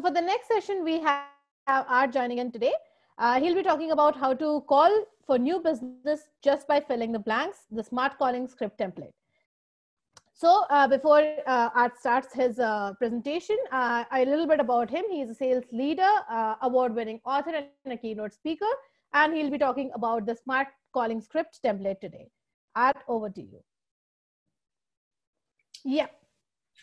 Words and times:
so 0.00 0.08
for 0.08 0.14
the 0.14 0.20
next 0.20 0.48
session, 0.48 0.82
we 0.82 1.00
have, 1.00 1.24
Art 1.66 2.12
joining 2.12 2.38
in 2.38 2.50
today. 2.50 2.72
Uh, 3.18 3.38
he'll 3.38 3.54
be 3.54 3.62
talking 3.62 3.90
about 3.90 4.16
how 4.16 4.32
to 4.32 4.64
call 4.66 5.04
for 5.26 5.38
new 5.38 5.60
business 5.60 6.22
just 6.42 6.66
by 6.66 6.80
filling 6.80 7.12
the 7.12 7.18
blanks, 7.18 7.58
the 7.70 7.84
smart 7.84 8.16
calling 8.18 8.48
script 8.48 8.78
template. 8.78 9.12
So 10.32 10.64
uh, 10.70 10.88
before 10.88 11.22
uh, 11.46 11.68
Art 11.74 11.98
starts 11.98 12.34
his 12.34 12.58
uh, 12.58 12.94
presentation, 12.94 13.56
uh, 13.70 14.04
a 14.10 14.24
little 14.24 14.46
bit 14.46 14.58
about 14.58 14.88
him. 14.88 15.04
He's 15.10 15.28
a 15.28 15.34
sales 15.34 15.64
leader, 15.70 16.10
uh, 16.30 16.54
award-winning 16.62 17.20
author, 17.26 17.52
and 17.84 17.92
a 17.92 17.96
keynote 17.96 18.32
speaker. 18.32 18.72
And 19.12 19.34
he'll 19.34 19.50
be 19.50 19.58
talking 19.58 19.90
about 19.94 20.24
the 20.24 20.34
smart 20.34 20.68
calling 20.94 21.20
script 21.20 21.60
template 21.62 22.00
today. 22.00 22.30
Art, 22.74 22.96
over 23.06 23.28
to 23.28 23.42
you. 23.42 23.62
Yeah. 25.84 26.06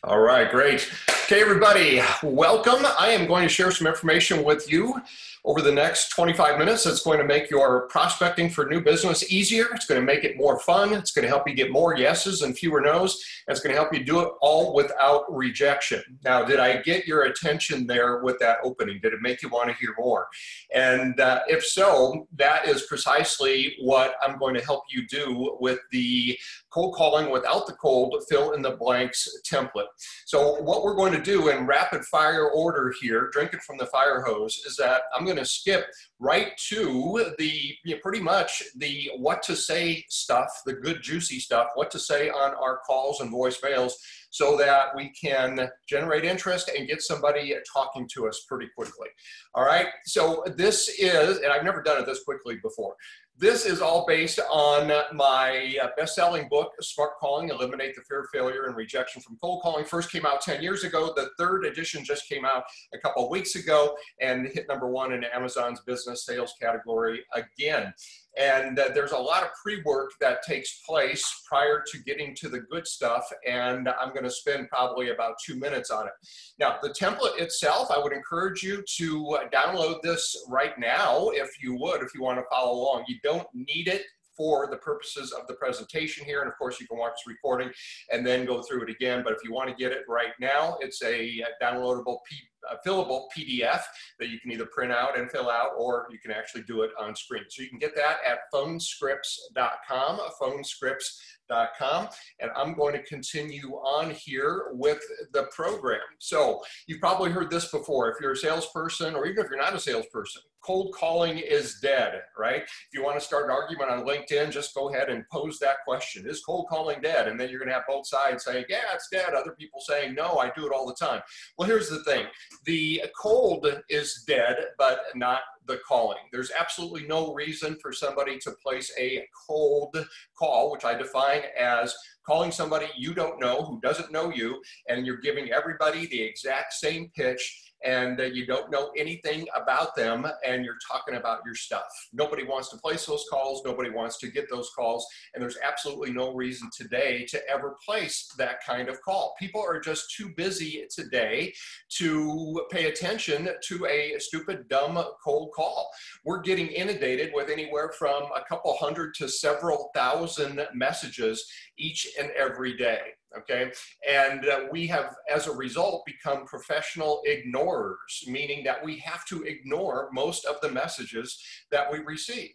All 0.04 0.20
right, 0.20 0.50
great. 0.52 0.88
Okay, 1.24 1.42
everybody, 1.42 2.02
welcome. 2.22 2.86
I 3.00 3.10
am 3.10 3.26
going 3.26 3.42
to 3.42 3.50
share 3.50 3.72
some 3.72 3.88
information 3.88 4.44
with 4.44 4.72
you 4.72 5.02
over 5.44 5.62
the 5.62 5.72
next 5.72 6.10
25 6.10 6.60
minutes. 6.60 6.86
It's 6.86 7.02
going 7.02 7.18
to 7.18 7.26
make 7.26 7.50
your 7.50 7.88
prospecting 7.88 8.50
for 8.50 8.66
new 8.66 8.80
business 8.80 9.32
easier. 9.32 9.66
It's 9.73 9.88
going 9.88 10.00
to 10.00 10.06
make 10.06 10.23
it 10.23 10.38
more 10.38 10.60
fun. 10.60 10.94
It's 10.94 11.12
going 11.12 11.23
to 11.23 11.30
help 11.30 11.50
you 11.50 11.56
get 11.56 11.72
more 11.72 11.98
yeses 11.98 12.44
and 12.44 12.56
fewer 12.56 12.80
nos. 12.80 13.23
It's 13.48 13.60
going 13.60 13.73
to 13.73 13.82
help 13.82 13.94
you 13.94 14.04
do 14.04 14.20
it 14.20 14.30
all 14.42 14.76
without 14.76 15.23
rejection. 15.34 16.04
Now, 16.23 16.44
did 16.44 16.59
I 16.59 16.82
get 16.82 17.08
your 17.08 17.23
attention 17.23 17.88
there 17.88 18.20
with 18.20 18.38
that 18.40 18.58
opening? 18.64 19.00
Did 19.02 19.14
it 19.14 19.22
make 19.22 19.42
you 19.42 19.50
want 19.50 19.70
to 19.70 19.76
hear 19.78 19.95
more? 19.98 20.28
And 20.76 21.20
uh, 21.20 21.40
if 21.48 21.66
so, 21.66 22.28
that 22.36 22.68
is 22.68 22.84
precisely 22.84 23.78
what 23.80 24.16
I'm 24.22 24.38
going 24.38 24.53
to 24.53 24.64
help 24.64 24.84
you 24.92 25.08
do 25.08 25.58
with 25.59 25.80
the 25.92 26.38
cold 26.78 26.94
calling 26.94 27.31
without 27.31 27.66
the 27.66 27.73
cold 27.73 28.23
fill 28.30 28.52
in 28.52 28.61
the 28.61 28.70
blanks 28.72 29.28
template. 29.52 29.88
So 30.28 30.61
what 30.61 30.84
we're 30.84 30.95
going 30.95 31.14
to 31.14 31.22
do 31.22 31.50
in 31.50 31.66
rapid 31.66 32.06
fire 32.06 32.50
order 32.50 32.94
here, 33.02 33.30
drinking 33.31 33.61
from 33.66 33.78
the 33.78 33.88
fire 33.88 34.22
hose, 34.22 34.58
is 34.67 34.75
that 34.78 35.02
I'm 35.16 35.25
going 35.25 35.38
to 35.38 35.45
skip 35.45 35.88
right 36.19 36.52
to 36.69 37.34
the 37.39 37.52
you 37.84 37.95
know, 37.95 38.02
pretty 38.03 38.19
much 38.19 38.61
the 38.75 39.09
what 39.17 39.42
to 39.44 39.56
say 39.56 40.06
stuff, 40.08 40.50
the 40.67 40.73
good 40.73 41.02
juicy 41.02 41.39
stuff, 41.39 41.69
what 41.73 41.89
to 41.92 42.00
say 42.00 42.30
on 42.30 42.53
our 42.53 42.80
calls 42.86 43.22
and 43.22 43.34
voicemails 43.34 43.94
so 44.30 44.56
that 44.58 44.95
we 44.95 45.09
can 45.09 45.69
generate 45.88 46.25
interest 46.25 46.69
and 46.78 46.88
get 46.88 47.02
somebody 47.02 47.56
talking 47.73 48.08
to 48.14 48.28
us 48.28 48.45
pretty 48.47 48.67
quickly. 48.75 49.08
All 49.56 49.66
right, 49.66 49.88
so 50.06 50.44
this 50.56 50.89
is, 51.00 51.39
and 51.39 51.52
I've 51.52 51.64
never 51.64 51.81
done 51.81 52.00
it 52.00 52.06
this 52.06 52.23
quickly 52.23 52.58
before. 52.62 52.95
This 53.40 53.68
is 53.68 53.82
all 53.82 54.04
based 54.08 54.40
on 54.52 54.92
my 55.16 55.76
uh, 55.80 55.90
best-selling 55.96 56.50
book, 56.50 56.72
Smart 56.82 57.20
Calling, 57.20 57.50
Eliminate 57.50 57.94
the 57.94 58.02
Fear 58.02 58.28
Failure 58.34 58.66
and 58.66 58.76
Rejection 58.76 59.22
from 59.22 59.38
Cold 59.40 59.62
Calling. 59.62 59.86
First 59.86 60.12
came 60.12 60.26
out 60.26 60.42
10 60.42 60.64
years 60.64 60.84
ago. 60.84 61.14
The 61.16 61.30
third 61.38 61.64
edition 61.64 62.04
just 62.04 62.28
came 62.28 62.46
out 62.46 62.64
a 62.96 62.98
couple 62.98 63.30
weeks 63.30 63.54
ago 63.54 63.96
and 64.20 64.48
hit 64.48 64.66
number 64.68 64.88
one 64.90 65.14
in 65.14 65.24
Amazon's 65.24 65.82
business 65.82 66.26
sales 66.26 66.56
category 66.60 67.24
again. 67.36 67.94
And 68.38 68.78
uh, 68.78 68.90
there's 68.94 69.14
a 69.14 69.18
lot 69.18 69.44
of 69.44 69.50
pre-work 69.62 70.12
that 70.22 70.44
takes 70.44 70.82
place 70.82 71.24
prior 71.48 71.84
to 71.92 71.98
getting 72.04 72.36
to 72.36 72.50
the 72.50 72.60
good 72.60 72.88
stuff. 72.88 73.28
And 73.48 73.90
I'm 73.90 74.10
going 74.10 74.24
to 74.24 74.32
spend 74.32 74.70
probably 74.70 75.10
about 75.10 75.36
two 75.44 75.56
minutes 75.56 75.90
on 75.90 76.06
it. 76.06 76.14
Now, 76.60 76.78
the 76.82 76.90
template 76.90 77.40
itself, 77.40 77.90
I 77.90 77.98
would 77.98 78.14
encourage 78.14 78.62
you 78.62 78.84
to 78.98 79.30
uh, 79.32 79.50
download 79.50 80.02
this 80.04 80.46
right 80.50 80.78
now 80.78 81.30
if 81.30 81.62
you 81.62 81.76
would, 81.80 82.02
if 82.02 82.14
you 82.14 82.22
want 82.22 82.38
to 82.38 82.46
follow 82.52 82.74
along. 82.74 83.06
You 83.08 83.16
don't 83.28 83.47
need 83.53 83.88
it 83.88 84.03
for 84.38 84.67
the 84.70 84.78
purposes 84.78 85.33
of 85.33 85.47
the 85.47 85.56
presentation 85.56 86.23
here. 86.23 86.42
And 86.42 86.47
of 86.47 86.58
course, 86.58 86.80
you 86.80 86.88
can 86.88 87.00
watch 87.00 87.17
the 87.25 87.31
recording 87.31 87.72
and 88.12 88.25
then 88.25 88.46
go 88.46 88.62
through 88.62 88.84
it 88.84 88.90
again. 88.90 89.24
But 89.24 89.34
if 89.34 89.40
you 89.44 89.52
want 89.52 89.69
to 89.69 89.75
get 89.75 89.91
it 89.91 90.03
right 90.07 90.34
now, 90.40 90.78
it's 90.79 91.02
a 91.02 91.41
uh, 91.41 91.47
downloadable 91.66 92.19
P 92.29 92.38
a 92.72 92.88
fillable 92.88 93.28
PDF 93.35 93.81
that 94.19 94.29
you 94.29 94.40
can 94.40 94.52
either 94.52 94.66
print 94.66 94.91
out 94.91 95.18
and 95.18 95.31
fill 95.31 95.50
out, 95.50 95.69
or 95.78 96.07
you 96.12 96.19
can 96.19 96.31
actually 96.31 96.63
do 96.63 96.81
it 96.81 96.91
on 97.00 97.16
screen. 97.16 97.44
So 97.50 97.62
you 97.62 97.69
can 97.69 97.79
get 97.79 97.96
that 97.96 98.18
at 98.28 98.40
phonescripts.com, 98.53 100.19
phonescripts.com, 100.41 101.37
and 101.50 102.52
I'm 102.56 102.74
going 102.74 102.94
to 102.94 103.03
continue 103.03 103.74
on 103.75 104.12
here 104.12 104.68
with 104.72 105.02
the 105.34 105.44
program. 105.56 106.02
So 106.19 106.62
you've 106.88 107.00
probably 107.00 107.31
heard 107.31 107.50
this 107.50 107.72
before. 107.72 108.12
If 108.12 108.18
you're 108.22 108.34
a 108.34 108.38
salesperson, 108.38 109.16
or 109.16 109.25
even 109.25 109.44
if 109.44 109.50
you're 109.50 109.59
not 109.59 109.75
a 109.75 109.80
salesperson, 109.80 110.41
cold 110.63 110.94
calling 110.94 111.38
is 111.38 111.80
dead, 111.81 112.22
right? 112.38 112.63
If 112.63 112.90
you 112.94 113.03
want 113.03 113.18
to 113.18 113.25
start 113.25 113.46
an 113.46 113.52
argument 113.52 113.90
on 113.90 114.06
LinkedIn, 114.06 114.52
just 114.52 114.75
go 114.75 114.90
ahead 114.90 115.09
and 115.09 115.24
pose 115.31 115.59
that 115.59 115.78
question. 115.88 116.28
Is 116.28 116.44
cold 116.44 116.68
calling 116.69 117.02
dead? 117.02 117.28
And 117.28 117.40
then 117.40 117.50
you're 117.50 117.59
going 117.59 117.69
to 117.69 117.75
have 117.75 117.88
both 117.88 118.08
sides 118.08 118.44
saying, 118.44 118.66
yeah, 118.68 118.81
it's 118.94 119.08
dead. 119.09 119.34
Other 119.34 119.56
people 119.58 119.79
saying, 119.79 120.14
no, 120.14 120.38
I 120.38 120.52
do 120.56 120.66
it 120.66 120.74
all 120.74 120.85
the 120.85 120.96
time. 120.96 121.22
Well, 121.58 121.68
here's 121.68 121.90
the 121.90 122.03
thing. 122.03 122.25
The 122.66 123.03
cold 123.19 123.66
is 123.90 124.24
dead, 124.28 124.58
but 124.78 125.00
not 125.16 125.41
the 125.67 125.79
calling. 125.88 126.17
There's 126.31 126.51
absolutely 126.57 127.07
no 127.07 127.33
reason 127.33 127.78
for 127.81 127.91
somebody 127.91 128.38
to 128.39 128.51
place 128.63 128.91
a 128.97 129.25
cold 129.47 129.95
call, 130.38 130.72
which 130.72 130.85
I 130.85 130.95
define 130.95 131.41
as 131.59 131.95
calling 132.25 132.51
somebody 132.51 132.88
you 132.97 133.13
don't 133.13 133.39
know 133.39 133.63
who 133.63 133.79
doesn't 133.81 134.11
know 134.11 134.31
you, 134.31 134.61
and 134.89 135.05
you're 135.05 135.17
giving 135.17 135.51
everybody 135.51 136.07
the 136.07 136.22
exact 136.22 136.73
same 136.73 137.09
pitch 137.16 137.66
and 137.84 138.20
uh, 138.20 138.24
you 138.24 138.46
don't 138.46 138.72
know 138.72 138.92
anything 138.98 139.48
about 139.56 139.96
them 139.96 140.26
and 140.46 140.66
you're 140.66 140.78
talking 140.90 141.16
about 141.16 141.40
your 141.46 141.56
stuff. 141.56 141.86
Nobody 142.14 142.44
wants 142.44 142.70
to 142.70 142.78
place 142.78 143.06
those 143.06 143.26
calls. 143.30 143.62
Nobody 143.66 143.90
wants 143.90 144.18
to 144.20 144.32
get 144.32 144.50
those 144.50 144.70
calls. 144.76 145.06
And 145.34 145.42
there's 145.42 145.58
absolutely 145.64 146.12
no 146.12 146.34
reason 146.34 146.70
today 146.76 147.26
to 147.30 147.42
ever 147.50 147.76
place 147.86 148.30
that 148.38 148.64
kind 148.66 148.90
of 148.90 149.02
call. 149.02 149.36
People 149.40 149.62
are 149.62 149.80
just 149.80 150.14
too 150.16 150.30
busy 150.36 150.86
today 150.94 151.54
to 151.98 152.66
pay 152.72 152.86
attention 152.86 153.50
to 153.68 153.86
a 153.86 154.16
stupid, 154.20 154.68
dumb, 154.70 155.04
cold 155.24 155.52
call. 155.56 155.90
We're 156.26 156.42
getting 156.42 156.68
inundated 156.68 157.32
with 157.34 157.50
anywhere 157.50 157.92
from 157.98 158.24
a 158.36 158.44
couple 158.48 158.76
hundred 158.78 159.14
to 159.16 159.30
several 159.30 159.92
thousand 159.96 160.66
messages 160.74 161.46
each 161.78 162.08
and 162.20 162.32
every 162.32 162.76
day 162.76 163.00
okay? 163.38 163.72
And 164.08 164.48
uh, 164.48 164.62
we 164.72 164.88
have, 164.88 165.16
as 165.34 165.48
a 165.48 165.56
result, 165.56 166.06
become 166.06 166.46
professional 166.46 167.22
ignorers, 167.26 168.24
meaning 168.28 168.64
that 168.66 168.84
we 168.84 168.98
have 169.00 169.26
to 169.26 169.44
ignore 169.44 170.10
most 170.14 170.46
of 170.46 170.62
the 170.62 170.72
messages 170.72 171.42
that 171.72 171.92
we 171.92 172.00
receive. 172.00 172.54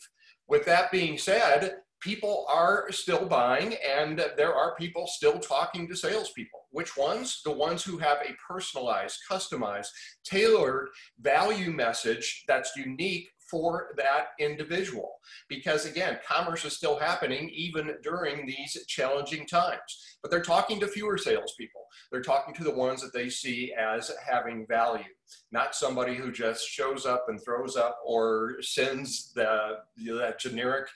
With 0.48 0.64
that 0.66 0.90
being 0.90 1.18
said, 1.18 1.76
people 2.00 2.44
are 2.52 2.90
still 2.90 3.24
buying 3.24 3.76
and 3.88 4.24
there 4.36 4.54
are 4.54 4.74
people 4.74 5.06
still 5.06 5.38
talking 5.38 5.88
to 5.88 5.96
salespeople. 5.96 6.66
Which 6.70 6.96
ones? 6.96 7.40
The 7.44 7.52
ones 7.52 7.84
who 7.84 7.98
have 7.98 8.18
a 8.18 8.34
personalized, 8.48 9.18
customized, 9.30 9.88
tailored 10.24 10.88
value 11.20 11.70
message 11.70 12.44
that's 12.48 12.76
unique 12.76 13.28
for 13.52 13.88
that 13.98 14.28
individual. 14.40 15.10
Because 15.46 15.84
again, 15.84 16.18
commerce 16.26 16.64
is 16.64 16.74
still 16.74 16.98
happening 16.98 17.50
even 17.54 17.96
during 18.02 18.46
these 18.46 18.82
challenging 18.88 19.46
times. 19.46 20.16
But 20.22 20.30
they're 20.30 20.40
talking 20.40 20.80
to 20.80 20.88
fewer 20.88 21.18
salespeople. 21.18 21.82
They're 22.10 22.22
talking 22.22 22.54
to 22.54 22.64
the 22.64 22.74
ones 22.74 23.02
that 23.02 23.12
they 23.12 23.28
see 23.28 23.74
as 23.78 24.10
having 24.26 24.66
value, 24.66 25.04
not 25.50 25.74
somebody 25.74 26.14
who 26.14 26.32
just 26.32 26.66
shows 26.66 27.04
up 27.04 27.26
and 27.28 27.38
throws 27.44 27.76
up 27.76 27.98
or 28.06 28.56
sends 28.62 29.32
the, 29.34 29.80
that 29.98 30.40
generic 30.40 30.88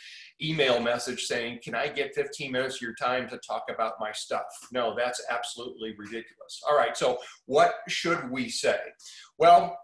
email 0.43 0.81
message 0.81 1.25
saying, 1.25 1.59
Can 1.63 1.75
I 1.75 1.89
get 1.89 2.15
15 2.15 2.53
minutes 2.53 2.77
of 2.77 2.83
your 2.83 2.95
time 2.95 3.29
to 3.29 3.39
talk 3.39 3.65
about 3.69 4.01
my 4.01 4.13
stuff? 4.13 4.47
No, 4.73 4.95
that's 4.97 5.23
absolutely 5.29 5.95
ridiculous. 5.99 6.63
All 6.67 6.77
right, 6.77 6.97
so 6.97 7.19
what 7.45 7.75
should 7.89 8.31
we 8.31 8.49
say? 8.49 8.79
Well, 9.37 9.79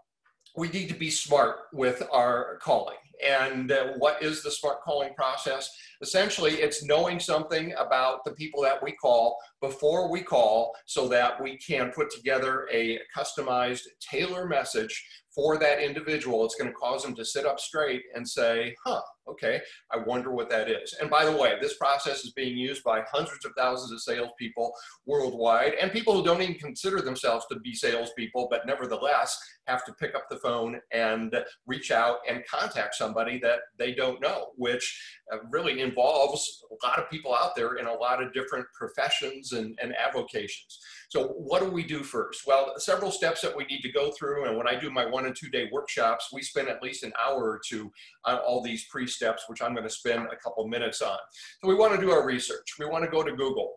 we 0.55 0.69
need 0.69 0.87
to 0.89 0.93
be 0.95 1.09
smart 1.09 1.67
with 1.71 2.03
our 2.11 2.59
calling. 2.61 2.97
And 3.25 3.71
uh, 3.71 3.93
what 3.97 4.21
is 4.21 4.43
the 4.43 4.51
smart 4.51 4.81
calling 4.81 5.13
process? 5.13 5.75
Essentially, 6.03 6.55
it's 6.55 6.83
knowing 6.83 7.17
something 7.17 7.73
about 7.79 8.25
the 8.25 8.33
people 8.33 8.61
that 8.61 8.83
we 8.83 8.91
call 8.91 9.37
before 9.61 10.11
we 10.11 10.21
call 10.21 10.75
so 10.85 11.07
that 11.07 11.41
we 11.41 11.57
can 11.57 11.91
put 11.91 12.11
together 12.11 12.67
a 12.73 12.99
customized 13.17 13.83
tailor 14.01 14.45
message 14.45 15.01
for 15.33 15.57
that 15.57 15.79
individual. 15.81 16.45
It's 16.45 16.55
going 16.55 16.69
to 16.69 16.75
cause 16.75 17.03
them 17.03 17.15
to 17.15 17.25
sit 17.25 17.45
up 17.45 17.59
straight 17.59 18.03
and 18.13 18.27
say, 18.27 18.75
huh, 18.85 19.01
okay, 19.27 19.61
I 19.91 19.97
wonder 19.97 20.31
what 20.31 20.49
that 20.49 20.69
is. 20.69 20.95
And 20.99 21.09
by 21.09 21.25
the 21.25 21.35
way, 21.35 21.55
this 21.61 21.77
process 21.77 22.23
is 22.23 22.33
being 22.33 22.57
used 22.57 22.83
by 22.83 23.01
hundreds 23.11 23.45
of 23.45 23.53
thousands 23.57 23.91
of 23.91 24.01
salespeople 24.01 24.73
worldwide 25.05 25.73
and 25.81 25.91
people 25.91 26.13
who 26.13 26.23
don't 26.23 26.41
even 26.41 26.55
consider 26.55 27.01
themselves 27.01 27.45
to 27.51 27.59
be 27.59 27.73
salespeople, 27.73 28.47
but 28.51 28.67
nevertheless 28.67 29.37
have 29.67 29.85
to 29.85 29.93
pick 29.93 30.13
up 30.13 30.25
the 30.29 30.37
phone 30.37 30.79
and 30.91 31.35
reach 31.65 31.89
out 31.89 32.17
and 32.29 32.43
contact 32.45 32.95
somebody 32.95 33.39
that 33.39 33.59
they 33.79 33.93
don't 33.93 34.21
know, 34.21 34.51
which 34.57 35.01
uh, 35.31 35.37
really 35.49 35.81
involves 35.93 36.63
a 36.71 36.87
lot 36.87 36.99
of 36.99 37.09
people 37.09 37.33
out 37.33 37.55
there 37.55 37.75
in 37.75 37.85
a 37.85 37.93
lot 37.93 38.21
of 38.21 38.33
different 38.33 38.65
professions 38.73 39.51
and, 39.51 39.77
and 39.81 39.93
avocations. 39.95 40.79
So 41.09 41.27
what 41.27 41.61
do 41.61 41.69
we 41.69 41.83
do 41.83 42.03
first? 42.03 42.47
Well, 42.47 42.73
several 42.77 43.11
steps 43.11 43.41
that 43.41 43.55
we 43.55 43.65
need 43.65 43.81
to 43.81 43.91
go 43.91 44.11
through. 44.11 44.45
And 44.45 44.57
when 44.57 44.67
I 44.67 44.75
do 44.75 44.89
my 44.89 45.05
one 45.05 45.25
and 45.25 45.35
two 45.35 45.49
day 45.49 45.69
workshops, 45.71 46.29
we 46.33 46.41
spend 46.41 46.67
at 46.67 46.81
least 46.81 47.03
an 47.03 47.13
hour 47.23 47.43
or 47.43 47.61
two 47.67 47.91
on 48.25 48.37
all 48.37 48.61
these 48.61 48.85
pre-steps, 48.89 49.43
which 49.47 49.61
I'm 49.61 49.73
going 49.73 49.87
to 49.87 49.93
spend 49.93 50.27
a 50.31 50.35
couple 50.43 50.67
minutes 50.67 51.01
on. 51.01 51.17
So 51.61 51.67
we 51.67 51.75
want 51.75 51.93
to 51.93 52.01
do 52.01 52.11
our 52.11 52.25
research. 52.25 52.75
We 52.79 52.85
want 52.85 53.03
to 53.03 53.11
go 53.11 53.23
to 53.23 53.35
Google 53.35 53.73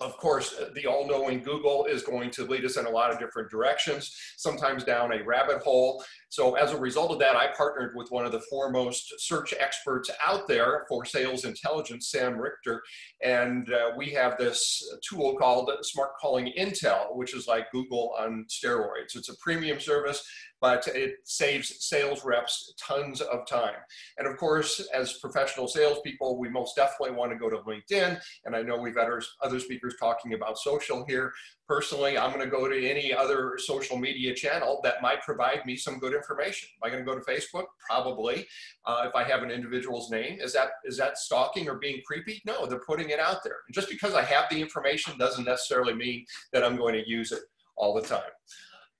of 0.00 0.16
course, 0.16 0.58
the 0.74 0.86
all 0.86 1.06
knowing 1.06 1.42
Google 1.42 1.84
is 1.84 2.02
going 2.02 2.30
to 2.30 2.44
lead 2.44 2.64
us 2.64 2.78
in 2.78 2.86
a 2.86 2.90
lot 2.90 3.10
of 3.10 3.18
different 3.18 3.50
directions, 3.50 4.16
sometimes 4.38 4.82
down 4.82 5.12
a 5.12 5.22
rabbit 5.22 5.58
hole. 5.58 6.02
So, 6.30 6.54
as 6.54 6.72
a 6.72 6.78
result 6.78 7.10
of 7.10 7.18
that, 7.18 7.36
I 7.36 7.48
partnered 7.56 7.94
with 7.96 8.10
one 8.10 8.24
of 8.24 8.32
the 8.32 8.40
foremost 8.48 9.12
search 9.18 9.52
experts 9.58 10.10
out 10.26 10.48
there 10.48 10.86
for 10.88 11.04
sales 11.04 11.44
intelligence, 11.44 12.08
Sam 12.10 12.38
Richter. 12.38 12.82
And 13.22 13.72
uh, 13.72 13.90
we 13.96 14.10
have 14.10 14.38
this 14.38 14.82
tool 15.06 15.36
called 15.36 15.70
Smart 15.82 16.12
Calling 16.20 16.52
Intel, 16.56 17.16
which 17.16 17.34
is 17.34 17.46
like 17.46 17.70
Google 17.72 18.14
on 18.18 18.46
steroids. 18.48 19.16
It's 19.16 19.28
a 19.28 19.36
premium 19.42 19.80
service 19.80 20.24
but 20.60 20.86
it 20.88 21.14
saves 21.24 21.84
sales 21.84 22.24
reps 22.24 22.74
tons 22.78 23.20
of 23.20 23.46
time. 23.46 23.76
And 24.18 24.26
of 24.28 24.36
course, 24.36 24.86
as 24.92 25.14
professional 25.14 25.66
salespeople, 25.68 26.38
we 26.38 26.48
most 26.48 26.76
definitely 26.76 27.16
want 27.16 27.32
to 27.32 27.38
go 27.38 27.48
to 27.48 27.58
LinkedIn. 27.58 28.20
And 28.44 28.54
I 28.54 28.62
know 28.62 28.76
we've 28.76 28.96
had 28.96 29.08
other 29.42 29.58
speakers 29.58 29.94
talking 29.98 30.34
about 30.34 30.58
social 30.58 31.04
here. 31.08 31.32
Personally, 31.70 32.18
I'm 32.18 32.32
going 32.32 32.44
to 32.44 32.50
go 32.50 32.66
to 32.66 32.90
any 32.90 33.14
other 33.14 33.56
social 33.56 33.96
media 33.96 34.34
channel 34.34 34.80
that 34.82 35.00
might 35.02 35.22
provide 35.22 35.64
me 35.64 35.76
some 35.76 36.00
good 36.00 36.14
information. 36.14 36.68
Am 36.74 36.84
I 36.84 36.92
going 36.92 37.04
to 37.06 37.08
go 37.08 37.16
to 37.16 37.24
Facebook? 37.24 37.66
Probably. 37.88 38.44
Uh, 38.84 39.04
if 39.06 39.14
I 39.14 39.22
have 39.22 39.44
an 39.44 39.52
individual's 39.52 40.10
name, 40.10 40.40
is 40.40 40.52
that 40.54 40.70
is 40.84 40.96
that 40.96 41.16
stalking 41.16 41.68
or 41.68 41.76
being 41.76 42.02
creepy? 42.04 42.42
No, 42.44 42.66
they're 42.66 42.80
putting 42.80 43.10
it 43.10 43.20
out 43.20 43.44
there. 43.44 43.58
And 43.68 43.72
just 43.72 43.88
because 43.88 44.14
I 44.14 44.22
have 44.22 44.46
the 44.50 44.60
information 44.60 45.16
doesn't 45.16 45.44
necessarily 45.44 45.94
mean 45.94 46.26
that 46.52 46.64
I'm 46.64 46.76
going 46.76 46.94
to 46.94 47.08
use 47.08 47.30
it 47.30 47.42
all 47.76 47.94
the 47.94 48.02
time. 48.02 48.32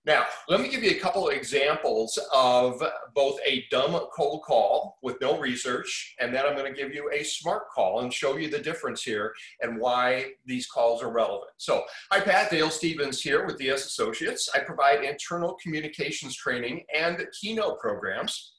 Now, 0.07 0.25
let 0.49 0.63
me 0.63 0.69
give 0.71 0.83
you 0.83 0.93
a 0.93 0.99
couple 0.99 1.29
of 1.29 1.35
examples 1.35 2.19
of 2.33 2.83
both 3.15 3.39
a 3.45 3.67
dumb 3.71 4.01
cold 4.15 4.43
call 4.43 4.99
with 5.03 5.21
no 5.21 5.39
research, 5.39 6.15
and 6.19 6.35
then 6.35 6.47
I'm 6.47 6.57
going 6.57 6.73
to 6.73 6.79
give 6.79 6.95
you 6.95 7.11
a 7.13 7.23
smart 7.23 7.69
call 7.69 8.01
and 8.01 8.13
show 8.13 8.39
you 8.39 8.49
the 8.49 8.59
difference 8.59 9.03
here 9.03 9.35
and 9.61 9.79
why 9.79 10.33
these 10.47 10.67
calls 10.67 11.03
are 11.03 11.13
relevant. 11.13 11.51
So, 11.59 11.85
hi 12.11 12.21
Pat, 12.21 12.51
Dale 12.51 12.71
Stevens 12.71 13.21
here 13.21 13.45
with 13.45 13.59
DS 13.59 13.85
Associates. 13.85 14.49
I 14.55 14.61
provide 14.61 15.05
internal 15.05 15.59
communications 15.63 16.35
training 16.35 16.85
and 16.97 17.27
keynote 17.39 17.79
programs. 17.79 18.55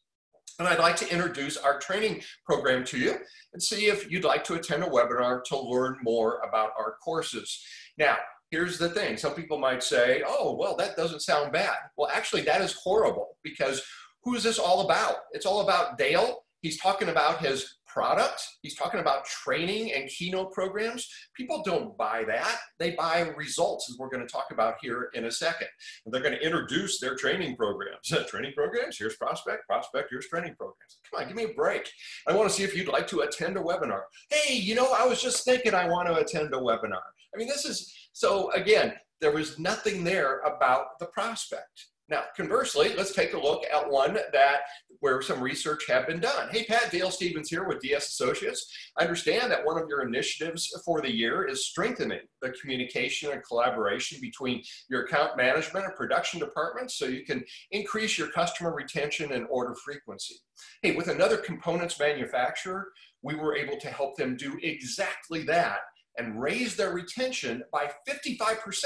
And 0.60 0.68
I'd 0.68 0.78
like 0.78 0.98
to 0.98 1.12
introduce 1.12 1.58
our 1.58 1.80
training 1.80 2.22
program 2.46 2.84
to 2.86 3.00
you 3.00 3.16
and 3.54 3.64
see 3.64 3.88
if 3.88 4.12
you'd 4.12 4.24
like 4.24 4.44
to 4.44 4.54
attend 4.54 4.84
a 4.84 4.88
webinar 4.88 5.44
to 5.46 5.60
learn 5.60 5.98
more 6.04 6.40
about 6.48 6.70
our 6.78 6.98
courses. 7.04 7.66
Now, 7.98 8.18
here's 8.52 8.78
the 8.78 8.90
thing 8.90 9.18
some 9.18 9.34
people 9.34 9.58
might 9.58 9.82
say, 9.82 10.22
oh, 10.28 10.56
well, 10.60 10.76
that 10.76 10.96
doesn't 10.96 11.22
sound 11.22 11.52
bad. 11.52 11.78
Well, 11.98 12.12
actually, 12.14 12.42
that 12.44 12.62
is 12.62 12.74
horrible 12.74 13.38
because 13.44 13.82
who 14.24 14.36
is 14.36 14.44
this 14.44 14.60
all 14.60 14.82
about? 14.82 15.16
It's 15.32 15.46
all 15.46 15.62
about 15.62 15.98
Dale. 15.98 16.44
He's 16.62 16.80
talking 16.80 17.10
about 17.10 17.40
his 17.40 17.80
product. 17.88 18.42
He's 18.62 18.76
talking 18.76 19.00
about 19.00 19.26
training 19.26 19.94
and 19.94 20.08
keynote 20.10 20.54
programs. 20.54 21.10
People 21.36 21.62
don't 21.66 21.98
buy 21.98 22.24
that. 22.26 22.58
They 22.80 22.92
buy 22.92 23.22
results, 23.36 23.90
as 23.90 23.98
we're 23.98 24.10
going 24.10 24.26
to 24.26 24.32
talk 24.32 24.48
about 24.52 24.76
here 24.82 25.10
in 25.14 25.26
a 25.26 25.32
second. 25.32 25.68
And 26.06 26.14
they're 26.14 26.22
going 26.22 26.38
to 26.38 26.46
introduce 26.46 27.00
their 27.00 27.16
training 27.16 27.58
programs. 27.58 28.14
training 28.28 28.54
programs, 28.56 28.98
here's 28.98 29.18
prospect, 29.18 29.68
prospect, 29.68 30.08
here's 30.10 30.28
training 30.28 30.56
programs. 30.56 31.00
Come 31.10 31.22
on, 31.22 31.28
give 31.28 31.36
me 31.36 31.52
a 31.52 31.54
break. 31.54 31.90
I 32.28 32.36
want 32.36 32.50
to 32.50 32.56
see 32.56 32.64
if 32.64 32.76
you'd 32.76 32.88
like 32.88 33.08
to 33.08 33.22
attend 33.22 33.58
a 33.58 33.62
webinar. 33.62 34.04
Hey, 34.30 34.56
you 34.56 34.76
know, 34.76 34.94
I 34.94 35.06
was 35.06 35.22
just 35.22 35.44
thinking 35.44 35.74
I 35.74 35.88
want 35.90 36.08
to 36.08 36.16
attend 36.16 36.54
a 36.54 36.60
webinar. 36.60 37.02
I 37.34 37.38
mean, 37.38 37.48
this 37.48 37.66
is 37.66 37.94
so 38.14 38.52
again, 38.52 38.94
there 39.20 39.32
was 39.32 39.60
nothing 39.60 40.04
there 40.04 40.40
about 40.40 41.00
the 41.00 41.06
prospect. 41.08 41.88
Now, 42.12 42.24
conversely, 42.36 42.94
let's 42.98 43.14
take 43.14 43.34
a 43.34 43.40
look 43.40 43.64
at 43.74 43.90
one 43.90 44.18
that 44.34 44.62
where 45.00 45.22
some 45.22 45.42
research 45.42 45.88
have 45.88 46.08
been 46.08 46.20
done. 46.20 46.50
Hey, 46.52 46.66
Pat, 46.66 46.92
Dale 46.92 47.10
Stevens 47.10 47.50
here 47.50 47.66
with 47.66 47.80
DS 47.80 48.10
Associates. 48.10 48.70
I 48.98 49.04
understand 49.04 49.50
that 49.50 49.66
one 49.66 49.82
of 49.82 49.88
your 49.88 50.06
initiatives 50.06 50.70
for 50.84 51.02
the 51.02 51.12
year 51.12 51.48
is 51.48 51.68
strengthening 51.68 52.20
the 52.42 52.50
communication 52.62 53.32
and 53.32 53.42
collaboration 53.46 54.20
between 54.20 54.62
your 54.90 55.06
account 55.06 55.38
management 55.38 55.86
and 55.86 55.96
production 55.96 56.42
departments 56.42 56.96
so 56.96 57.06
you 57.06 57.24
can 57.24 57.46
increase 57.72 58.18
your 58.18 58.28
customer 58.28 58.76
retention 58.76 59.32
and 59.32 59.48
order 59.50 59.74
frequency. 59.74 60.36
Hey, 60.82 60.96
with 60.96 61.08
another 61.08 61.38
components 61.38 61.98
manufacturer, 61.98 62.90
we 63.22 63.36
were 63.36 63.56
able 63.56 63.78
to 63.78 63.88
help 63.88 64.18
them 64.18 64.36
do 64.36 64.60
exactly 64.62 65.44
that 65.44 65.80
and 66.18 66.42
raise 66.42 66.76
their 66.76 66.94
retention 66.94 67.64
by 67.72 67.92
55% 68.08 68.86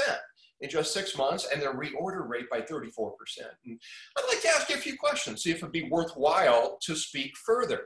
in 0.60 0.70
just 0.70 0.94
six 0.94 1.16
months 1.16 1.46
and 1.52 1.60
their 1.60 1.74
reorder 1.74 2.28
rate 2.28 2.48
by 2.50 2.60
34%. 2.60 3.10
And 3.64 3.78
I'd 4.16 4.28
like 4.28 4.42
to 4.42 4.48
ask 4.48 4.68
you 4.70 4.76
a 4.76 4.78
few 4.78 4.96
questions, 4.96 5.42
see 5.42 5.50
if 5.50 5.58
it'd 5.58 5.72
be 5.72 5.88
worthwhile 5.90 6.78
to 6.82 6.96
speak 6.96 7.32
further. 7.44 7.82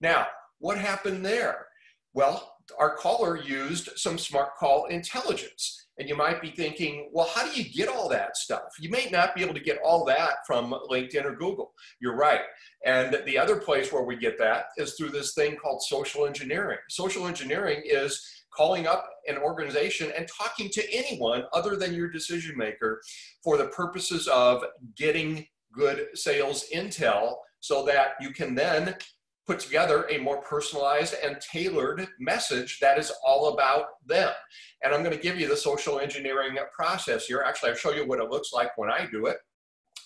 Now, 0.00 0.26
what 0.58 0.78
happened 0.78 1.24
there? 1.24 1.66
Well, 2.14 2.56
our 2.78 2.96
caller 2.96 3.36
used 3.36 3.90
some 3.96 4.18
smart 4.18 4.56
call 4.56 4.86
intelligence. 4.86 5.86
And 5.98 6.08
you 6.08 6.16
might 6.16 6.42
be 6.42 6.50
thinking, 6.50 7.08
well, 7.10 7.30
how 7.34 7.50
do 7.50 7.58
you 7.58 7.66
get 7.70 7.88
all 7.88 8.08
that 8.10 8.36
stuff? 8.36 8.64
You 8.78 8.90
may 8.90 9.08
not 9.10 9.34
be 9.34 9.42
able 9.42 9.54
to 9.54 9.60
get 9.60 9.78
all 9.82 10.04
that 10.04 10.34
from 10.46 10.74
LinkedIn 10.90 11.24
or 11.24 11.34
Google. 11.34 11.72
You're 12.00 12.16
right. 12.16 12.42
And 12.84 13.16
the 13.24 13.38
other 13.38 13.56
place 13.56 13.90
where 13.90 14.02
we 14.02 14.16
get 14.16 14.38
that 14.38 14.66
is 14.76 14.94
through 14.94 15.10
this 15.10 15.32
thing 15.32 15.56
called 15.56 15.82
social 15.82 16.26
engineering. 16.26 16.78
Social 16.90 17.26
engineering 17.26 17.80
is 17.84 18.22
calling 18.56 18.86
up 18.86 19.08
an 19.28 19.36
organization 19.36 20.12
and 20.16 20.26
talking 20.28 20.70
to 20.70 20.94
anyone 20.94 21.44
other 21.52 21.76
than 21.76 21.94
your 21.94 22.08
decision 22.08 22.56
maker 22.56 23.00
for 23.42 23.56
the 23.56 23.66
purposes 23.66 24.28
of 24.28 24.64
getting 24.96 25.46
good 25.72 26.06
sales 26.14 26.64
intel 26.74 27.36
so 27.60 27.84
that 27.84 28.14
you 28.20 28.30
can 28.30 28.54
then 28.54 28.94
put 29.46 29.60
together 29.60 30.06
a 30.10 30.18
more 30.18 30.38
personalized 30.42 31.14
and 31.22 31.40
tailored 31.40 32.08
message 32.18 32.78
that 32.80 32.98
is 32.98 33.12
all 33.24 33.54
about 33.54 33.86
them. 34.04 34.32
And 34.82 34.92
I'm 34.92 35.02
going 35.02 35.16
to 35.16 35.22
give 35.22 35.38
you 35.38 35.48
the 35.48 35.56
social 35.56 36.00
engineering 36.00 36.58
process 36.74 37.26
here. 37.26 37.44
Actually, 37.46 37.70
I'll 37.70 37.76
show 37.76 37.92
you 37.92 38.06
what 38.06 38.18
it 38.18 38.30
looks 38.30 38.52
like 38.52 38.76
when 38.76 38.90
I 38.90 39.06
do 39.10 39.26
it. 39.26 39.36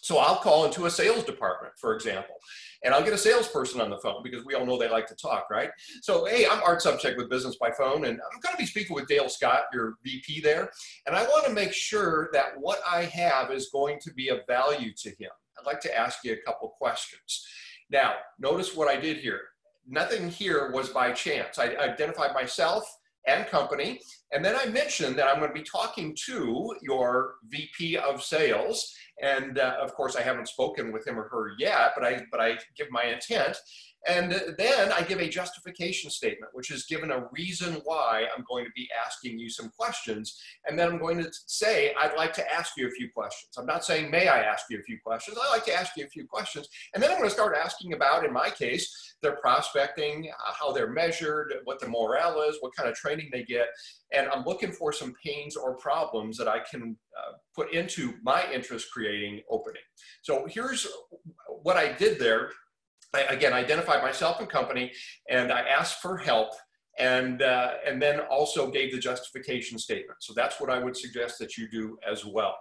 So 0.03 0.19
I'll 0.19 0.37
call 0.37 0.64
into 0.64 0.87
a 0.87 0.91
sales 0.91 1.25
department, 1.25 1.75
for 1.79 1.94
example, 1.94 2.35
and 2.82 2.94
I'll 2.94 3.05
get 3.05 3.12
a 3.12 3.19
salesperson 3.19 3.81
on 3.81 3.91
the 3.91 3.99
phone 3.99 4.23
because 4.23 4.44
we 4.44 4.55
all 4.55 4.65
know 4.65 4.79
they 4.79 4.88
like 4.88 5.06
to 5.09 5.15
talk, 5.15 5.50
right? 5.50 5.71
So, 6.03 6.25
hey, 6.25 6.47
I'm 6.50 6.62
Art 6.62 6.82
Sobczak 6.82 7.17
with 7.17 7.29
Business 7.29 7.56
by 7.56 7.71
Phone, 7.71 8.05
and 8.05 8.21
I'm 8.21 8.41
going 8.41 8.55
to 8.55 8.59
be 8.59 8.67
speaking 8.67 8.94
with 8.94 9.06
Dale 9.06 9.29
Scott, 9.29 9.65
your 9.73 9.94
VP 10.05 10.41
there, 10.41 10.71
and 11.06 11.15
I 11.15 11.25
want 11.25 11.47
to 11.47 11.53
make 11.53 11.73
sure 11.73 12.31
that 12.32 12.53
what 12.59 12.81
I 12.88 13.05
have 13.05 13.50
is 13.50 13.71
going 13.73 13.99
to 14.00 14.12
be 14.12 14.29
of 14.29 14.41
value 14.47 14.93
to 14.99 15.11
him. 15.11 15.31
I'd 15.59 15.67
like 15.67 15.81
to 15.81 15.97
ask 15.97 16.25
you 16.25 16.32
a 16.32 16.47
couple 16.47 16.69
questions. 16.71 17.47
Now, 17.91 18.15
notice 18.38 18.75
what 18.75 18.88
I 18.88 18.99
did 18.99 19.19
here. 19.19 19.41
Nothing 19.87 20.31
here 20.31 20.70
was 20.72 20.89
by 20.91 21.13
chance. 21.13 21.58
I 21.58 21.75
identified 21.77 22.32
myself 22.32 22.84
and 23.27 23.46
company, 23.46 24.00
and 24.32 24.44
then 24.44 24.56
I 24.56 24.67
mentioned 24.67 25.17
that 25.19 25.27
I'm 25.27 25.39
going 25.39 25.50
to 25.50 25.55
be 25.55 25.65
talking 25.65 26.17
to 26.27 26.74
your 26.82 27.36
VP 27.48 27.98
of 27.98 28.22
sales 28.22 28.94
and 29.22 29.58
uh, 29.58 29.77
of 29.81 29.94
course, 29.94 30.17
I 30.17 30.22
haven't 30.22 30.48
spoken 30.48 30.93
with 30.93 31.06
him 31.06 31.19
or 31.19 31.29
her 31.29 31.53
yet, 31.58 31.93
but 31.94 32.05
I, 32.05 32.22
but 32.31 32.41
I 32.41 32.56
give 32.77 32.91
my 32.91 33.05
intent. 33.05 33.56
And 34.07 34.55
then 34.57 34.93
I 34.93 35.03
give 35.03 35.21
a 35.21 35.29
justification 35.29 36.11
statement, 36.11 36.53
which 36.55 36.71
is 36.71 36.87
given 36.87 37.11
a 37.11 37.27
reason 37.33 37.81
why 37.85 38.25
I'm 38.35 38.45
going 38.49 38.65
to 38.65 38.71
be 38.75 38.89
asking 39.07 39.39
you 39.39 39.51
some 39.51 39.71
questions. 39.77 40.41
And 40.67 40.79
then 40.79 40.89
I'm 40.89 40.99
going 40.99 41.19
to 41.23 41.31
say, 41.47 41.95
I'd 42.01 42.17
like 42.17 42.33
to 42.35 42.53
ask 42.53 42.73
you 42.79 42.89
a 42.89 42.91
few 42.91 43.11
questions. 43.15 43.53
I'm 43.59 43.67
not 43.67 43.85
saying, 43.85 44.11
may 44.11 44.29
I 44.29 44.41
ask 44.41 44.67
you 44.71 44.79
a 44.79 44.83
few 44.83 44.99
questions? 45.05 45.37
I 45.41 45.51
like 45.51 45.67
to 45.67 45.75
ask 45.75 45.97
you 45.97 46.05
a 46.07 46.09
few 46.09 46.27
questions. 46.27 46.67
And 46.95 47.03
then 47.03 47.11
I'm 47.11 47.19
going 47.19 47.29
to 47.29 47.35
start 47.35 47.57
asking 47.57 47.93
about, 47.93 48.25
in 48.25 48.33
my 48.33 48.49
case, 48.49 49.17
their 49.23 49.37
prospecting, 49.37 50.31
uh, 50.31 50.53
how 50.59 50.73
they're 50.73 50.91
measured, 50.91 51.53
what 51.65 51.79
the 51.79 51.89
morale 51.89 52.41
is, 52.49 52.57
what 52.61 52.75
kind 52.75 52.89
of 52.89 52.95
training 52.95 53.29
they 53.31 53.43
get. 53.43 53.67
And 54.13 54.29
I'm 54.29 54.45
looking 54.45 54.73
for 54.73 54.93
some 54.93 55.15
pains 55.23 55.57
or 55.57 55.77
problems 55.77 56.39
that 56.39 56.49
I 56.49 56.61
can 56.61 56.97
uh, 57.19 57.33
put 57.55 57.75
into 57.75 58.15
my 58.23 58.51
interest 58.51 58.91
creating 58.91 59.43
opening. 59.51 59.83
So 60.23 60.47
here's 60.49 60.87
what 61.63 61.77
I 61.77 61.93
did 61.93 62.19
there 62.19 62.51
I, 63.14 63.22
again, 63.22 63.52
identified 63.52 64.02
myself 64.02 64.40
and 64.40 64.48
company, 64.48 64.93
and 65.29 65.52
I 65.52 65.60
asked 65.60 66.00
for 66.00 66.17
help, 66.17 66.50
and 66.98 67.43
uh, 67.43 67.72
and 67.86 68.00
then 68.00 68.20
also 68.31 68.70
gave 68.70 68.93
the 68.93 68.98
justification 68.98 69.79
statement. 69.79 70.19
So 70.20 70.32
that's 70.34 70.60
what 70.60 70.70
I 70.70 70.79
would 70.79 70.96
suggest 70.96 71.38
that 71.38 71.56
you 71.56 71.69
do 71.69 71.98
as 72.08 72.24
well. 72.24 72.56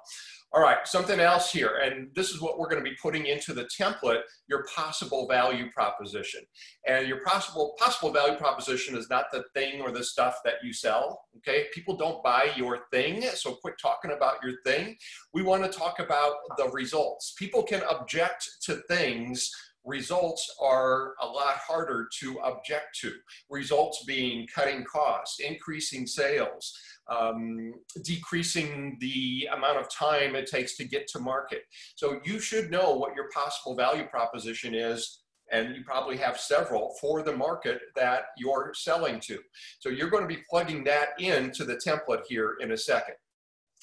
All 0.52 0.64
right, 0.64 0.80
something 0.88 1.20
else 1.20 1.52
here, 1.52 1.80
and 1.84 2.10
this 2.16 2.32
is 2.32 2.42
what 2.42 2.58
we're 2.58 2.70
going 2.70 2.84
to 2.84 2.90
be 2.90 2.96
putting 3.00 3.28
into 3.28 3.54
the 3.54 3.70
template, 3.80 4.22
your 4.48 4.66
possible 4.76 5.28
value 5.28 5.70
proposition. 5.70 6.42
And 6.88 7.08
your 7.08 7.22
possible 7.24 7.76
possible 7.78 8.12
value 8.12 8.36
proposition 8.36 8.98
is 8.98 9.12
not 9.12 9.26
the 9.32 9.44
thing 9.54 9.80
or 9.80 9.92
the 9.92 10.04
stuff 10.04 10.38
that 10.46 10.56
you 10.64 10.74
sell, 10.74 11.22
okay? 11.38 11.68
People 11.72 11.96
don't 11.96 12.24
buy 12.24 12.50
your 12.58 12.80
thing, 12.92 13.22
so 13.36 13.58
quit 13.62 13.76
talking 13.80 14.10
about 14.10 14.38
your 14.44 14.56
thing. 14.66 14.98
We 15.36 15.44
want 15.44 15.72
to 15.72 15.78
talk 15.78 16.00
about 16.00 16.34
the 16.58 16.70
results. 16.70 17.36
People 17.38 17.62
can 17.62 17.84
object 17.84 18.50
to 18.64 18.78
things 18.88 19.52
results 19.90 20.56
are 20.62 21.16
a 21.22 21.26
lot 21.26 21.56
harder 21.58 22.08
to 22.20 22.40
object 22.42 22.98
to. 23.02 23.12
Results 23.50 24.04
being 24.06 24.48
cutting 24.54 24.86
costs, 24.86 25.40
increasing 25.40 26.08
sales, 26.08 26.78
um, 27.10 27.74
decreasing 28.04 28.98
the 29.00 29.50
amount 29.54 29.80
of 29.80 29.90
time 29.92 30.36
it 30.36 30.48
takes 30.48 30.78
to 30.78 30.86
get 30.86 31.08
to 31.08 31.20
market. 31.20 31.64
So 31.96 32.22
you 32.24 32.40
should 32.40 32.72
know 32.72 32.94
what 32.94 33.16
your 33.16 33.30
possible 33.34 33.76
value 33.76 34.06
proposition 34.06 34.74
is 34.76 35.22
and 35.52 35.76
you 35.76 35.84
probably 35.84 36.18
have 36.18 36.40
several 36.40 36.96
for 37.02 37.24
the 37.24 37.36
market 37.36 37.82
that 37.96 38.26
you're 38.38 38.72
selling 38.76 39.20
to. 39.22 39.40
So 39.80 39.90
you're 39.90 40.10
going 40.10 40.28
to 40.28 40.36
be 40.36 40.44
plugging 40.50 40.84
that 40.84 41.10
into 41.20 41.66
the 41.66 41.76
template 41.76 42.24
here 42.28 42.58
in 42.60 42.72
a 42.72 42.78
second. 42.78 43.16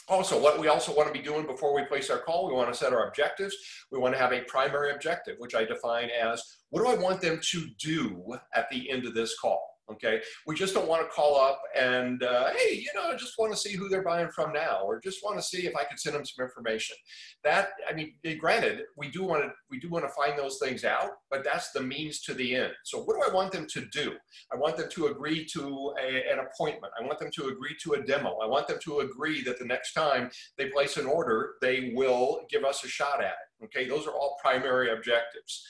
Also, 0.09 0.41
what 0.41 0.61
we 0.61 0.69
also 0.69 0.95
want 0.95 1.09
to 1.09 1.13
be 1.13 1.25
doing 1.25 1.47
before 1.47 1.75
we 1.75 1.85
place 1.85 2.11
our 2.11 2.19
call, 2.19 2.47
we 2.47 2.55
want 2.55 2.73
to 2.73 2.79
set 2.79 2.93
our 2.93 3.09
objectives. 3.09 3.57
We 3.91 3.99
want 3.99 4.15
to 4.15 4.21
have 4.21 4.33
a 4.33 4.43
primary 4.43 4.93
objective, 4.93 5.37
which 5.39 5.55
I 5.55 5.65
define 5.65 6.11
as 6.11 6.43
what 6.71 6.83
do 6.83 6.89
I 6.89 6.95
want 6.95 7.21
them 7.21 7.41
to 7.43 7.67
do 7.79 8.37
at 8.55 8.71
the 8.71 8.89
end 8.89 9.05
of 9.05 9.15
this 9.15 9.37
call? 9.39 9.76
Okay, 9.89 10.21
we 10.49 10.57
just 10.57 10.75
don't 10.75 10.89
want 10.89 11.03
to 11.03 11.09
call 11.09 11.41
up 11.41 11.63
and 11.79 12.25
uh, 12.25 12.51
hey, 12.57 12.75
you 12.75 12.89
know, 12.95 13.09
I 13.09 13.15
just 13.15 13.39
want 13.39 13.53
to 13.53 13.59
see 13.59 13.77
who 13.77 13.89
they're 13.89 14.03
buying 14.03 14.29
from 14.31 14.53
now, 14.53 14.81
or 14.85 15.01
just 15.01 15.23
want 15.23 15.37
to 15.39 15.43
see 15.43 15.65
if 15.65 15.77
I 15.77 15.85
could 15.85 16.01
send 16.01 16.17
them 16.17 16.25
some 16.25 16.45
information. 16.45 16.97
That 17.45 17.69
I 17.89 17.93
mean, 17.93 18.15
eh, 18.25 18.35
granted, 18.35 18.83
we 18.97 19.09
do 19.11 19.23
want 19.23 19.45
to 19.45 19.53
we 19.71 19.79
do 19.79 19.89
want 19.89 20.05
to 20.05 20.11
find 20.11 20.37
those 20.37 20.59
things 20.59 20.85
out, 20.85 21.11
but 21.31 21.45
that's 21.45 21.71
the 21.71 21.83
means 21.83 22.21
to 22.23 22.35
the 22.35 22.57
end. 22.57 22.73
So, 22.85 23.03
what 23.05 23.15
do 23.15 23.31
I 23.31 23.33
want 23.33 23.53
them 23.53 23.67
to 23.69 23.87
do? 23.93 24.15
I 24.53 24.57
want 24.57 24.77
them 24.77 24.89
to 24.91 25.07
agree 25.07 25.47
to 25.53 25.95
a, 26.03 26.33
an 26.33 26.41
appointment. 26.41 26.93
I 27.01 27.05
want 27.05 27.21
them 27.21 27.31
to 27.37 27.49
agree 27.49 27.77
to 27.85 27.93
a 27.93 28.03
demo. 28.03 28.39
I 28.43 28.47
want 28.47 28.67
them 28.67 28.79
to 28.83 29.01
agree 29.01 29.43
that 29.45 29.61
the 29.61 29.67
next 29.67 29.93
time 29.93 30.31
they 30.59 30.69
place 30.69 30.97
an 30.97 31.07
order, 31.07 31.55
they 31.63 31.93
will 31.95 32.41
give 32.51 32.65
us 32.65 32.83
a 32.83 32.89
shot 32.89 33.21
at 33.21 33.35
it. 33.61 33.65
Okay, 33.67 33.89
those 33.89 34.07
are 34.09 34.13
all 34.13 34.37
primary 34.43 34.91
objectives. 34.91 35.65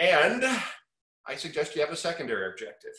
And 0.00 0.44
I 1.30 1.36
suggest 1.36 1.76
you 1.76 1.80
have 1.80 1.92
a 1.92 1.96
secondary 1.96 2.50
objective. 2.50 2.90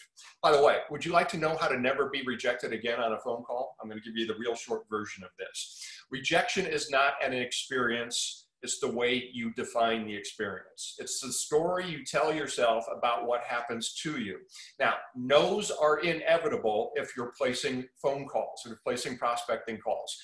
By 0.42 0.54
the 0.54 0.64
way, 0.64 0.78
would 0.90 1.04
you 1.04 1.12
like 1.12 1.28
to 1.30 1.38
know 1.38 1.58
how 1.60 1.68
to 1.68 1.78
never 1.78 2.10
be 2.10 2.24
rejected 2.26 2.72
again 2.72 2.98
on 2.98 3.12
a 3.12 3.20
phone 3.20 3.44
call? 3.44 3.76
I'm 3.82 3.90
going 3.90 4.02
to 4.02 4.06
give 4.06 4.16
you 4.16 4.26
the 4.26 4.40
real 4.40 4.56
short 4.56 4.84
version 4.90 5.26
of 5.26 5.32
this. 5.38 5.86
Rejection 6.12 6.66
is 6.66 6.90
not 6.90 7.16
an 7.22 7.34
experience, 7.34 8.48
it's 8.64 8.80
the 8.80 8.90
way 8.90 9.30
you 9.34 9.52
define 9.56 10.06
the 10.06 10.16
experience. 10.16 10.96
It's 10.98 11.20
the 11.20 11.34
story 11.34 11.90
you 11.90 12.06
tell 12.06 12.34
yourself 12.34 12.86
about 12.96 13.28
what 13.28 13.44
happens 13.44 13.96
to 14.04 14.22
you. 14.22 14.38
Now, 14.80 14.94
no's 15.14 15.70
are 15.70 16.00
inevitable 16.00 16.94
if 16.96 17.18
you're 17.18 17.34
placing 17.38 17.86
phone 18.02 18.28
calls, 18.28 18.62
you're 18.66 18.80
placing 18.86 19.18
prospecting 19.18 19.80
calls 19.80 20.18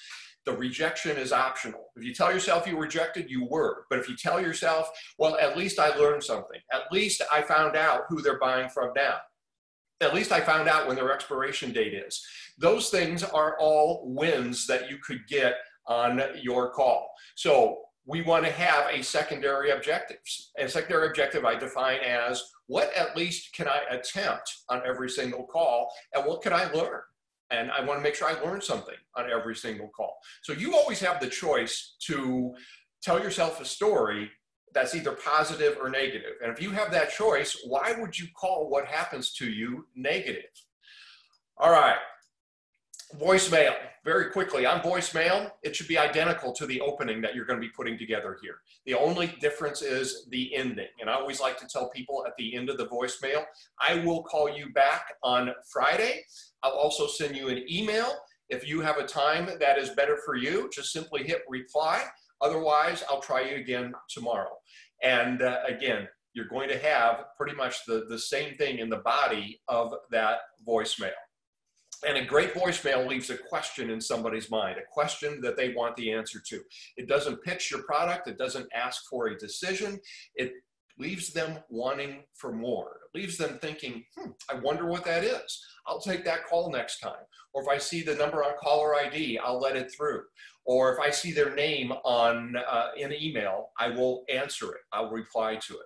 the 0.47 0.55
rejection 0.55 1.17
is 1.17 1.33
optional. 1.33 1.87
If 1.97 2.05
you 2.05 2.13
tell 2.13 2.31
yourself 2.31 2.65
you 2.65 2.79
rejected, 2.79 3.29
you 3.29 3.45
were. 3.45 3.83
But 3.89 3.99
if 3.99 4.07
you 4.07 4.15
tell 4.15 4.41
yourself, 4.41 4.89
well, 5.19 5.35
at 5.35 5.57
least 5.57 5.77
I 5.77 5.93
learned 5.97 6.23
something, 6.23 6.61
at 6.71 6.89
least 6.89 7.21
I 7.29 7.41
found 7.41 7.75
out 7.75 8.03
who 8.07 8.21
they're 8.21 8.39
buying 8.39 8.69
from 8.69 8.91
now, 8.95 9.17
at 9.99 10.15
least 10.15 10.31
I 10.31 10.39
found 10.39 10.69
out 10.69 10.87
when 10.87 10.95
their 10.95 11.11
expiration 11.11 11.73
date 11.73 11.93
is. 11.93 12.25
Those 12.57 12.89
things 12.89 13.23
are 13.23 13.57
all 13.59 14.03
wins 14.05 14.65
that 14.67 14.89
you 14.89 14.99
could 15.05 15.27
get 15.27 15.55
on 15.85 16.21
your 16.41 16.71
call. 16.71 17.09
So 17.35 17.79
we 18.05 18.21
want 18.21 18.45
to 18.45 18.51
have 18.51 18.89
a 18.89 19.03
secondary 19.03 19.71
objective. 19.71 20.19
A 20.57 20.69
secondary 20.69 21.07
objective 21.07 21.43
I 21.43 21.55
define 21.55 21.99
as 21.99 22.41
what 22.67 22.93
at 22.95 23.17
least 23.17 23.53
can 23.53 23.67
I 23.67 23.81
attempt 23.91 24.59
on 24.69 24.81
every 24.87 25.09
single 25.09 25.43
call 25.43 25.91
and 26.13 26.25
what 26.25 26.41
can 26.41 26.53
I 26.53 26.71
learn? 26.71 27.01
And 27.51 27.71
I 27.71 27.83
want 27.83 27.99
to 27.99 28.03
make 28.03 28.15
sure 28.15 28.27
I 28.27 28.39
learn 28.41 28.61
something 28.61 28.95
on 29.15 29.29
every 29.29 29.55
single 29.55 29.89
call. 29.89 30.17
So 30.43 30.53
you 30.53 30.75
always 30.75 30.99
have 30.99 31.19
the 31.19 31.27
choice 31.27 31.95
to 32.07 32.53
tell 33.01 33.21
yourself 33.21 33.61
a 33.61 33.65
story 33.65 34.29
that's 34.73 34.93
either 34.93 35.13
positive 35.13 35.77
or 35.81 35.89
negative. 35.89 36.33
And 36.43 36.51
if 36.51 36.61
you 36.61 36.71
have 36.71 36.91
that 36.91 37.11
choice, 37.11 37.57
why 37.65 37.95
would 37.97 38.17
you 38.17 38.27
call 38.35 38.69
what 38.69 38.85
happens 38.85 39.33
to 39.35 39.49
you 39.49 39.87
negative? 39.95 40.43
All 41.57 41.71
right, 41.71 41.97
voicemail. 43.15 43.75
Very 44.05 44.31
quickly, 44.31 44.65
on 44.65 44.79
voicemail, 44.79 45.51
it 45.63 45.75
should 45.75 45.89
be 45.89 45.97
identical 45.97 46.53
to 46.53 46.65
the 46.65 46.79
opening 46.79 47.19
that 47.21 47.35
you're 47.35 47.43
going 47.43 47.59
to 47.59 47.65
be 47.65 47.73
putting 47.75 47.97
together 47.97 48.37
here. 48.41 48.59
The 48.85 48.93
only 48.93 49.35
difference 49.41 49.81
is 49.81 50.27
the 50.29 50.55
ending. 50.55 50.87
And 51.01 51.09
I 51.09 51.15
always 51.15 51.41
like 51.41 51.57
to 51.59 51.67
tell 51.67 51.89
people 51.89 52.23
at 52.25 52.31
the 52.37 52.55
end 52.55 52.69
of 52.69 52.77
the 52.77 52.85
voicemail, 52.85 53.43
I 53.81 53.95
will 54.05 54.23
call 54.23 54.49
you 54.49 54.71
back 54.71 55.15
on 55.23 55.51
Friday. 55.69 56.23
I'll 56.63 56.71
also 56.71 57.07
send 57.07 57.35
you 57.35 57.49
an 57.49 57.63
email. 57.69 58.13
If 58.49 58.67
you 58.67 58.81
have 58.81 58.97
a 58.97 59.05
time 59.05 59.49
that 59.59 59.77
is 59.77 59.89
better 59.91 60.17
for 60.25 60.35
you, 60.35 60.69
just 60.73 60.91
simply 60.91 61.23
hit 61.23 61.41
reply. 61.49 62.03
Otherwise, 62.41 63.03
I'll 63.09 63.21
try 63.21 63.41
you 63.41 63.57
again 63.57 63.93
tomorrow. 64.09 64.51
And 65.03 65.41
uh, 65.41 65.59
again, 65.67 66.07
you're 66.33 66.47
going 66.47 66.69
to 66.69 66.77
have 66.77 67.25
pretty 67.35 67.55
much 67.55 67.85
the, 67.85 68.05
the 68.09 68.19
same 68.19 68.55
thing 68.55 68.79
in 68.79 68.89
the 68.89 68.97
body 68.97 69.59
of 69.67 69.93
that 70.11 70.39
voicemail. 70.67 71.11
And 72.07 72.17
a 72.17 72.25
great 72.25 72.53
voicemail 72.53 73.07
leaves 73.07 73.31
a 73.31 73.37
question 73.37 73.89
in 73.89 73.99
somebody's 73.99 74.51
mind, 74.51 74.77
a 74.77 74.85
question 74.93 75.41
that 75.41 75.57
they 75.57 75.73
want 75.73 75.95
the 75.95 76.11
answer 76.11 76.39
to. 76.47 76.61
It 76.95 77.07
doesn't 77.07 77.43
pitch 77.43 77.71
your 77.71 77.81
product, 77.83 78.27
it 78.27 78.37
doesn't 78.37 78.67
ask 78.73 79.01
for 79.09 79.27
a 79.27 79.37
decision. 79.37 79.99
It 80.35 80.51
leaves 80.97 81.31
them 81.31 81.57
wanting 81.69 82.23
for 82.33 82.51
more. 82.51 82.99
It 83.13 83.17
leaves 83.17 83.37
them 83.37 83.59
thinking, 83.59 84.03
hmm, 84.15 84.31
I 84.49 84.55
wonder 84.55 84.85
what 84.85 85.05
that 85.05 85.23
is. 85.23 85.65
I'll 85.85 86.01
take 86.01 86.25
that 86.25 86.47
call 86.47 86.71
next 86.71 86.99
time. 86.99 87.23
Or 87.53 87.61
if 87.61 87.67
I 87.67 87.77
see 87.77 88.03
the 88.03 88.15
number 88.15 88.43
on 88.43 88.53
caller 88.61 88.95
ID, 88.95 89.39
I'll 89.39 89.59
let 89.59 89.75
it 89.75 89.91
through. 89.91 90.23
Or 90.65 90.93
if 90.93 90.99
I 90.99 91.09
see 91.09 91.31
their 91.31 91.55
name 91.55 91.91
on 92.03 92.55
uh, 92.57 92.89
an 93.01 93.13
email, 93.13 93.69
I 93.79 93.89
will 93.89 94.25
answer 94.29 94.73
it. 94.73 94.81
I'll 94.91 95.09
reply 95.09 95.55
to 95.55 95.73
it. 95.75 95.85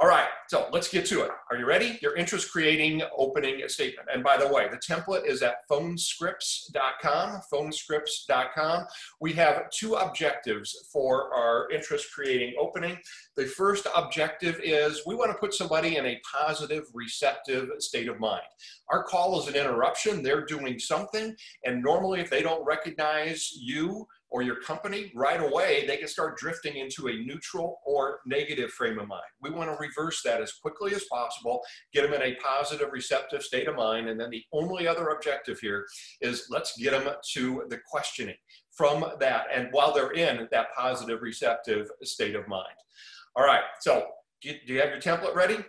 All 0.00 0.06
right, 0.06 0.28
so 0.46 0.68
let's 0.72 0.86
get 0.86 1.04
to 1.06 1.22
it. 1.22 1.30
Are 1.50 1.56
you 1.56 1.66
ready? 1.66 1.98
Your 2.00 2.14
interest 2.14 2.52
creating 2.52 3.02
opening 3.16 3.60
statement. 3.66 4.08
And 4.14 4.22
by 4.22 4.36
the 4.36 4.46
way, 4.46 4.68
the 4.70 4.76
template 4.76 5.26
is 5.26 5.42
at 5.42 5.68
phonescripts.com, 5.68 7.40
phonescripts.com. 7.52 8.86
We 9.20 9.32
have 9.32 9.68
two 9.70 9.94
objectives 9.94 10.88
for 10.92 11.34
our 11.34 11.68
interest 11.72 12.12
creating 12.14 12.54
opening. 12.60 12.96
The 13.36 13.46
first 13.46 13.88
objective 13.92 14.60
is 14.62 15.02
we 15.04 15.16
want 15.16 15.32
to 15.32 15.38
put 15.38 15.52
somebody 15.52 15.96
in 15.96 16.06
a 16.06 16.20
positive, 16.32 16.84
receptive 16.94 17.68
state 17.80 18.08
of 18.08 18.20
mind. 18.20 18.42
Our 18.90 19.02
call 19.02 19.40
is 19.40 19.48
an 19.48 19.56
interruption. 19.56 20.22
They're 20.22 20.46
doing 20.46 20.78
something. 20.78 21.34
And 21.64 21.82
normally, 21.82 22.20
if 22.20 22.30
they 22.30 22.42
don't 22.42 22.64
recognize 22.64 23.50
you, 23.52 24.06
or 24.30 24.42
your 24.42 24.60
company, 24.60 25.10
right 25.14 25.40
away, 25.40 25.86
they 25.86 25.96
can 25.96 26.08
start 26.08 26.36
drifting 26.36 26.76
into 26.76 27.08
a 27.08 27.12
neutral 27.12 27.80
or 27.84 28.20
negative 28.26 28.70
frame 28.70 28.98
of 28.98 29.08
mind. 29.08 29.22
We 29.40 29.50
want 29.50 29.70
to 29.70 29.76
reverse 29.80 30.22
that 30.24 30.42
as 30.42 30.52
quickly 30.52 30.94
as 30.94 31.04
possible, 31.04 31.60
get 31.94 32.02
them 32.02 32.14
in 32.14 32.22
a 32.22 32.36
positive, 32.36 32.90
receptive 32.92 33.42
state 33.42 33.68
of 33.68 33.76
mind. 33.76 34.08
And 34.08 34.20
then 34.20 34.30
the 34.30 34.44
only 34.52 34.86
other 34.86 35.08
objective 35.08 35.58
here 35.60 35.86
is 36.20 36.46
let's 36.50 36.76
get 36.78 36.90
them 36.90 37.12
to 37.34 37.64
the 37.68 37.78
questioning 37.90 38.36
from 38.76 39.04
that. 39.18 39.46
And 39.52 39.68
while 39.72 39.92
they're 39.92 40.12
in 40.12 40.46
that 40.50 40.74
positive, 40.76 41.22
receptive 41.22 41.88
state 42.02 42.36
of 42.36 42.46
mind. 42.48 42.66
All 43.36 43.44
right, 43.44 43.62
so 43.80 44.06
do 44.42 44.54
you 44.66 44.80
have 44.80 44.90
your 44.90 45.00
template 45.00 45.34
ready? 45.34 45.64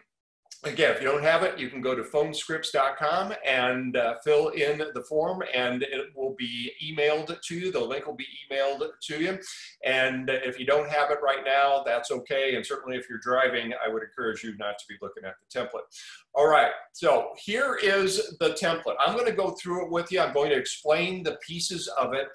Again, 0.65 0.91
if 0.91 1.01
you 1.01 1.07
don't 1.07 1.23
have 1.23 1.43
it, 1.43 1.57
you 1.57 1.69
can 1.69 1.79
go 1.79 1.95
to 1.95 2.03
phonescripts.com 2.03 3.33
and 3.45 3.95
uh, 3.95 4.15
fill 4.25 4.49
in 4.49 4.79
the 4.93 5.03
form 5.07 5.41
and 5.53 5.83
it 5.83 6.07
will 6.13 6.35
be 6.37 6.69
emailed 6.83 7.39
to 7.41 7.55
you. 7.55 7.71
The 7.71 7.79
link 7.79 8.05
will 8.05 8.17
be 8.17 8.27
emailed 8.51 8.85
to 9.03 9.21
you. 9.21 9.39
And 9.85 10.29
if 10.29 10.59
you 10.59 10.65
don't 10.65 10.89
have 10.89 11.11
it 11.11 11.19
right 11.23 11.45
now, 11.45 11.83
that's 11.85 12.11
okay. 12.11 12.55
And 12.55 12.65
certainly 12.65 12.97
if 12.97 13.09
you're 13.09 13.19
driving, 13.19 13.71
I 13.73 13.87
would 13.87 14.03
encourage 14.03 14.43
you 14.43 14.53
not 14.57 14.77
to 14.79 14.85
be 14.89 14.95
looking 15.01 15.23
at 15.23 15.35
the 15.39 15.59
template. 15.59 15.83
All 16.35 16.47
right, 16.47 16.71
so 16.93 17.29
here 17.37 17.79
is 17.81 18.37
the 18.39 18.49
template. 18.49 18.95
I'm 18.99 19.13
going 19.13 19.25
to 19.25 19.31
go 19.31 19.51
through 19.51 19.85
it 19.85 19.91
with 19.91 20.11
you. 20.11 20.19
I'm 20.19 20.33
going 20.33 20.51
to 20.51 20.57
explain 20.57 21.23
the 21.23 21.37
pieces 21.45 21.87
of 21.97 22.13
it 22.13 22.27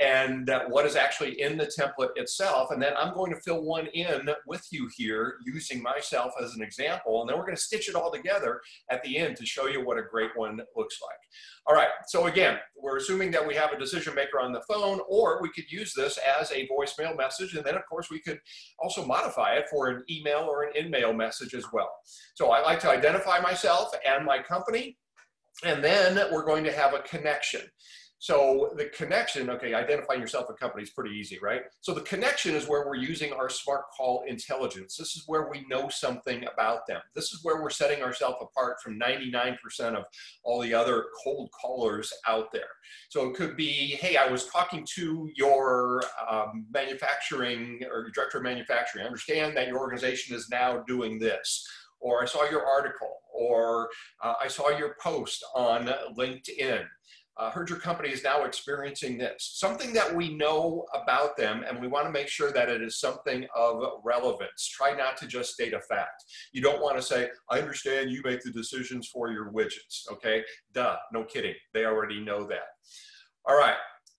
and 0.00 0.48
uh, 0.48 0.64
what 0.68 0.86
is 0.86 0.96
actually 0.96 1.40
in 1.40 1.58
the 1.58 1.66
template 1.66 2.10
itself. 2.16 2.70
And 2.70 2.80
then 2.80 2.94
I'm 2.96 3.12
going 3.12 3.32
to 3.32 3.40
fill 3.40 3.62
one 3.62 3.88
in 3.88 4.30
with 4.46 4.66
you 4.70 4.88
here 4.96 5.36
using 5.44 5.82
myself 5.82 6.32
as 6.42 6.54
an 6.54 6.62
example. 6.62 7.20
And 7.20 7.28
then 7.28 7.36
we're 7.36 7.44
going 7.44 7.56
to 7.56 7.62
stitch 7.72 7.88
it 7.88 7.94
all 7.94 8.12
together 8.12 8.60
at 8.90 9.02
the 9.02 9.16
end 9.16 9.36
to 9.36 9.46
show 9.46 9.66
you 9.66 9.84
what 9.84 9.98
a 9.98 10.02
great 10.02 10.30
one 10.34 10.60
looks 10.76 10.98
like. 11.00 11.18
All 11.66 11.74
right, 11.74 11.88
so 12.06 12.26
again, 12.26 12.58
we're 12.76 12.98
assuming 12.98 13.30
that 13.30 13.46
we 13.46 13.54
have 13.54 13.72
a 13.72 13.78
decision 13.78 14.14
maker 14.14 14.40
on 14.40 14.52
the 14.52 14.60
phone, 14.68 15.00
or 15.08 15.40
we 15.40 15.50
could 15.50 15.70
use 15.70 15.94
this 15.94 16.18
as 16.38 16.50
a 16.50 16.68
voicemail 16.68 17.16
message. 17.16 17.54
And 17.54 17.64
then, 17.64 17.76
of 17.76 17.82
course, 17.88 18.10
we 18.10 18.20
could 18.20 18.38
also 18.78 19.06
modify 19.06 19.54
it 19.54 19.66
for 19.70 19.88
an 19.88 20.04
email 20.10 20.40
or 20.40 20.64
an 20.64 20.72
in-mail 20.76 21.14
message 21.14 21.54
as 21.54 21.64
well. 21.72 21.90
So 22.34 22.50
I 22.50 22.60
like 22.60 22.80
to 22.80 22.90
identify 22.90 23.40
myself 23.40 23.90
and 24.06 24.24
my 24.26 24.42
company, 24.42 24.98
and 25.64 25.82
then 25.82 26.16
we're 26.30 26.44
going 26.44 26.64
to 26.64 26.72
have 26.72 26.92
a 26.92 27.00
connection. 27.00 27.62
So 28.22 28.70
the 28.76 28.84
connection, 28.84 29.50
okay, 29.50 29.74
identifying 29.74 30.20
yourself 30.20 30.46
a 30.48 30.52
company 30.52 30.84
is 30.84 30.90
pretty 30.90 31.10
easy, 31.10 31.40
right? 31.42 31.62
So 31.80 31.92
the 31.92 32.02
connection 32.02 32.54
is 32.54 32.68
where 32.68 32.86
we're 32.86 32.94
using 32.94 33.32
our 33.32 33.48
smart 33.48 33.86
call 33.90 34.22
intelligence. 34.28 34.96
This 34.96 35.16
is 35.16 35.24
where 35.26 35.50
we 35.50 35.66
know 35.68 35.88
something 35.88 36.44
about 36.44 36.86
them. 36.86 37.00
This 37.16 37.32
is 37.32 37.40
where 37.42 37.60
we're 37.60 37.70
setting 37.70 38.00
ourselves 38.00 38.36
apart 38.40 38.80
from 38.80 38.96
99% 38.96 39.56
of 39.96 40.04
all 40.44 40.60
the 40.60 40.72
other 40.72 41.06
cold 41.24 41.50
callers 41.50 42.12
out 42.28 42.52
there. 42.52 42.70
So 43.08 43.28
it 43.28 43.34
could 43.34 43.56
be, 43.56 43.96
hey, 44.00 44.16
I 44.16 44.30
was 44.30 44.46
talking 44.46 44.86
to 44.94 45.28
your 45.34 46.04
um, 46.30 46.66
manufacturing 46.72 47.82
or 47.90 48.08
director 48.14 48.38
of 48.38 48.44
manufacturing. 48.44 49.02
I 49.02 49.08
understand 49.08 49.56
that 49.56 49.66
your 49.66 49.80
organization 49.80 50.36
is 50.36 50.48
now 50.48 50.84
doing 50.86 51.18
this 51.18 51.66
or 52.02 52.20
I 52.20 52.26
saw 52.26 52.50
your 52.50 52.66
article, 52.66 53.18
or 53.32 53.88
uh, 54.22 54.34
I 54.42 54.48
saw 54.48 54.70
your 54.70 54.96
post 55.00 55.44
on 55.54 55.86
LinkedIn. 56.18 56.84
Uh, 57.38 57.50
heard 57.50 57.70
your 57.70 57.78
company 57.78 58.10
is 58.10 58.22
now 58.22 58.44
experiencing 58.44 59.18
this. 59.18 59.52
Something 59.54 59.92
that 59.94 60.14
we 60.14 60.34
know 60.34 60.84
about 60.94 61.36
them, 61.36 61.64
and 61.66 61.80
we 61.80 61.88
want 61.88 62.06
to 62.06 62.12
make 62.12 62.28
sure 62.28 62.52
that 62.52 62.68
it 62.68 62.82
is 62.82 63.00
something 63.00 63.46
of 63.56 63.82
relevance. 64.04 64.66
Try 64.68 64.94
not 64.94 65.16
to 65.18 65.26
just 65.26 65.52
state 65.52 65.72
a 65.72 65.80
fact. 65.80 66.24
You 66.52 66.62
don't 66.62 66.82
want 66.82 66.96
to 66.96 67.02
say, 67.02 67.30
I 67.50 67.60
understand 67.60 68.10
you 68.10 68.22
make 68.24 68.42
the 68.42 68.50
decisions 68.50 69.08
for 69.08 69.30
your 69.30 69.50
widgets. 69.50 70.10
Okay, 70.12 70.44
duh, 70.72 70.96
no 71.12 71.24
kidding. 71.24 71.54
They 71.72 71.86
already 71.86 72.20
know 72.20 72.46
that. 72.48 72.68
All 73.46 73.56
right, 73.56 73.76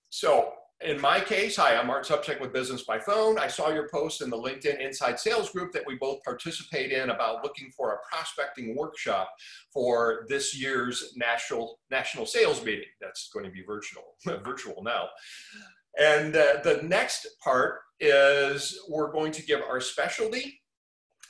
so 0.09 0.53
in 0.83 0.99
my 0.99 1.19
case, 1.19 1.55
hi, 1.55 1.75
I'm 1.75 1.89
Art 1.89 2.05
Sobczak 2.05 2.41
with 2.41 2.51
Business 2.51 2.83
by 2.83 2.99
Phone. 2.99 3.39
I 3.39 3.47
saw 3.47 3.69
your 3.69 3.87
post 3.87 4.21
in 4.21 4.29
the 4.29 4.37
LinkedIn 4.37 4.81
Inside 4.81 5.19
Sales 5.19 5.49
group 5.49 5.71
that 5.71 5.83
we 5.87 5.95
both 5.95 6.21
participate 6.23 6.91
in 6.91 7.09
about 7.09 7.43
looking 7.43 7.71
for 7.71 7.93
a 7.93 7.97
prospecting 8.09 8.75
workshop 8.75 9.29
for 9.71 10.25
this 10.27 10.57
year's 10.57 11.13
national 11.15 11.79
national 11.89 12.25
sales 12.25 12.63
meeting. 12.63 12.89
That's 12.99 13.29
going 13.29 13.45
to 13.45 13.51
be 13.51 13.63
virtual, 13.63 14.03
virtual 14.43 14.83
now. 14.83 15.07
And 15.99 16.35
uh, 16.35 16.57
the 16.63 16.81
next 16.83 17.27
part 17.41 17.79
is 17.99 18.77
we're 18.89 19.11
going 19.11 19.31
to 19.33 19.43
give 19.43 19.61
our 19.61 19.79
specialty 19.79 20.59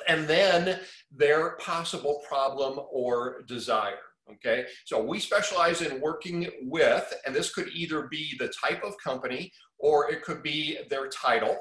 and 0.08 0.28
then 0.28 0.80
their 1.12 1.58
possible 1.58 2.22
problem 2.28 2.80
or 2.92 3.44
desire. 3.48 4.00
Okay, 4.32 4.66
so 4.86 5.04
we 5.04 5.20
specialize 5.20 5.82
in 5.82 6.00
working 6.00 6.48
with, 6.62 7.14
and 7.26 7.36
this 7.36 7.54
could 7.54 7.68
either 7.74 8.08
be 8.10 8.36
the 8.40 8.48
type 8.50 8.82
of 8.84 8.94
company 9.04 9.52
or 9.80 10.10
it 10.10 10.24
could 10.24 10.42
be 10.42 10.78
their 10.90 11.10
title, 11.10 11.58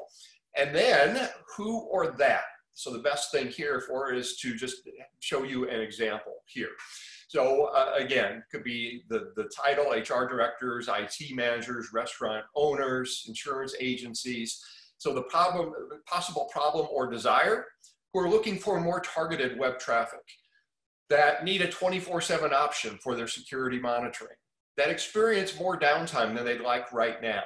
and 0.56 0.74
then 0.74 1.28
who 1.56 1.80
or 1.90 2.12
that. 2.12 2.44
So 2.74 2.92
the 2.92 3.00
best 3.00 3.32
thing 3.32 3.48
here 3.48 3.80
for 3.80 4.12
is 4.12 4.36
to 4.38 4.54
just 4.54 4.88
show 5.20 5.42
you 5.42 5.68
an 5.68 5.80
example 5.80 6.34
here. 6.46 6.70
So 7.28 7.66
uh, 7.74 7.94
again, 7.96 8.42
could 8.50 8.62
be 8.62 9.02
the, 9.08 9.32
the 9.36 9.50
title, 9.54 9.90
HR 9.90 10.26
directors, 10.28 10.88
IT 10.88 11.34
managers, 11.34 11.88
restaurant 11.92 12.44
owners, 12.54 13.24
insurance 13.26 13.74
agencies. 13.80 14.62
So 14.98 15.12
the 15.12 15.22
problem, 15.22 15.72
possible 16.06 16.48
problem 16.52 16.86
or 16.92 17.10
desire, 17.10 17.66
who 18.12 18.20
are 18.20 18.28
looking 18.28 18.58
for 18.58 18.80
more 18.80 19.00
targeted 19.00 19.58
web 19.58 19.78
traffic 19.78 20.20
that 21.12 21.44
need 21.44 21.60
a 21.60 21.68
24-7 21.68 22.52
option 22.52 22.98
for 23.02 23.14
their 23.14 23.28
security 23.28 23.78
monitoring, 23.78 24.36
that 24.78 24.88
experience 24.88 25.58
more 25.58 25.78
downtime 25.78 26.34
than 26.34 26.46
they'd 26.46 26.62
like 26.62 26.90
right 26.90 27.20
now. 27.20 27.42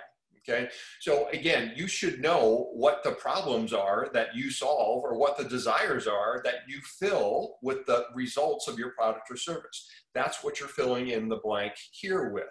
Okay, 0.49 0.69
so 1.01 1.29
again, 1.33 1.73
you 1.75 1.89
should 1.89 2.21
know 2.21 2.69
what 2.73 3.03
the 3.03 3.11
problems 3.11 3.73
are 3.73 4.09
that 4.13 4.37
you 4.37 4.53
solve 4.53 5.03
or 5.03 5.19
what 5.19 5.37
the 5.37 5.43
desires 5.43 6.07
are 6.07 6.41
that 6.45 6.61
you 6.69 6.81
fill 7.01 7.57
with 7.63 7.85
the 7.87 8.05
results 8.15 8.69
of 8.69 8.79
your 8.79 8.91
product 8.91 9.29
or 9.29 9.37
service. 9.37 9.91
That's 10.15 10.45
what 10.45 10.61
you're 10.61 10.69
filling 10.69 11.09
in 11.09 11.29
the 11.29 11.41
blank 11.43 11.73
here 11.91 12.31
with. 12.31 12.45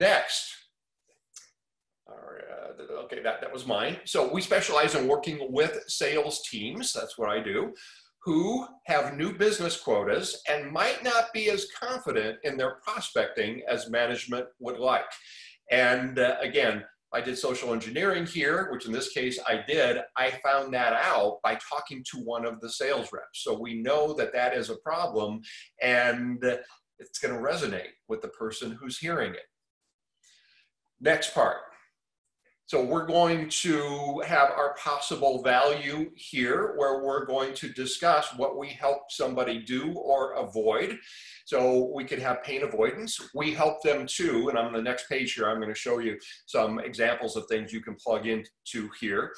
Next, 0.00 0.50
uh, 2.10 3.02
okay, 3.04 3.22
that, 3.22 3.42
that 3.42 3.52
was 3.52 3.66
mine. 3.66 3.98
So 4.06 4.32
we 4.32 4.40
specialize 4.40 4.94
in 4.94 5.06
working 5.06 5.52
with 5.52 5.84
sales 5.88 6.40
teams. 6.48 6.94
That's 6.94 7.18
what 7.18 7.28
I 7.28 7.42
do 7.42 7.74
who 8.28 8.66
have 8.84 9.16
new 9.16 9.32
business 9.32 9.80
quotas 9.80 10.42
and 10.50 10.70
might 10.70 11.02
not 11.02 11.32
be 11.32 11.48
as 11.48 11.66
confident 11.70 12.36
in 12.44 12.58
their 12.58 12.74
prospecting 12.84 13.62
as 13.66 13.88
management 13.88 14.44
would 14.58 14.78
like. 14.78 15.10
And 15.70 16.18
uh, 16.18 16.36
again, 16.42 16.84
I 17.14 17.22
did 17.22 17.38
social 17.38 17.72
engineering 17.72 18.26
here, 18.26 18.68
which 18.70 18.84
in 18.84 18.92
this 18.92 19.14
case 19.14 19.38
I 19.48 19.64
did. 19.66 20.02
I 20.18 20.32
found 20.44 20.74
that 20.74 20.92
out 20.92 21.38
by 21.42 21.58
talking 21.70 22.04
to 22.10 22.18
one 22.18 22.44
of 22.44 22.60
the 22.60 22.68
sales 22.68 23.08
reps. 23.14 23.44
So 23.44 23.58
we 23.58 23.80
know 23.80 24.12
that 24.12 24.34
that 24.34 24.54
is 24.54 24.68
a 24.68 24.76
problem 24.76 25.40
and 25.80 26.44
it's 26.98 27.18
going 27.20 27.34
to 27.34 27.40
resonate 27.40 27.92
with 28.08 28.20
the 28.20 28.28
person 28.28 28.72
who's 28.72 28.98
hearing 28.98 29.32
it. 29.32 29.46
Next 31.00 31.32
part 31.32 31.56
so 32.68 32.84
we're 32.84 33.06
going 33.06 33.48
to 33.48 34.22
have 34.26 34.50
our 34.50 34.74
possible 34.74 35.42
value 35.42 36.10
here 36.16 36.74
where 36.76 37.02
we're 37.02 37.24
going 37.24 37.54
to 37.54 37.70
discuss 37.70 38.28
what 38.36 38.58
we 38.58 38.68
help 38.68 39.10
somebody 39.10 39.62
do 39.62 39.94
or 39.94 40.34
avoid. 40.34 40.98
So 41.46 41.90
we 41.94 42.04
could 42.04 42.18
have 42.18 42.44
pain 42.44 42.64
avoidance. 42.64 43.18
We 43.34 43.54
help 43.54 43.80
them 43.80 44.06
too, 44.06 44.50
and 44.50 44.58
on 44.58 44.74
the 44.74 44.82
next 44.82 45.08
page 45.08 45.32
here, 45.32 45.48
I'm 45.48 45.62
going 45.62 45.72
to 45.72 45.74
show 45.74 45.98
you 45.98 46.18
some 46.44 46.78
examples 46.78 47.36
of 47.36 47.46
things 47.46 47.72
you 47.72 47.80
can 47.80 47.94
plug 47.94 48.26
into 48.26 48.90
here. 49.00 49.32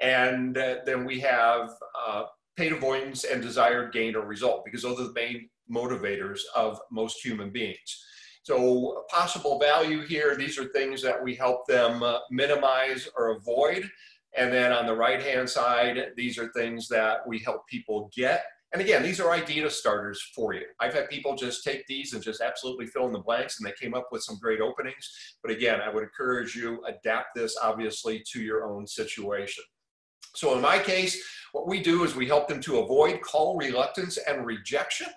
And 0.00 0.56
uh, 0.56 0.76
then 0.86 1.04
we 1.04 1.20
have 1.20 1.68
uh, 2.02 2.22
pain 2.56 2.72
avoidance 2.72 3.24
and 3.24 3.42
desired 3.42 3.92
gain 3.92 4.16
or 4.16 4.24
result 4.24 4.64
because 4.64 4.80
those 4.80 4.98
are 4.98 5.08
the 5.08 5.12
main 5.12 5.50
motivators 5.70 6.40
of 6.56 6.80
most 6.90 7.22
human 7.22 7.50
beings. 7.50 8.06
So 8.42 9.04
possible 9.10 9.58
value 9.58 10.00
here, 10.06 10.34
these 10.36 10.58
are 10.58 10.66
things 10.68 11.02
that 11.02 11.22
we 11.22 11.34
help 11.34 11.66
them 11.66 12.02
uh, 12.02 12.18
minimize 12.30 13.08
or 13.16 13.36
avoid. 13.36 13.88
And 14.36 14.52
then 14.52 14.72
on 14.72 14.86
the 14.86 14.94
right-hand 14.94 15.48
side, 15.48 16.12
these 16.16 16.38
are 16.38 16.48
things 16.52 16.88
that 16.88 17.26
we 17.26 17.38
help 17.40 17.66
people 17.66 18.10
get. 18.14 18.44
And 18.72 18.80
again, 18.80 19.02
these 19.02 19.18
are 19.18 19.32
idea 19.32 19.68
starters 19.68 20.22
for 20.34 20.54
you. 20.54 20.64
I've 20.78 20.94
had 20.94 21.10
people 21.10 21.34
just 21.34 21.64
take 21.64 21.86
these 21.88 22.12
and 22.12 22.22
just 22.22 22.40
absolutely 22.40 22.86
fill 22.86 23.06
in 23.06 23.12
the 23.12 23.18
blanks 23.18 23.58
and 23.58 23.66
they 23.66 23.74
came 23.80 23.94
up 23.94 24.08
with 24.12 24.22
some 24.22 24.38
great 24.40 24.60
openings. 24.60 25.10
But 25.42 25.50
again, 25.50 25.80
I 25.80 25.92
would 25.92 26.04
encourage 26.04 26.54
you, 26.54 26.80
adapt 26.86 27.34
this 27.34 27.58
obviously 27.60 28.22
to 28.32 28.40
your 28.40 28.64
own 28.64 28.86
situation. 28.86 29.64
So 30.36 30.54
in 30.54 30.60
my 30.60 30.78
case, 30.78 31.20
what 31.50 31.66
we 31.66 31.82
do 31.82 32.04
is 32.04 32.14
we 32.14 32.28
help 32.28 32.46
them 32.46 32.60
to 32.60 32.78
avoid 32.78 33.20
call 33.22 33.56
reluctance 33.56 34.18
and 34.18 34.46
rejection 34.46 35.08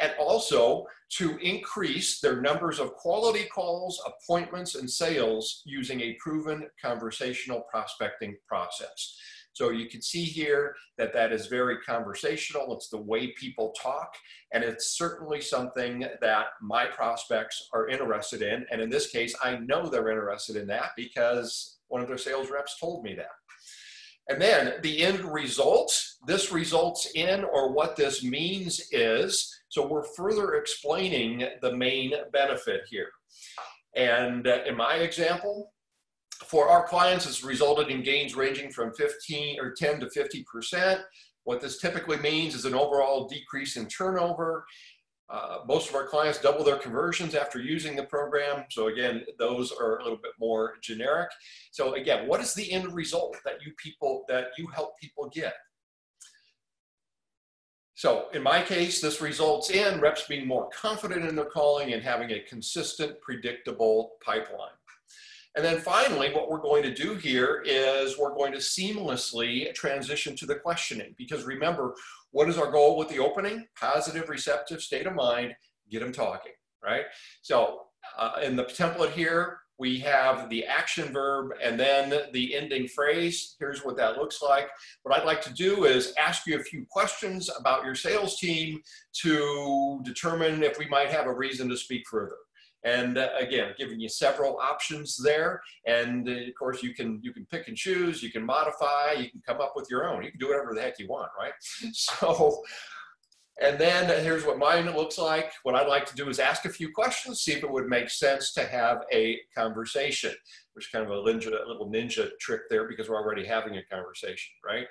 and 0.00 0.12
also 0.18 0.86
to 1.10 1.36
increase 1.38 2.20
their 2.20 2.40
numbers 2.40 2.78
of 2.78 2.94
quality 2.94 3.44
calls, 3.44 4.00
appointments, 4.06 4.76
and 4.76 4.88
sales 4.88 5.62
using 5.64 6.00
a 6.00 6.16
proven 6.20 6.68
conversational 6.82 7.62
prospecting 7.70 8.36
process. 8.46 9.16
So 9.52 9.70
you 9.70 9.88
can 9.88 10.00
see 10.00 10.24
here 10.24 10.74
that 10.96 11.12
that 11.12 11.32
is 11.32 11.46
very 11.46 11.78
conversational. 11.78 12.72
It's 12.74 12.88
the 12.88 13.02
way 13.02 13.32
people 13.32 13.74
talk, 13.80 14.14
and 14.52 14.62
it's 14.62 14.96
certainly 14.96 15.40
something 15.40 16.06
that 16.20 16.46
my 16.62 16.86
prospects 16.86 17.68
are 17.74 17.88
interested 17.88 18.42
in. 18.42 18.64
And 18.70 18.80
in 18.80 18.88
this 18.88 19.10
case, 19.10 19.34
I 19.42 19.56
know 19.56 19.88
they're 19.88 20.08
interested 20.08 20.56
in 20.56 20.66
that 20.68 20.90
because 20.96 21.78
one 21.88 22.00
of 22.00 22.08
their 22.08 22.18
sales 22.18 22.50
reps 22.50 22.78
told 22.78 23.02
me 23.02 23.14
that. 23.16 23.32
And 24.30 24.40
then 24.40 24.74
the 24.82 25.02
end 25.02 25.24
results, 25.24 26.18
this 26.24 26.52
results 26.52 27.10
in, 27.16 27.42
or 27.42 27.72
what 27.72 27.96
this 27.96 28.22
means 28.22 28.80
is, 28.92 29.52
so 29.68 29.86
we're 29.86 30.04
further 30.04 30.54
explaining 30.54 31.48
the 31.60 31.76
main 31.76 32.12
benefit 32.32 32.82
here. 32.88 33.08
And 33.96 34.46
in 34.46 34.76
my 34.76 34.94
example, 34.96 35.72
for 36.46 36.68
our 36.68 36.86
clients, 36.86 37.26
it's 37.26 37.42
resulted 37.42 37.88
in 37.88 38.04
gains 38.04 38.36
ranging 38.36 38.70
from 38.70 38.94
15 38.94 39.58
or 39.60 39.72
10 39.72 39.98
to 40.00 40.06
50%. 40.06 41.02
What 41.42 41.60
this 41.60 41.78
typically 41.78 42.18
means 42.18 42.54
is 42.54 42.66
an 42.66 42.74
overall 42.74 43.26
decrease 43.26 43.76
in 43.76 43.86
turnover 43.86 44.64
uh, 45.30 45.58
most 45.66 45.88
of 45.88 45.94
our 45.94 46.06
clients 46.06 46.40
double 46.40 46.64
their 46.64 46.76
conversions 46.76 47.34
after 47.34 47.60
using 47.60 47.94
the 47.94 48.02
program. 48.02 48.64
So 48.70 48.88
again, 48.88 49.24
those 49.38 49.70
are 49.70 49.98
a 49.98 50.02
little 50.02 50.18
bit 50.18 50.32
more 50.40 50.74
generic. 50.82 51.30
So 51.70 51.94
again, 51.94 52.26
what 52.26 52.40
is 52.40 52.52
the 52.52 52.70
end 52.72 52.92
result 52.92 53.36
that 53.44 53.62
you 53.64 53.72
people, 53.76 54.24
that 54.28 54.48
you 54.58 54.66
help 54.68 54.98
people 54.98 55.30
get? 55.32 55.54
So 57.94 58.26
in 58.32 58.42
my 58.42 58.62
case, 58.62 59.00
this 59.00 59.20
results 59.20 59.70
in 59.70 60.00
reps 60.00 60.26
being 60.26 60.48
more 60.48 60.68
confident 60.70 61.28
in 61.28 61.36
their 61.36 61.44
calling 61.44 61.92
and 61.92 62.02
having 62.02 62.30
a 62.30 62.40
consistent, 62.40 63.20
predictable 63.20 64.12
pipeline. 64.24 64.70
And 65.56 65.64
then 65.64 65.80
finally, 65.80 66.32
what 66.32 66.48
we're 66.48 66.62
going 66.62 66.82
to 66.84 66.94
do 66.94 67.14
here 67.14 67.62
is 67.66 68.16
we're 68.16 68.34
going 68.34 68.52
to 68.52 68.58
seamlessly 68.58 69.72
transition 69.74 70.36
to 70.36 70.46
the 70.46 70.54
questioning. 70.54 71.14
Because 71.18 71.42
remember, 71.42 71.94
what 72.32 72.48
is 72.48 72.58
our 72.58 72.70
goal 72.70 72.96
with 72.96 73.08
the 73.08 73.18
opening? 73.18 73.66
Positive, 73.78 74.28
receptive 74.28 74.82
state 74.82 75.06
of 75.06 75.14
mind, 75.14 75.54
get 75.90 76.00
them 76.00 76.12
talking, 76.12 76.52
right? 76.82 77.04
So 77.42 77.82
uh, 78.18 78.40
in 78.42 78.56
the 78.56 78.64
template 78.64 79.12
here, 79.12 79.58
we 79.80 79.98
have 79.98 80.50
the 80.50 80.66
action 80.66 81.10
verb 81.10 81.52
and 81.62 81.80
then 81.80 82.12
the 82.34 82.54
ending 82.54 82.86
phrase. 82.86 83.56
Here's 83.58 83.82
what 83.82 83.96
that 83.96 84.18
looks 84.18 84.42
like. 84.42 84.68
What 85.02 85.18
I'd 85.18 85.24
like 85.24 85.40
to 85.42 85.54
do 85.54 85.86
is 85.86 86.12
ask 86.22 86.46
you 86.46 86.60
a 86.60 86.62
few 86.62 86.84
questions 86.90 87.48
about 87.58 87.84
your 87.84 87.94
sales 87.94 88.38
team 88.38 88.82
to 89.22 90.00
determine 90.04 90.62
if 90.62 90.78
we 90.78 90.86
might 90.88 91.08
have 91.08 91.26
a 91.26 91.32
reason 91.32 91.66
to 91.70 91.78
speak 91.78 92.06
further. 92.10 92.36
And 92.84 93.18
uh, 93.18 93.28
again, 93.38 93.74
giving 93.76 94.00
you 94.00 94.08
several 94.08 94.58
options 94.58 95.16
there. 95.16 95.60
And 95.86 96.28
uh, 96.28 96.32
of 96.32 96.54
course, 96.58 96.82
you 96.82 96.94
can 96.94 97.20
you 97.22 97.32
can 97.32 97.46
pick 97.46 97.68
and 97.68 97.76
choose. 97.76 98.22
You 98.22 98.30
can 98.30 98.44
modify. 98.44 99.12
You 99.12 99.30
can 99.30 99.42
come 99.46 99.60
up 99.60 99.72
with 99.76 99.88
your 99.90 100.08
own. 100.08 100.22
You 100.22 100.30
can 100.30 100.40
do 100.40 100.48
whatever 100.48 100.74
the 100.74 100.82
heck 100.82 100.98
you 100.98 101.08
want, 101.08 101.30
right? 101.38 101.52
So. 101.92 102.62
And 103.62 103.78
then 103.78 104.08
here's 104.24 104.46
what 104.46 104.58
mine 104.58 104.86
looks 104.96 105.18
like. 105.18 105.52
What 105.64 105.74
I'd 105.74 105.86
like 105.86 106.06
to 106.06 106.14
do 106.14 106.30
is 106.30 106.38
ask 106.38 106.64
a 106.64 106.70
few 106.70 106.90
questions, 106.92 107.42
see 107.42 107.52
if 107.52 107.62
it 107.62 107.70
would 107.70 107.88
make 107.88 108.08
sense 108.08 108.52
to 108.54 108.64
have 108.64 109.02
a 109.12 109.38
conversation, 109.54 110.32
which 110.72 110.86
is 110.86 110.90
kind 110.90 111.04
of 111.04 111.10
a, 111.10 111.16
ninja, 111.16 111.48
a 111.48 111.68
little 111.68 111.90
ninja 111.90 112.30
trick 112.40 112.62
there 112.70 112.88
because 112.88 113.10
we're 113.10 113.22
already 113.22 113.44
having 113.44 113.76
a 113.76 113.84
conversation, 113.84 114.52
right? 114.64 114.86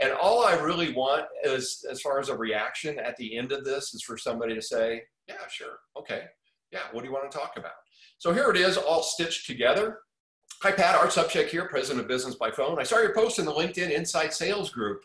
And 0.00 0.12
all 0.12 0.44
I 0.44 0.54
really 0.54 0.92
want 0.92 1.26
is, 1.44 1.84
as 1.88 2.00
far 2.00 2.18
as 2.18 2.28
a 2.28 2.36
reaction 2.36 2.98
at 2.98 3.16
the 3.18 3.38
end 3.38 3.52
of 3.52 3.64
this, 3.64 3.94
is 3.94 4.02
for 4.02 4.18
somebody 4.18 4.54
to 4.56 4.62
say, 4.62 5.02
yeah, 5.28 5.46
sure, 5.48 5.78
okay, 5.96 6.24
yeah, 6.72 6.80
what 6.92 7.02
do 7.02 7.08
you 7.08 7.14
want 7.14 7.30
to 7.30 7.36
talk 7.36 7.54
about? 7.56 7.72
So 8.18 8.32
here 8.32 8.50
it 8.50 8.56
is 8.56 8.76
all 8.76 9.02
stitched 9.02 9.46
together. 9.46 10.00
Hi, 10.62 10.72
Pat, 10.72 10.96
Art 10.96 11.10
Sobczak 11.10 11.46
here, 11.46 11.66
President 11.66 12.00
of 12.00 12.08
Business 12.08 12.34
by 12.34 12.50
Phone. 12.50 12.80
I 12.80 12.82
saw 12.82 12.98
your 12.98 13.14
post 13.14 13.38
in 13.38 13.44
the 13.44 13.52
LinkedIn 13.52 13.90
Inside 13.90 14.32
Sales 14.32 14.70
Group 14.70 15.02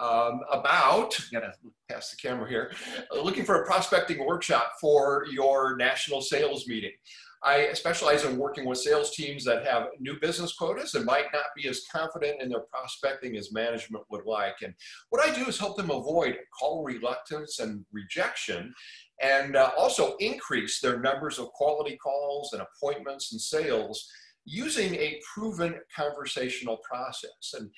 um, 0.00 0.40
about, 0.50 1.16
gotta 1.30 1.52
pass 1.90 2.10
the 2.10 2.16
camera 2.16 2.48
here, 2.48 2.72
looking 3.14 3.44
for 3.44 3.62
a 3.62 3.66
prospecting 3.66 4.24
workshop 4.24 4.72
for 4.80 5.26
your 5.30 5.76
national 5.76 6.22
sales 6.22 6.66
meeting. 6.66 6.92
I 7.44 7.74
specialize 7.74 8.24
in 8.24 8.38
working 8.38 8.64
with 8.64 8.78
sales 8.78 9.14
teams 9.14 9.44
that 9.44 9.66
have 9.66 9.88
new 10.00 10.18
business 10.18 10.54
quotas 10.54 10.94
and 10.94 11.04
might 11.04 11.26
not 11.34 11.44
be 11.54 11.68
as 11.68 11.82
confident 11.92 12.40
in 12.40 12.48
their 12.48 12.64
prospecting 12.72 13.36
as 13.36 13.52
management 13.52 14.04
would 14.08 14.24
like. 14.24 14.56
And 14.62 14.72
what 15.10 15.22
I 15.22 15.34
do 15.34 15.46
is 15.46 15.58
help 15.58 15.76
them 15.76 15.90
avoid 15.90 16.38
call 16.58 16.82
reluctance 16.82 17.58
and 17.58 17.84
rejection 17.92 18.72
and 19.22 19.56
uh, 19.56 19.70
also 19.78 20.16
increase 20.18 20.80
their 20.80 21.00
numbers 21.00 21.38
of 21.38 21.48
quality 21.48 21.96
calls 21.96 22.52
and 22.52 22.62
appointments 22.62 23.32
and 23.32 23.40
sales 23.40 24.08
using 24.44 24.94
a 24.94 25.20
proven 25.34 25.74
conversational 25.96 26.78
process. 26.78 27.54
And 27.58 27.70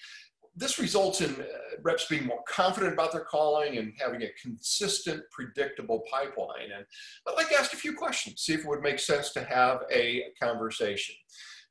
this 0.57 0.79
results 0.79 1.21
in 1.21 1.31
uh, 1.33 1.45
reps 1.83 2.07
being 2.09 2.25
more 2.25 2.43
confident 2.49 2.95
about 2.95 3.13
their 3.13 3.25
calling 3.25 3.77
and 3.77 3.93
having 3.99 4.23
a 4.23 4.31
consistent, 4.41 5.23
predictable 5.31 6.03
pipeline. 6.11 6.71
And 6.75 6.85
I'd 7.29 7.37
like 7.37 7.51
to 7.51 7.59
ask 7.59 7.75
a 7.75 7.77
few 7.77 7.95
questions, 7.95 8.41
see 8.41 8.55
if 8.55 8.61
it 8.61 8.67
would 8.67 8.83
make 8.83 8.99
sense 8.99 9.33
to 9.35 9.45
have 9.45 9.81
a 9.93 10.25
conversation. 10.43 11.15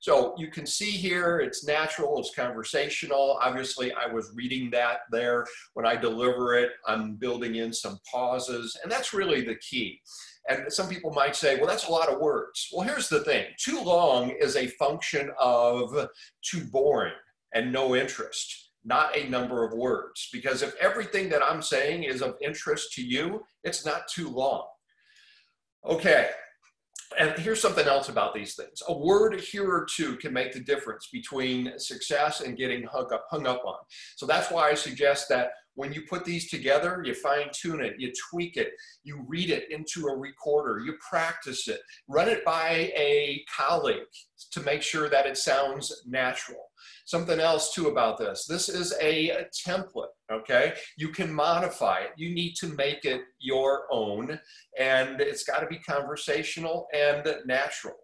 So 0.06 0.36
you 0.38 0.50
can 0.50 0.68
see 0.68 0.92
here, 0.92 1.40
it's 1.40 1.66
natural, 1.66 2.20
it's 2.20 2.30
conversational. 2.36 3.40
Obviously, 3.42 3.92
I 3.92 4.06
was 4.06 4.34
reading 4.36 4.70
that 4.70 5.00
there. 5.10 5.48
When 5.74 5.88
I 5.88 5.96
deliver 5.96 6.54
it, 6.54 6.74
I'm 6.86 7.16
building 7.16 7.56
in 7.56 7.74
some 7.74 7.98
pauses, 8.12 8.78
and 8.84 8.92
that's 8.92 9.16
really 9.16 9.42
the 9.42 9.56
key. 9.56 10.00
And 10.48 10.72
some 10.72 10.90
people 10.90 11.12
might 11.12 11.36
say, 11.36 11.56
well, 11.56 11.66
that's 11.66 11.88
a 11.88 11.92
lot 11.92 12.08
of 12.08 12.20
words. 12.20 12.70
Well, 12.72 12.88
here's 12.88 13.10
the 13.10 13.22
thing 13.22 13.46
too 13.58 13.82
long 13.82 14.30
is 14.30 14.56
a 14.56 14.68
function 14.68 15.32
of 15.40 16.08
too 16.44 16.66
boring 16.66 17.16
and 17.56 17.74
no 17.74 17.96
interest 17.96 18.62
not 18.88 19.18
a 19.18 19.28
number 19.28 19.66
of 19.66 19.74
words. 19.74 20.30
Because 20.32 20.62
if 20.62 20.76
everything 20.76 21.28
that 21.30 21.42
I'm 21.42 21.64
saying 21.64 22.04
is 22.04 22.22
of 22.22 22.36
interest 22.40 22.94
to 22.94 23.04
you, 23.04 23.44
it's 23.64 23.84
not 23.84 24.08
too 24.08 24.30
long. 24.30 24.68
Okay, 25.84 26.30
and 27.20 27.32
here's 27.38 27.62
something 27.62 27.88
else 27.88 28.10
about 28.10 28.34
these 28.34 28.56
things. 28.56 28.82
A 28.88 28.98
word 28.98 29.40
here 29.40 29.70
or 29.70 29.86
two 29.86 30.16
can 30.18 30.34
make 30.34 30.54
the 30.54 30.60
difference 30.60 31.10
between 31.12 31.78
success 31.78 32.42
and 32.42 32.58
getting 32.58 32.84
hung 32.84 33.12
up, 33.14 33.26
hung 33.30 33.48
up 33.48 33.64
on. 33.66 33.78
So 34.16 34.26
that's 34.26 34.52
why 34.52 34.70
I 34.70 34.74
suggest 34.74 35.30
that 35.30 35.50
when 35.76 35.94
you 35.94 36.02
put 36.02 36.26
these 36.26 36.50
together, 36.50 37.02
you 37.06 37.14
fine 37.14 37.50
tune 37.54 37.82
it, 37.82 37.96
you 38.00 38.12
tweak 38.30 38.58
it, 38.58 38.72
you 39.04 39.24
read 39.28 39.50
it 39.50 39.72
into 39.72 40.08
a 40.08 40.18
recorder, 40.18 40.80
you 40.80 40.96
practice 41.08 41.68
it, 41.68 41.80
run 42.08 42.28
it 42.28 42.44
by 42.44 42.92
a 42.98 43.44
colleague 43.56 44.08
to 44.52 44.62
make 44.62 44.82
sure 44.82 45.10
that 45.10 45.26
it 45.26 45.38
sounds 45.38 46.04
natural. 46.08 46.72
Something 47.06 47.40
else 47.40 47.74
too 47.74 47.88
about 47.88 48.18
this, 48.18 48.46
this 48.46 48.70
is 48.70 48.94
a 49.02 49.46
template, 49.68 50.08
okay? 50.32 50.74
You 50.98 51.10
can 51.10 51.32
modify 51.32 52.00
it. 52.00 52.12
You 52.18 52.34
need 52.34 52.56
to 52.56 52.68
make 52.68 53.06
it 53.06 53.22
your 53.40 53.86
own 53.92 54.40
and 54.80 55.22
it's 55.22 55.44
gotta 55.44 55.68
be 55.68 55.80
conversational 55.80 56.88
and 56.94 57.28
natural. 57.46 57.96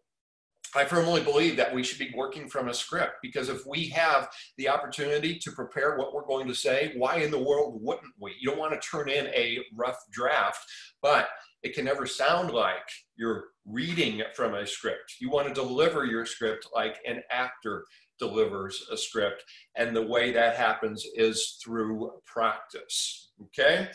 I 0.76 0.86
firmly 0.86 1.22
believe 1.22 1.58
that 1.58 1.74
we 1.74 1.84
should 1.84 2.00
be 2.00 2.14
working 2.16 2.48
from 2.48 2.70
a 2.70 2.74
script 2.74 3.16
because 3.22 3.50
if 3.50 3.66
we 3.66 3.90
have 3.90 4.30
the 4.58 4.70
opportunity 4.70 5.38
to 5.40 5.52
prepare 5.52 5.98
what 5.98 6.14
we're 6.14 6.26
going 6.26 6.48
to 6.48 6.56
say, 6.56 6.94
why 6.96 7.18
in 7.18 7.32
the 7.32 7.44
world 7.44 7.80
wouldn't 7.82 8.14
we? 8.20 8.36
You 8.40 8.50
don't 8.50 8.60
want 8.60 8.80
to 8.80 8.88
turn 8.88 9.10
in 9.10 9.28
a 9.28 9.60
rough 9.76 9.98
draft, 10.12 10.64
but 11.02 11.28
it 11.64 11.76
can 11.76 11.86
never 11.86 12.06
sound 12.06 12.52
like 12.52 12.88
you're 13.18 13.46
reading 13.66 14.22
from 14.34 14.56
a 14.56 14.66
script. 14.66 15.16
You 15.20 15.30
want 15.30 15.48
to 15.48 15.54
deliver 15.54 16.06
your 16.06 16.26
script 16.26 16.68
like 16.74 16.98
an 17.06 17.22
actor 17.30 17.86
delivers 18.18 18.88
a 18.92 18.96
script. 18.96 19.44
And 19.76 19.96
the 19.96 20.08
way 20.08 20.32
that 20.32 20.56
happens 20.56 21.06
is 21.16 21.58
through 21.64 22.12
practice. 22.26 23.32
Okay? 23.46 23.90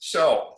So, 0.00 0.54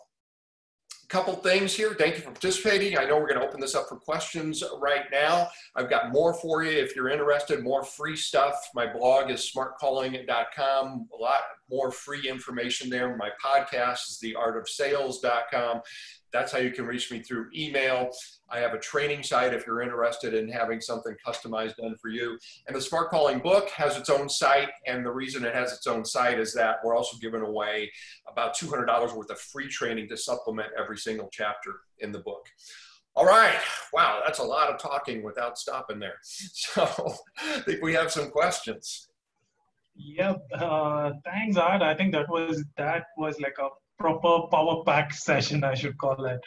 couple 1.07 1.35
things 1.35 1.73
here. 1.73 1.93
Thank 1.97 2.15
you 2.15 2.21
for 2.21 2.31
participating. 2.31 2.97
I 2.97 3.05
know 3.05 3.17
we're 3.17 3.27
going 3.27 3.39
to 3.39 3.47
open 3.47 3.59
this 3.59 3.75
up 3.75 3.87
for 3.87 3.97
questions 3.97 4.63
right 4.79 5.05
now. 5.11 5.49
I've 5.75 5.89
got 5.89 6.11
more 6.11 6.33
for 6.33 6.63
you 6.63 6.71
if 6.71 6.95
you're 6.95 7.09
interested, 7.09 7.63
more 7.63 7.83
free 7.83 8.15
stuff. 8.15 8.55
My 8.73 8.91
blog 8.91 9.29
is 9.29 9.51
smartcalling.com. 9.55 11.07
A 11.13 11.21
lot 11.21 11.41
more 11.69 11.91
free 11.91 12.27
information 12.27 12.89
there. 12.89 13.15
My 13.17 13.29
podcast 13.43 14.09
is 14.09 14.19
theartofsales.com. 14.23 15.81
That's 16.35 16.51
how 16.51 16.57
you 16.57 16.71
can 16.71 16.85
reach 16.85 17.09
me 17.13 17.19
through 17.19 17.47
email. 17.55 18.09
I 18.49 18.59
have 18.59 18.73
a 18.73 18.77
training 18.77 19.23
site 19.23 19.53
if 19.53 19.65
you're 19.65 19.81
interested 19.81 20.33
in 20.33 20.49
having 20.49 20.81
something 20.81 21.15
customized 21.25 21.77
done 21.77 21.95
for 22.01 22.09
you. 22.09 22.37
And 22.67 22.75
the 22.75 22.81
Smart 22.81 23.09
Calling 23.09 23.39
book 23.39 23.69
has 23.69 23.95
its 23.95 24.09
own 24.09 24.27
site. 24.27 24.67
And 24.85 25.05
the 25.05 25.11
reason 25.11 25.45
it 25.45 25.55
has 25.55 25.71
its 25.71 25.87
own 25.87 26.03
site 26.03 26.37
is 26.37 26.53
that 26.53 26.79
we're 26.83 26.93
also 26.93 27.15
giving 27.21 27.39
away 27.39 27.89
about 28.29 28.53
$200 28.53 29.15
worth 29.15 29.29
of 29.29 29.39
free 29.39 29.69
training 29.69 30.09
to 30.09 30.17
supplement 30.17 30.67
every 30.77 30.97
single 30.97 31.29
chapter 31.31 31.71
in 31.99 32.11
the 32.11 32.19
book. 32.19 32.49
All 33.15 33.25
right. 33.25 33.57
Wow, 33.93 34.21
that's 34.25 34.39
a 34.39 34.43
lot 34.43 34.69
of 34.69 34.77
talking 34.77 35.23
without 35.23 35.57
stopping 35.57 35.99
there. 35.99 36.17
So 36.23 36.83
I 37.37 37.61
think 37.61 37.81
we 37.81 37.93
have 37.93 38.11
some 38.11 38.29
questions. 38.29 39.07
Yep. 39.95 40.47
Uh, 40.53 41.11
thanks, 41.23 41.55
Art. 41.55 41.81
I 41.81 41.95
think 41.95 42.11
that 42.11 42.27
was 42.27 42.61
that 42.75 43.05
was 43.17 43.39
like 43.39 43.55
a 43.57 43.69
proper 43.99 44.47
power 44.51 44.83
pack 44.85 45.13
session, 45.29 45.63
I 45.63 45.73
should 45.73 45.97
call 45.97 46.25
it. 46.25 46.39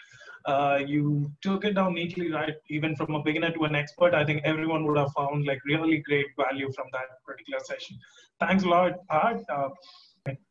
Uh, 0.45 0.81
you 0.87 1.31
took 1.43 1.65
it 1.65 1.75
down 1.75 1.95
neatly, 1.95 2.31
right? 2.33 2.55
Even 2.71 2.97
from 2.97 3.15
a 3.15 3.23
beginner 3.23 3.53
to 3.53 3.65
an 3.65 3.75
expert, 3.75 4.15
I 4.15 4.25
think 4.25 4.41
everyone 4.45 4.87
would 4.87 4.97
have 4.97 5.13
found 5.13 5.45
like 5.45 5.59
really 5.67 5.99
great 5.99 6.27
value 6.37 6.73
from 6.73 6.87
that 6.93 7.23
particular 7.27 7.61
session. 7.63 7.99
Thanks 8.41 8.65
a 8.65 8.69
lot, 8.69 8.93
Art. 9.11 9.43
Uh, 9.53 9.69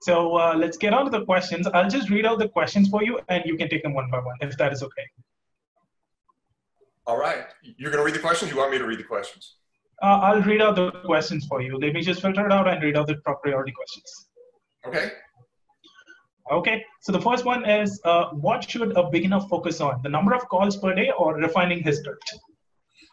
so 0.02 0.36
uh, 0.36 0.56
let's 0.56 0.78
get 0.78 0.94
on 0.94 1.06
to 1.06 1.12
the 1.12 1.26
questions. 1.26 1.68
I'll 1.68 1.90
just 1.90 2.10
read 2.10 2.26
out 2.26 2.40
the 2.40 2.50
questions 2.50 2.90
for 2.90 3.04
you, 3.04 3.20
and 3.30 3.44
you 3.46 3.58
can 3.58 3.70
take 3.70 3.84
them 3.84 3.94
one 3.94 4.10
by 4.12 4.20
one, 4.20 4.36
if 4.42 4.58
that 4.58 4.74
is 4.74 4.84
okay. 4.84 5.08
All 7.08 7.18
right. 7.18 7.46
You're 7.64 7.90
going 7.90 8.02
to 8.02 8.06
read 8.06 8.16
the 8.16 8.20
questions. 8.20 8.52
You 8.52 8.58
want 8.58 8.72
me 8.72 8.78
to 8.78 8.86
read 8.86 9.00
the 9.00 9.04
questions? 9.04 9.56
Uh, 10.02 10.20
I'll 10.22 10.42
read 10.42 10.62
out 10.62 10.76
the 10.76 10.92
questions 11.06 11.48
for 11.48 11.62
you. 11.62 11.80
Let 11.80 11.94
me 11.94 12.02
just 12.02 12.22
filter 12.22 12.46
it 12.46 12.52
out 12.52 12.68
and 12.68 12.84
read 12.84 12.98
out 12.98 13.08
the 13.08 13.16
top 13.26 13.42
priority 13.42 13.72
questions. 13.72 14.28
Okay. 14.86 15.12
Okay, 16.52 16.84
so 17.02 17.12
the 17.12 17.20
first 17.20 17.46
one 17.46 17.70
is 17.70 18.00
uh, 18.06 18.30
what 18.30 18.70
should 18.70 18.96
a 18.96 19.10
beginner 19.10 19.42
focus 19.42 19.82
on? 19.82 20.00
The 20.02 20.10
number 20.10 20.34
of 20.34 20.48
calls 20.48 20.78
per 20.78 20.94
day 20.94 21.12
or 21.18 21.36
refining 21.36 21.84
his 21.84 22.00
script? 22.00 22.40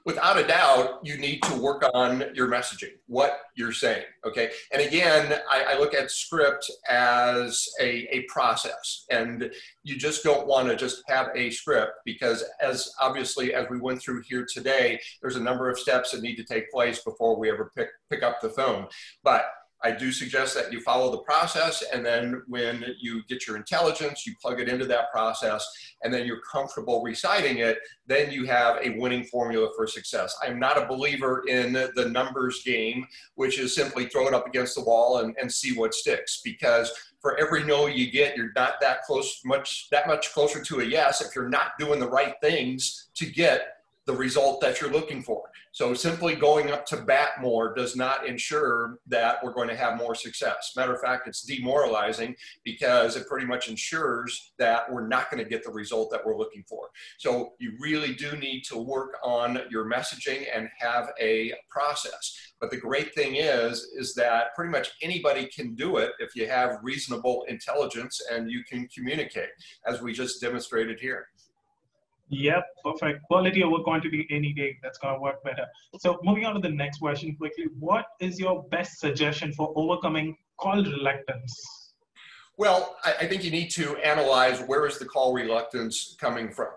Without 0.06 0.38
a 0.38 0.46
doubt, 0.46 1.00
you 1.02 1.16
need 1.16 1.42
to 1.44 1.58
work 1.58 1.82
on 1.94 2.24
your 2.34 2.46
messaging, 2.46 2.92
what 3.06 3.38
you're 3.56 3.72
saying. 3.72 4.04
Okay. 4.26 4.50
And 4.70 4.82
again, 4.82 5.40
I, 5.50 5.64
I 5.70 5.78
look 5.78 5.94
at 5.94 6.10
script 6.10 6.70
as 6.90 7.66
a, 7.80 8.06
a 8.14 8.24
process, 8.28 9.06
and 9.10 9.50
you 9.82 9.96
just 9.96 10.22
don't 10.22 10.46
want 10.46 10.68
to 10.68 10.76
just 10.76 11.02
have 11.08 11.28
a 11.34 11.50
script 11.50 11.92
because, 12.04 12.44
as 12.60 12.92
obviously, 13.00 13.54
as 13.54 13.66
we 13.70 13.80
went 13.80 14.02
through 14.02 14.22
here 14.28 14.46
today, 14.52 15.00
there's 15.22 15.36
a 15.36 15.42
number 15.42 15.70
of 15.70 15.78
steps 15.78 16.10
that 16.10 16.20
need 16.20 16.36
to 16.36 16.44
take 16.44 16.70
place 16.70 17.02
before 17.02 17.38
we 17.38 17.50
ever 17.50 17.72
pick, 17.74 17.88
pick 18.10 18.22
up 18.22 18.42
the 18.42 18.50
phone. 18.50 18.86
But 19.22 19.46
I 19.82 19.90
do 19.90 20.12
suggest 20.12 20.54
that 20.54 20.72
you 20.72 20.80
follow 20.80 21.10
the 21.10 21.18
process 21.18 21.82
and 21.92 22.04
then 22.04 22.42
when 22.46 22.84
you 22.98 23.22
get 23.28 23.46
your 23.46 23.56
intelligence, 23.56 24.26
you 24.26 24.34
plug 24.40 24.60
it 24.60 24.68
into 24.68 24.87
that 24.87 25.10
process 25.12 25.66
and 26.02 26.12
then 26.12 26.26
you're 26.26 26.40
comfortable 26.40 27.02
reciting 27.02 27.58
it, 27.58 27.78
then 28.06 28.30
you 28.30 28.44
have 28.46 28.78
a 28.82 28.98
winning 28.98 29.24
formula 29.24 29.68
for 29.76 29.87
success. 29.87 30.34
I'm 30.42 30.58
not 30.58 30.82
a 30.82 30.87
believer 30.87 31.44
in 31.48 31.72
the 31.72 32.08
numbers 32.10 32.62
game, 32.62 33.06
which 33.34 33.58
is 33.58 33.74
simply 33.74 34.06
throw 34.06 34.26
it 34.26 34.34
up 34.34 34.46
against 34.46 34.74
the 34.74 34.84
wall 34.84 35.18
and, 35.18 35.37
and 35.40 35.52
see 35.52 35.76
what 35.76 35.92
sticks 35.92 36.40
because 36.42 36.90
for 37.20 37.38
every 37.38 37.64
no 37.64 37.87
you 37.87 38.10
get, 38.10 38.37
you're 38.37 38.52
not 38.54 38.80
that 38.80 39.02
close, 39.02 39.40
much 39.44 39.88
that 39.90 40.06
much 40.06 40.32
closer 40.32 40.62
to 40.62 40.80
a 40.80 40.84
yes 40.84 41.20
if 41.20 41.34
you're 41.34 41.48
not 41.48 41.72
doing 41.78 42.00
the 42.00 42.08
right 42.08 42.34
things 42.42 43.08
to 43.14 43.26
get 43.26 43.73
the 44.06 44.12
result 44.12 44.60
that 44.60 44.80
you're 44.80 44.92
looking 44.92 45.22
for. 45.22 45.42
So 45.72 45.92
simply 45.94 46.36
going 46.36 46.70
up 46.70 46.86
to 46.86 46.98
bat 46.98 47.40
more 47.40 47.74
does 47.74 47.96
not 47.96 48.26
ensure 48.26 48.98
that 49.08 49.42
we're 49.42 49.52
going 49.52 49.68
to 49.68 49.76
have 49.76 49.98
more 49.98 50.14
success. 50.14 50.72
Matter 50.76 50.94
of 50.94 51.00
fact, 51.00 51.26
it's 51.26 51.42
demoralizing 51.42 52.36
because 52.64 53.16
it 53.16 53.26
pretty 53.26 53.46
much 53.46 53.68
ensures 53.68 54.52
that 54.58 54.90
we're 54.92 55.08
not 55.08 55.30
going 55.30 55.42
to 55.42 55.48
get 55.48 55.64
the 55.64 55.72
result 55.72 56.10
that 56.12 56.24
we're 56.24 56.38
looking 56.38 56.64
for. 56.68 56.88
So 57.18 57.54
you 57.58 57.72
really 57.80 58.14
do 58.14 58.36
need 58.36 58.62
to 58.64 58.78
work 58.78 59.16
on 59.24 59.60
your 59.70 59.90
messaging 59.90 60.46
and 60.54 60.68
have 60.78 61.10
a 61.20 61.52
process. 61.70 62.38
But 62.60 62.70
the 62.70 62.76
great 62.76 63.14
thing 63.14 63.36
is, 63.36 63.80
is 63.96 64.14
that 64.14 64.54
pretty 64.54 64.70
much 64.70 64.92
anybody 65.02 65.46
can 65.46 65.74
do 65.74 65.96
it 65.96 66.12
if 66.18 66.36
you 66.36 66.46
have 66.46 66.78
reasonable 66.82 67.44
intelligence 67.48 68.20
and 68.30 68.50
you 68.50 68.62
can 68.64 68.86
communicate, 68.94 69.50
as 69.86 70.00
we 70.00 70.12
just 70.12 70.40
demonstrated 70.40 71.00
here. 71.00 71.26
Yep, 72.28 72.64
perfect. 72.84 73.22
Quality 73.24 73.62
over 73.62 73.82
quantity 73.82 74.26
any 74.30 74.52
day. 74.52 74.78
That's 74.82 74.98
going 74.98 75.14
to 75.14 75.20
work 75.20 75.42
better. 75.44 75.66
So 76.00 76.18
moving 76.22 76.44
on 76.46 76.54
to 76.54 76.60
the 76.60 76.74
next 76.74 76.98
question 76.98 77.37
quickly. 77.37 77.66
What 77.78 78.06
is 78.20 78.38
your 78.38 78.64
best 78.70 78.98
suggestion 78.98 79.52
for 79.52 79.72
overcoming 79.76 80.37
call 80.58 80.82
reluctance? 80.82 81.92
Well, 82.56 82.96
I, 83.04 83.14
I, 83.22 83.26
think 83.26 83.42
you 83.42 83.50
need 83.50 83.70
to 83.70 83.96
analyze 83.96 84.60
where 84.60 84.87
is 84.87 84.98
the 84.98 85.04
call 85.04 85.34
reluctance 85.34 86.16
coming 86.20 86.52
from. 86.52 86.68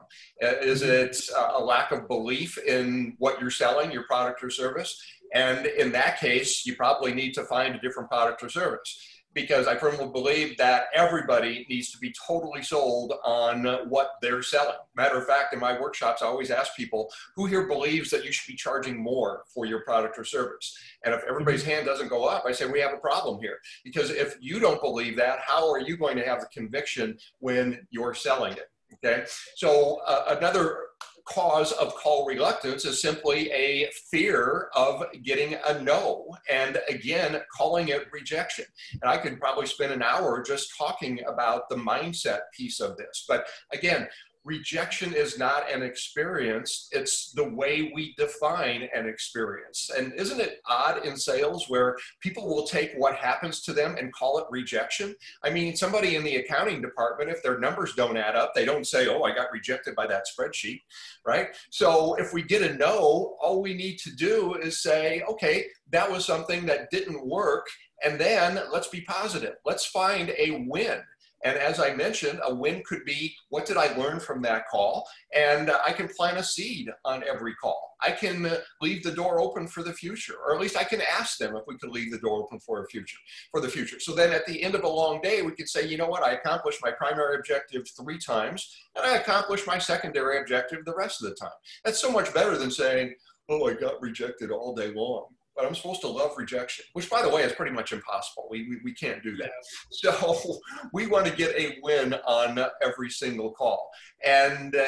Uh, 0.43 0.47
is 0.59 0.81
mm-hmm. 0.81 0.91
it 0.91 1.29
a 1.55 1.63
lack 1.63 1.91
of 1.91 2.07
belief 2.07 2.57
in 2.57 3.15
what 3.19 3.39
you're 3.39 3.51
selling, 3.51 3.91
your 3.91 4.03
product 4.03 4.43
or 4.43 4.49
service? 4.49 4.99
And 5.35 5.67
in 5.67 5.91
that 5.91 6.19
case, 6.19 6.65
you 6.65 6.75
probably 6.75 7.13
need 7.13 7.33
to 7.33 7.43
find 7.43 7.75
a 7.75 7.79
different 7.79 8.09
product 8.09 8.41
or 8.43 8.49
service 8.49 9.16
because 9.37 9.67
I 9.67 9.77
firmly 9.77 10.07
believe 10.07 10.57
that 10.57 10.85
everybody 10.95 11.63
needs 11.69 11.91
to 11.91 11.99
be 11.99 12.11
totally 12.27 12.63
sold 12.63 13.13
on 13.23 13.65
what 13.87 14.13
they're 14.19 14.41
selling. 14.41 14.77
Matter 14.95 15.19
of 15.19 15.27
fact, 15.27 15.53
in 15.53 15.59
my 15.59 15.79
workshops, 15.79 16.23
I 16.23 16.25
always 16.25 16.49
ask 16.49 16.75
people 16.75 17.11
who 17.35 17.45
here 17.45 17.67
believes 17.67 18.09
that 18.09 18.25
you 18.25 18.31
should 18.31 18.51
be 18.51 18.57
charging 18.57 18.97
more 18.97 19.43
for 19.53 19.67
your 19.67 19.81
product 19.81 20.17
or 20.17 20.23
service. 20.23 20.75
And 21.05 21.13
if 21.13 21.21
everybody's 21.29 21.63
hand 21.63 21.85
doesn't 21.85 22.07
go 22.07 22.25
up, 22.25 22.45
I 22.47 22.51
say 22.51 22.65
we 22.65 22.79
have 22.79 22.93
a 22.93 22.97
problem 22.97 23.39
here. 23.39 23.59
Because 23.83 24.09
if 24.09 24.37
you 24.41 24.59
don't 24.59 24.81
believe 24.81 25.15
that, 25.17 25.37
how 25.45 25.71
are 25.71 25.79
you 25.79 25.97
going 25.97 26.17
to 26.17 26.25
have 26.25 26.39
the 26.39 26.47
conviction 26.47 27.15
when 27.37 27.85
you're 27.91 28.15
selling 28.15 28.53
it? 28.53 28.71
Okay. 29.05 29.25
So 29.55 30.01
uh, 30.07 30.35
another 30.35 30.86
cause 31.27 31.71
of 31.73 31.93
call 31.95 32.25
reluctance 32.25 32.85
is 32.85 33.01
simply 33.01 33.51
a 33.51 33.89
fear 34.09 34.69
of 34.75 35.03
getting 35.23 35.55
a 35.67 35.81
no. 35.81 36.35
And 36.49 36.79
again, 36.89 37.41
calling 37.55 37.89
it 37.89 38.07
rejection. 38.11 38.65
And 39.01 39.09
I 39.09 39.17
could 39.17 39.39
probably 39.39 39.67
spend 39.67 39.91
an 39.91 40.01
hour 40.01 40.41
just 40.41 40.77
talking 40.77 41.19
about 41.27 41.69
the 41.69 41.75
mindset 41.75 42.39
piece 42.55 42.79
of 42.79 42.97
this. 42.97 43.25
But 43.27 43.45
again, 43.73 44.07
rejection 44.47 45.13
is 45.13 45.37
not 45.37 45.69
an 45.69 45.83
experience, 45.83 46.87
it's 46.93 47.33
the 47.33 47.49
way 47.49 47.91
we 47.93 48.15
define 48.17 48.87
an 48.95 49.07
experience. 49.07 49.91
And 49.95 50.13
isn't 50.13 50.39
it 50.39 50.61
odd 50.65 51.05
in 51.05 51.17
sales 51.17 51.65
where 51.67 51.97
people 52.21 52.47
will 52.47 52.65
take 52.65 52.93
what 52.95 53.15
happens 53.15 53.61
to 53.63 53.73
them 53.73 53.97
and 53.99 54.13
call 54.13 54.39
it 54.39 54.45
rejection? 54.49 55.13
I 55.43 55.49
mean, 55.49 55.75
somebody 55.75 56.15
in 56.15 56.23
the 56.23 56.37
accounting 56.37 56.81
department, 56.81 57.29
if 57.29 57.43
their 57.43 57.59
numbers 57.59 57.93
don't 57.93 58.15
add 58.15 58.37
up, 58.37 58.55
they 58.55 58.63
don't 58.63 58.87
say, 58.87 59.07
oh, 59.07 59.23
I 59.23 59.35
got 59.35 59.51
rejected 59.51 59.95
by 59.95 60.07
that 60.07 60.25
spreadsheet, 60.27 60.81
right? 61.25 61.49
So 61.69 62.15
if 62.15 62.31
we 62.31 62.41
get 62.41 62.61
a 62.61 62.73
no, 62.75 63.35
all 63.41 63.61
we 63.61 63.73
need 63.73 63.97
to 63.99 64.15
do 64.15 64.53
is 64.55 64.81
say, 64.81 65.23
okay, 65.29 65.65
that 65.91 66.09
was 66.09 66.25
something 66.25 66.65
that 66.67 66.89
didn't 66.89 67.27
work. 67.27 67.67
And 68.01 68.17
then 68.17 68.61
let's 68.71 68.87
be 68.87 69.01
positive. 69.01 69.55
Let's 69.65 69.85
find 69.85 70.29
a 70.37 70.65
win 70.69 71.01
and 71.43 71.57
as 71.57 71.79
I 71.79 71.93
mentioned, 71.93 72.39
a 72.43 72.53
win 72.53 72.81
could 72.85 73.05
be 73.05 73.35
what 73.49 73.65
did 73.65 73.77
I 73.77 73.95
learn 73.95 74.19
from 74.19 74.41
that 74.41 74.67
call? 74.69 75.07
And 75.35 75.71
I 75.85 75.91
can 75.91 76.07
plant 76.07 76.37
a 76.37 76.43
seed 76.43 76.89
on 77.05 77.23
every 77.23 77.53
call. 77.55 77.95
I 78.01 78.11
can 78.11 78.51
leave 78.81 79.03
the 79.03 79.11
door 79.11 79.39
open 79.39 79.67
for 79.67 79.83
the 79.83 79.93
future, 79.93 80.35
or 80.45 80.53
at 80.53 80.61
least 80.61 80.77
I 80.77 80.83
can 80.83 81.01
ask 81.01 81.37
them 81.37 81.55
if 81.55 81.63
we 81.67 81.77
could 81.77 81.89
leave 81.89 82.11
the 82.11 82.19
door 82.19 82.43
open 82.43 82.59
for 82.59 82.83
a 82.83 82.87
future, 82.87 83.17
for 83.51 83.61
the 83.61 83.69
future. 83.69 83.99
So 83.99 84.13
then 84.13 84.31
at 84.33 84.45
the 84.45 84.61
end 84.61 84.75
of 84.75 84.83
a 84.83 84.89
long 84.89 85.21
day, 85.21 85.41
we 85.41 85.51
could 85.51 85.69
say, 85.69 85.87
you 85.87 85.97
know 85.97 86.07
what, 86.07 86.23
I 86.23 86.33
accomplished 86.33 86.79
my 86.83 86.91
primary 86.91 87.37
objective 87.37 87.83
three 87.99 88.19
times, 88.19 88.75
and 88.95 89.05
I 89.05 89.15
accomplished 89.15 89.67
my 89.67 89.77
secondary 89.77 90.39
objective 90.39 90.85
the 90.85 90.95
rest 90.95 91.23
of 91.23 91.29
the 91.29 91.35
time. 91.35 91.49
That's 91.85 91.99
so 91.99 92.11
much 92.11 92.33
better 92.33 92.57
than 92.57 92.71
saying, 92.71 93.15
oh, 93.49 93.67
I 93.67 93.73
got 93.73 94.01
rejected 94.01 94.51
all 94.51 94.75
day 94.75 94.91
long 94.93 95.27
but 95.57 95.65
I'm 95.65 95.75
supposed 95.75 96.01
to 96.01 96.07
love 96.07 96.37
rejection, 96.37 96.85
which 96.93 97.09
by 97.09 97.21
the 97.21 97.29
way 97.29 97.41
is 97.41 97.51
pretty 97.51 97.73
much 97.73 97.91
impossible. 97.91 98.47
We, 98.49 98.69
we, 98.69 98.77
we 98.85 98.93
can't 98.93 99.23
do 99.23 99.35
that. 99.37 99.51
So 99.91 100.59
we 100.93 101.07
want 101.07 101.25
to 101.25 101.35
get 101.35 101.55
a 101.57 101.79
win 101.81 102.13
on 102.25 102.63
every 102.81 103.09
single 103.09 103.51
call. 103.51 103.89
And, 104.23 104.75
uh, 104.75 104.85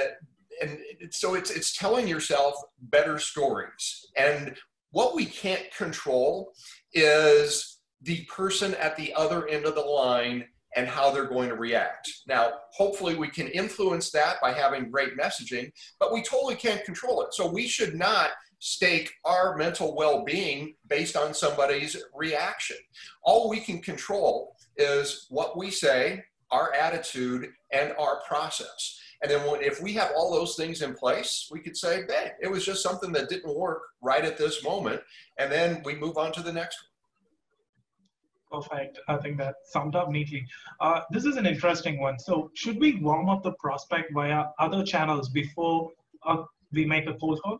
and 0.61 0.79
so 1.09 1.33
it's, 1.33 1.49
it's 1.49 1.75
telling 1.75 2.07
yourself 2.07 2.53
better 2.79 3.17
stories. 3.17 4.05
And 4.15 4.55
what 4.91 5.15
we 5.15 5.25
can't 5.25 5.65
control 5.75 6.53
is 6.93 7.79
the 8.01 8.25
person 8.25 8.75
at 8.75 8.95
the 8.95 9.13
other 9.13 9.47
end 9.47 9.65
of 9.65 9.75
the 9.75 9.81
line 9.81 10.45
and 10.75 10.87
how 10.87 11.11
they're 11.11 11.25
going 11.25 11.49
to 11.49 11.55
react. 11.55 12.09
Now, 12.27 12.51
hopefully 12.71 13.15
we 13.15 13.29
can 13.29 13.47
influence 13.47 14.11
that 14.11 14.39
by 14.41 14.53
having 14.53 14.91
great 14.91 15.17
messaging, 15.17 15.71
but 15.99 16.13
we 16.13 16.21
totally 16.21 16.55
can't 16.55 16.83
control 16.85 17.23
it. 17.23 17.33
So 17.33 17.49
we 17.49 17.67
should 17.67 17.95
not 17.95 18.31
stake 18.59 19.11
our 19.25 19.55
mental 19.55 19.95
well 19.95 20.23
being 20.23 20.75
based 20.87 21.15
on 21.15 21.33
somebody's 21.33 21.97
reaction. 22.13 22.77
All 23.23 23.49
we 23.49 23.59
can 23.59 23.81
control 23.81 24.55
is 24.77 25.25
what 25.29 25.57
we 25.57 25.71
say, 25.71 26.23
our 26.51 26.73
attitude, 26.73 27.49
and 27.71 27.93
our 27.97 28.21
process. 28.27 28.99
And 29.21 29.31
then 29.31 29.49
when, 29.49 29.61
if 29.61 29.81
we 29.81 29.93
have 29.93 30.11
all 30.15 30.31
those 30.31 30.55
things 30.55 30.81
in 30.81 30.93
place, 30.93 31.49
we 31.51 31.59
could 31.59 31.75
say, 31.75 32.03
hey, 32.07 32.31
it 32.41 32.49
was 32.49 32.65
just 32.65 32.81
something 32.83 33.11
that 33.13 33.29
didn't 33.29 33.53
work 33.53 33.81
right 34.01 34.23
at 34.23 34.37
this 34.37 34.63
moment. 34.63 35.01
And 35.37 35.51
then 35.51 35.81
we 35.83 35.95
move 35.95 36.17
on 36.17 36.31
to 36.33 36.41
the 36.41 36.53
next 36.53 36.77
one. 36.81 38.61
Perfect. 38.61 38.99
I 39.07 39.17
think 39.17 39.37
that 39.37 39.55
summed 39.65 39.95
up 39.95 40.09
neatly. 40.09 40.45
Uh, 40.79 41.01
this 41.11 41.25
is 41.25 41.35
an 41.35 41.45
interesting 41.45 41.99
one. 41.99 42.17
So, 42.17 42.49
should 42.55 42.79
we 42.79 42.95
warm 42.95 43.29
up 43.29 43.43
the 43.43 43.51
prospect 43.53 44.11
via 44.11 44.45
other 44.57 44.83
channels 44.83 45.29
before 45.29 45.91
uh, 46.25 46.43
we 46.71 46.83
make 46.85 47.05
a 47.05 47.13
cold 47.13 47.39
call? 47.43 47.59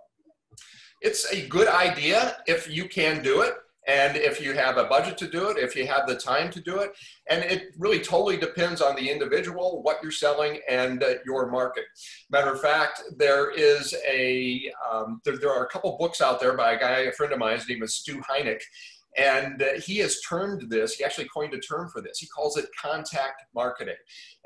It's 1.02 1.32
a 1.32 1.48
good 1.48 1.68
idea 1.68 2.38
if 2.48 2.70
you 2.70 2.88
can 2.88 3.24
do 3.24 3.42
it 3.42 3.54
and 3.90 4.18
if 4.18 4.40
you 4.40 4.54
have 4.54 4.78
a 4.78 4.84
budget 4.84 5.18
to 5.18 5.28
do 5.28 5.50
it, 5.50 5.58
if 5.58 5.76
you 5.76 5.88
have 5.88 6.06
the 6.08 6.16
time 6.16 6.52
to 6.52 6.60
do 6.62 6.78
it. 6.80 6.92
And 7.30 7.44
it 7.44 7.74
really 7.78 8.00
totally 8.00 8.38
depends 8.38 8.82
on 8.82 8.96
the 8.96 9.10
individual, 9.10 9.82
what 9.82 9.98
you're 10.04 10.12
selling, 10.12 10.60
and 10.70 11.02
uh, 11.02 11.16
your 11.26 11.50
market. 11.50 11.86
Matter 12.30 12.54
of 12.54 12.62
fact, 12.62 13.02
there 13.18 13.50
is 13.52 13.96
a, 14.08 14.72
um, 14.92 15.22
there, 15.26 15.38
there, 15.38 15.52
are 15.52 15.66
a 15.66 15.70
couple 15.70 15.98
books 15.98 16.22
out 16.22 16.40
there 16.40 16.56
by 16.56 16.74
a 16.74 16.80
guy, 16.80 17.00
a 17.00 17.12
friend 17.12 17.34
of 17.34 17.40
mine, 17.40 17.58
his 17.58 17.68
name 17.68 17.82
is 17.82 17.96
Stu 17.96 18.22
Heinecke, 18.22 18.62
and 19.18 19.62
uh, 19.62 19.80
he 19.84 19.98
has 19.98 20.22
termed 20.22 20.70
this, 20.70 20.94
he 20.94 21.04
actually 21.04 21.28
coined 21.28 21.54
a 21.54 21.60
term 21.60 21.90
for 21.90 22.02
this. 22.02 22.20
He 22.20 22.28
calls 22.28 22.58
it 22.58 22.70
contact 22.80 23.44
marketing. 23.56 23.96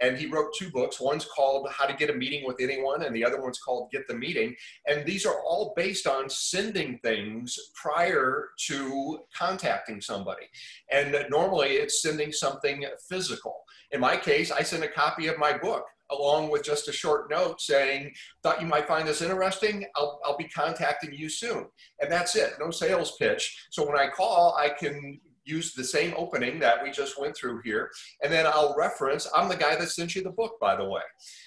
And 0.01 0.17
he 0.17 0.27
wrote 0.27 0.53
two 0.57 0.69
books. 0.71 0.99
One's 0.99 1.25
called 1.25 1.69
How 1.71 1.85
to 1.85 1.93
Get 1.93 2.09
a 2.09 2.13
Meeting 2.13 2.45
with 2.45 2.57
Anyone, 2.59 3.03
and 3.03 3.15
the 3.15 3.25
other 3.25 3.41
one's 3.41 3.59
called 3.59 3.91
Get 3.91 4.07
the 4.07 4.15
Meeting. 4.15 4.55
And 4.87 5.05
these 5.05 5.25
are 5.25 5.39
all 5.41 5.73
based 5.75 6.07
on 6.07 6.29
sending 6.29 6.99
things 6.99 7.57
prior 7.75 8.49
to 8.67 9.19
contacting 9.37 10.01
somebody. 10.01 10.47
And 10.91 11.15
normally 11.29 11.73
it's 11.73 12.01
sending 12.01 12.31
something 12.31 12.85
physical. 13.09 13.63
In 13.91 13.99
my 13.99 14.17
case, 14.17 14.51
I 14.51 14.63
send 14.63 14.83
a 14.83 14.91
copy 14.91 15.27
of 15.27 15.37
my 15.37 15.57
book 15.57 15.83
along 16.11 16.51
with 16.51 16.63
just 16.63 16.87
a 16.87 16.93
short 16.93 17.29
note 17.29 17.61
saying, 17.61 18.13
thought 18.41 18.61
you 18.61 18.67
might 18.67 18.87
find 18.87 19.07
this 19.07 19.21
interesting. 19.21 19.85
I'll, 19.95 20.19
I'll 20.25 20.37
be 20.37 20.47
contacting 20.47 21.13
you 21.13 21.29
soon. 21.29 21.67
And 22.01 22.11
that's 22.11 22.35
it, 22.35 22.53
no 22.59 22.71
sales 22.71 23.15
pitch. 23.17 23.67
So 23.71 23.85
when 23.85 23.97
I 23.97 24.09
call, 24.09 24.55
I 24.57 24.69
can 24.69 25.19
use 25.45 25.73
the 25.73 25.83
same 25.83 26.13
opening 26.15 26.59
that 26.59 26.81
we 26.81 26.89
just 26.89 27.19
went 27.19 27.35
through 27.35 27.61
here. 27.63 27.91
And 28.23 28.31
then 28.31 28.45
I'll 28.47 28.75
reference, 28.77 29.27
I'm 29.35 29.49
the 29.49 29.55
guy 29.55 29.75
that 29.75 29.89
sent 29.89 30.15
you 30.15 30.23
the 30.23 30.29
book, 30.29 30.53
by 30.59 30.75
the 30.75 30.87
way. 30.87 31.01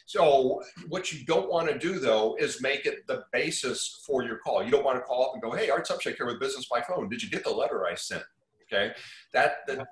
So 0.06 0.62
what 0.88 1.12
you 1.12 1.24
don't 1.24 1.50
want 1.50 1.68
to 1.68 1.78
do 1.78 1.98
though 1.98 2.36
is 2.38 2.60
make 2.60 2.86
it 2.86 3.06
the 3.06 3.24
basis 3.32 4.02
for 4.06 4.22
your 4.22 4.38
call. 4.38 4.62
You 4.62 4.70
don't 4.70 4.84
want 4.84 4.98
to 4.98 5.02
call 5.02 5.26
up 5.26 5.30
and 5.34 5.42
go, 5.42 5.52
hey, 5.52 5.70
Art 5.70 5.88
Sobczak 5.88 6.16
here 6.16 6.26
with 6.26 6.40
Business 6.40 6.66
by 6.70 6.82
Phone. 6.82 7.08
Did 7.08 7.22
you 7.22 7.30
get 7.30 7.44
the 7.44 7.50
letter 7.50 7.86
I 7.86 7.94
sent? 7.94 8.24
Okay. 8.70 8.92
That, 9.32 9.58
that 9.66 9.86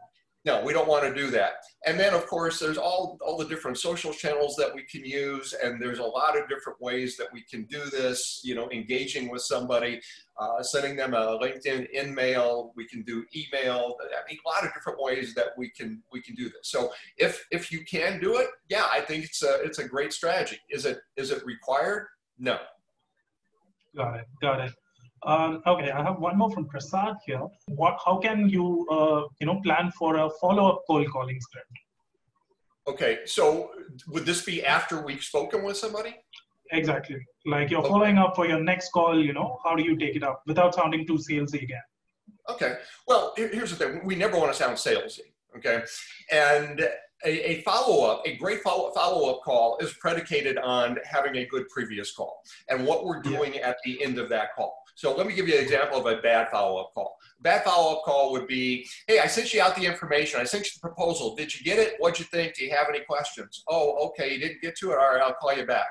no, 0.44 0.62
we 0.62 0.74
don't 0.74 0.88
want 0.88 1.04
to 1.04 1.14
do 1.14 1.30
that. 1.30 1.52
And 1.86 1.98
then, 1.98 2.12
of 2.12 2.26
course, 2.26 2.58
there's 2.58 2.76
all, 2.76 3.18
all 3.24 3.38
the 3.38 3.46
different 3.46 3.78
social 3.78 4.12
channels 4.12 4.56
that 4.56 4.74
we 4.74 4.82
can 4.82 5.02
use, 5.02 5.54
and 5.62 5.80
there's 5.80 6.00
a 6.00 6.04
lot 6.04 6.38
of 6.38 6.48
different 6.50 6.80
ways 6.82 7.16
that 7.16 7.28
we 7.32 7.42
can 7.42 7.64
do 7.64 7.82
this, 7.86 8.42
you 8.44 8.54
know, 8.54 8.68
engaging 8.70 9.30
with 9.30 9.40
somebody, 9.40 10.02
uh, 10.38 10.62
sending 10.62 10.96
them 10.96 11.14
a 11.14 11.38
LinkedIn 11.38 11.88
in-mail, 11.90 12.72
we 12.76 12.86
can 12.86 13.02
do 13.02 13.24
email, 13.34 13.96
I 14.02 14.28
mean, 14.28 14.38
a 14.44 14.48
lot 14.48 14.66
of 14.66 14.74
different 14.74 15.00
ways 15.00 15.34
that 15.34 15.48
we 15.56 15.70
can, 15.70 16.02
we 16.12 16.20
can 16.20 16.34
do 16.34 16.44
this. 16.44 16.64
So 16.64 16.92
if, 17.16 17.46
if 17.50 17.72
you 17.72 17.82
can 17.84 18.20
do 18.20 18.36
it, 18.36 18.48
yeah, 18.68 18.86
I 18.92 19.00
think 19.00 19.24
it's 19.24 19.42
a, 19.42 19.62
it's 19.62 19.78
a 19.78 19.88
great 19.88 20.12
strategy. 20.12 20.58
Is 20.68 20.84
it, 20.84 20.98
is 21.16 21.30
it 21.30 21.44
required? 21.46 22.08
No. 22.38 22.58
Got 23.96 24.16
it, 24.16 24.26
got 24.42 24.60
it. 24.60 24.72
Um, 25.24 25.62
okay, 25.66 25.90
I 25.90 26.02
have 26.02 26.18
one 26.18 26.36
more 26.36 26.50
from 26.50 26.66
Prasad 26.66 27.16
here. 27.24 27.46
What, 27.66 27.98
how 28.04 28.18
can 28.18 28.48
you, 28.48 28.86
uh, 28.90 29.22
you 29.40 29.46
know, 29.46 29.60
plan 29.62 29.90
for 29.98 30.16
a 30.16 30.28
follow-up 30.40 30.82
cold 30.86 31.08
calling 31.10 31.40
script? 31.40 31.70
Okay, 32.86 33.20
so 33.24 33.70
would 34.08 34.26
this 34.26 34.44
be 34.44 34.64
after 34.64 35.00
we've 35.00 35.22
spoken 35.22 35.64
with 35.64 35.78
somebody? 35.78 36.14
Exactly. 36.70 37.16
Like 37.46 37.70
you're 37.70 37.80
okay. 37.80 37.88
following 37.88 38.18
up 38.18 38.36
for 38.36 38.46
your 38.46 38.60
next 38.60 38.90
call, 38.90 39.18
you 39.18 39.32
know, 39.32 39.58
how 39.64 39.74
do 39.74 39.82
you 39.82 39.96
take 39.96 40.16
it 40.16 40.22
up 40.22 40.42
without 40.46 40.74
sounding 40.74 41.06
too 41.06 41.14
salesy 41.14 41.62
again? 41.62 41.82
Okay. 42.50 42.74
Well, 43.08 43.32
here's 43.36 43.70
the 43.70 43.76
thing. 43.76 44.02
We 44.04 44.16
never 44.16 44.38
want 44.38 44.52
to 44.52 44.58
sound 44.58 44.76
salesy. 44.76 45.32
Okay. 45.56 45.82
And 46.30 46.80
a, 47.24 47.50
a 47.50 47.62
follow-up, 47.62 48.22
a 48.26 48.36
great 48.36 48.60
follow, 48.60 48.90
follow-up 48.92 49.40
call 49.42 49.78
is 49.80 49.94
predicated 49.94 50.58
on 50.58 50.98
having 51.04 51.36
a 51.36 51.46
good 51.46 51.68
previous 51.70 52.12
call 52.12 52.42
and 52.68 52.86
what 52.86 53.06
we're 53.06 53.22
doing 53.22 53.54
yeah. 53.54 53.70
at 53.70 53.76
the 53.84 54.02
end 54.02 54.18
of 54.18 54.28
that 54.28 54.54
call. 54.54 54.83
So 54.94 55.14
let 55.14 55.26
me 55.26 55.34
give 55.34 55.48
you 55.48 55.56
an 55.56 55.62
example 55.62 55.98
of 55.98 56.06
a 56.06 56.20
bad 56.22 56.50
follow-up 56.50 56.92
call. 56.94 57.16
Bad 57.40 57.64
follow-up 57.64 58.02
call 58.04 58.32
would 58.32 58.46
be, 58.46 58.86
hey, 59.08 59.18
I 59.18 59.26
sent 59.26 59.52
you 59.52 59.60
out 59.60 59.74
the 59.74 59.84
information. 59.84 60.40
I 60.40 60.44
sent 60.44 60.64
you 60.64 60.70
the 60.74 60.88
proposal. 60.88 61.34
Did 61.34 61.54
you 61.54 61.64
get 61.64 61.78
it? 61.78 61.94
What'd 61.98 62.18
you 62.18 62.24
think? 62.26 62.54
Do 62.54 62.64
you 62.64 62.70
have 62.70 62.86
any 62.88 63.00
questions? 63.00 63.64
Oh, 63.68 64.08
okay, 64.08 64.32
you 64.32 64.38
didn't 64.38 64.62
get 64.62 64.76
to 64.78 64.92
it. 64.92 64.98
All 64.98 65.12
right, 65.12 65.20
I'll 65.20 65.34
call 65.34 65.54
you 65.54 65.66
back. 65.66 65.86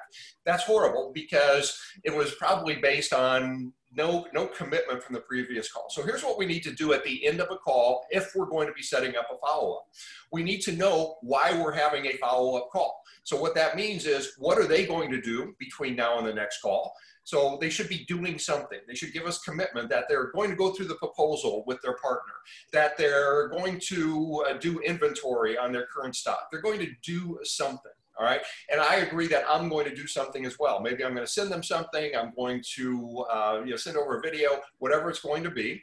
That's 0.46 0.64
horrible 0.64 1.12
because 1.14 1.78
it 2.04 2.16
was 2.16 2.36
probably 2.36 2.76
based 2.76 3.14
on 3.14 3.74
no 3.96 4.26
no 4.34 4.48
commitment 4.48 5.04
from 5.04 5.14
the 5.14 5.22
previous 5.22 5.72
call. 5.72 5.88
So 5.90 6.04
here's 6.04 6.24
what 6.24 6.38
we 6.38 6.46
need 6.46 6.64
to 6.64 6.74
do 6.74 6.94
at 6.94 7.04
the 7.04 7.26
end 7.26 7.40
of 7.40 7.50
a 7.52 7.58
call 7.58 8.06
if 8.10 8.34
we're 8.36 8.46
going 8.46 8.68
to 8.68 8.74
be 8.74 8.82
setting 8.82 9.16
up 9.16 9.28
a 9.32 9.38
follow-up. 9.46 9.86
We 10.32 10.44
need 10.44 10.62
to 10.62 10.72
know 10.74 11.18
why 11.22 11.54
we're 11.60 11.74
having 11.74 12.06
a 12.06 12.18
follow-up 12.18 12.70
call. 12.72 13.02
So 13.24 13.40
what 13.40 13.56
that 13.56 13.76
means 13.76 14.06
is 14.06 14.34
what 14.38 14.58
are 14.58 14.68
they 14.68 14.86
going 14.86 15.12
to 15.12 15.22
do 15.22 15.54
between 15.60 15.96
now 15.96 16.18
and 16.18 16.28
the 16.28 16.34
next 16.34 16.62
call? 16.62 16.94
So 17.26 17.58
they 17.62 17.70
should 17.70 17.88
be 17.88 18.04
doing 18.06 18.38
something. 18.38 18.80
They 18.88 18.96
should 18.96 19.14
give 19.14 19.26
us 19.26 19.40
commitment 19.40 19.90
that 19.90 20.06
they're 20.10 20.32
going 20.34 20.50
to 20.50 20.58
go 20.58 20.72
through 20.72 20.88
the 20.88 20.96
proposal 20.96 21.64
with 21.66 21.82
their 21.82 21.96
partner, 21.96 22.34
that 22.74 22.98
they're 22.98 23.48
going 23.48 23.80
to 23.86 24.46
uh, 24.50 24.54
do 24.58 24.80
inventory 24.80 25.58
on 25.58 25.72
their 25.72 25.88
current 25.94 26.16
stock. 26.16 26.50
They're 26.52 26.62
going 26.62 26.82
to 26.82 26.92
do 27.02 27.40
something. 27.44 27.92
All 28.18 28.26
right. 28.26 28.42
And 28.72 28.80
I 28.80 28.98
agree 28.98 29.28
that 29.28 29.44
I'm 29.50 29.70
going 29.70 29.86
to 29.86 29.96
do 29.96 30.06
something 30.06 30.46
as 30.46 30.60
well. 30.60 30.80
Maybe 30.80 31.04
I'm 31.04 31.14
going 31.14 31.26
to 31.26 31.32
send 31.32 31.52
them 31.52 31.64
something. 31.64 32.16
I'm 32.16 32.32
going 32.36 32.64
to 32.76 33.26
uh, 33.32 33.62
you 33.66 33.72
know, 33.72 33.78
send 33.78 33.98
over 33.98 34.18
a 34.18 34.22
video, 34.22 34.62
whatever 34.78 35.10
it's 35.10 35.20
going 35.20 35.44
to 35.44 35.52
be. 35.52 35.82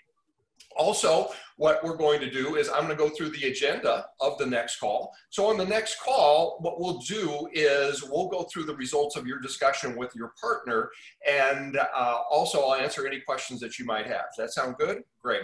Also, 0.76 1.30
what 1.60 1.84
we're 1.84 1.94
going 1.94 2.18
to 2.18 2.30
do 2.30 2.56
is 2.56 2.70
I'm 2.70 2.86
going 2.86 2.88
to 2.88 2.94
go 2.94 3.10
through 3.10 3.28
the 3.32 3.48
agenda 3.48 4.06
of 4.18 4.38
the 4.38 4.46
next 4.46 4.80
call. 4.80 5.12
So 5.28 5.44
on 5.44 5.58
the 5.58 5.64
next 5.66 6.00
call, 6.00 6.56
what 6.60 6.80
we'll 6.80 7.00
do 7.00 7.50
is 7.52 8.02
we'll 8.02 8.28
go 8.28 8.44
through 8.44 8.64
the 8.64 8.74
results 8.76 9.14
of 9.14 9.26
your 9.26 9.40
discussion 9.40 9.94
with 9.94 10.16
your 10.16 10.32
partner, 10.40 10.88
and 11.28 11.76
uh, 11.76 12.20
also 12.30 12.62
I'll 12.62 12.76
answer 12.76 13.06
any 13.06 13.20
questions 13.20 13.60
that 13.60 13.78
you 13.78 13.84
might 13.84 14.06
have. 14.06 14.24
Does 14.34 14.38
that 14.38 14.52
sound 14.54 14.76
good? 14.78 15.02
Great. 15.22 15.42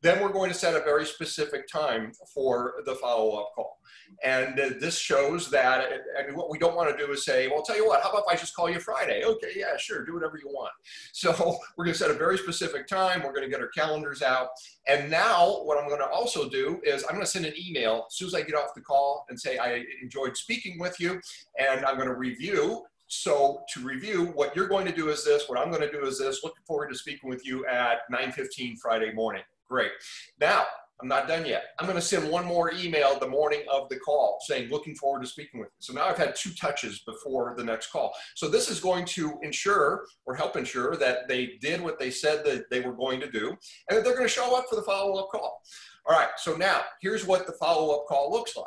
Then 0.00 0.22
we're 0.22 0.32
going 0.32 0.50
to 0.50 0.56
set 0.56 0.74
a 0.74 0.80
very 0.80 1.04
specific 1.04 1.68
time 1.68 2.12
for 2.32 2.76
the 2.86 2.94
follow-up 2.94 3.50
call. 3.54 3.78
And 4.24 4.58
uh, 4.58 4.70
this 4.80 4.98
shows 4.98 5.50
that, 5.50 5.86
I 6.18 6.26
mean, 6.26 6.34
what 6.34 6.50
we 6.50 6.58
don't 6.58 6.74
want 6.74 6.96
to 6.96 7.06
do 7.06 7.12
is 7.12 7.24
say, 7.24 7.46
well, 7.46 7.58
I'll 7.58 7.62
tell 7.62 7.76
you 7.76 7.86
what, 7.86 8.02
how 8.02 8.10
about 8.10 8.24
if 8.26 8.32
I 8.32 8.36
just 8.36 8.56
call 8.56 8.70
you 8.70 8.80
Friday? 8.80 9.22
Okay, 9.24 9.52
yeah, 9.54 9.76
sure, 9.76 10.04
do 10.04 10.14
whatever 10.14 10.38
you 10.38 10.48
want. 10.48 10.72
So 11.12 11.32
we're 11.76 11.84
going 11.84 11.92
to 11.92 11.98
set 11.98 12.10
a 12.10 12.14
very 12.14 12.38
specific 12.38 12.86
time. 12.86 13.22
We're 13.22 13.34
going 13.34 13.44
to 13.44 13.50
get 13.50 13.60
our 13.60 13.68
calendars 13.68 14.22
out. 14.22 14.48
And 14.88 15.10
now 15.10 15.60
what 15.64 15.78
I'm 15.78 15.88
going 15.88 16.00
to 16.00 16.08
also 16.08 16.48
do 16.48 16.80
is 16.82 17.04
I'm 17.04 17.14
going 17.14 17.24
to 17.24 17.30
send 17.30 17.44
an 17.44 17.54
email 17.58 18.06
as 18.08 18.16
soon 18.16 18.28
as 18.28 18.34
I 18.34 18.42
get 18.42 18.54
off 18.54 18.74
the 18.74 18.80
call 18.80 19.26
and 19.28 19.38
say, 19.38 19.58
I 19.58 19.84
enjoyed 20.02 20.36
speaking 20.36 20.78
with 20.78 20.98
you 20.98 21.20
and 21.58 21.84
I'm 21.84 21.96
going 21.96 22.08
to 22.08 22.14
review 22.14 22.84
so 23.08 23.62
to 23.72 23.80
review, 23.80 24.26
what 24.34 24.54
you're 24.54 24.68
going 24.68 24.86
to 24.86 24.94
do 24.94 25.08
is 25.08 25.24
this, 25.24 25.48
what 25.48 25.58
I'm 25.58 25.70
going 25.70 25.80
to 25.80 25.90
do 25.90 26.04
is 26.04 26.18
this, 26.18 26.44
looking 26.44 26.62
forward 26.66 26.90
to 26.90 26.94
speaking 26.94 27.28
with 27.28 27.44
you 27.44 27.66
at 27.66 28.00
9.15 28.12 28.78
Friday 28.78 29.12
morning. 29.12 29.42
Great. 29.66 29.90
Now, 30.40 30.64
I'm 31.00 31.08
not 31.08 31.28
done 31.28 31.46
yet. 31.46 31.62
I'm 31.78 31.86
going 31.86 31.96
to 31.96 32.02
send 32.02 32.28
one 32.28 32.44
more 32.44 32.72
email 32.72 33.18
the 33.18 33.28
morning 33.28 33.60
of 33.70 33.88
the 33.88 33.98
call 34.00 34.38
saying, 34.46 34.68
looking 34.68 34.96
forward 34.96 35.22
to 35.22 35.28
speaking 35.28 35.60
with 35.60 35.68
you. 35.68 35.76
So 35.78 35.92
now 35.92 36.06
I've 36.06 36.18
had 36.18 36.34
two 36.34 36.50
touches 36.54 37.00
before 37.00 37.54
the 37.56 37.62
next 37.62 37.92
call. 37.92 38.12
So 38.34 38.48
this 38.48 38.68
is 38.68 38.80
going 38.80 39.04
to 39.06 39.38
ensure 39.42 40.06
or 40.26 40.34
help 40.34 40.56
ensure 40.56 40.96
that 40.96 41.28
they 41.28 41.52
did 41.60 41.80
what 41.80 42.00
they 42.00 42.10
said 42.10 42.44
that 42.46 42.68
they 42.70 42.80
were 42.80 42.94
going 42.94 43.20
to 43.20 43.30
do 43.30 43.50
and 43.88 43.96
that 43.96 44.04
they're 44.04 44.16
going 44.16 44.26
to 44.26 44.32
show 44.32 44.56
up 44.56 44.64
for 44.68 44.74
the 44.74 44.82
follow-up 44.82 45.28
call. 45.30 45.62
All 46.06 46.18
right, 46.18 46.30
so 46.36 46.56
now 46.56 46.80
here's 47.00 47.26
what 47.26 47.46
the 47.46 47.52
follow-up 47.52 48.06
call 48.08 48.32
looks 48.32 48.56
like. 48.56 48.66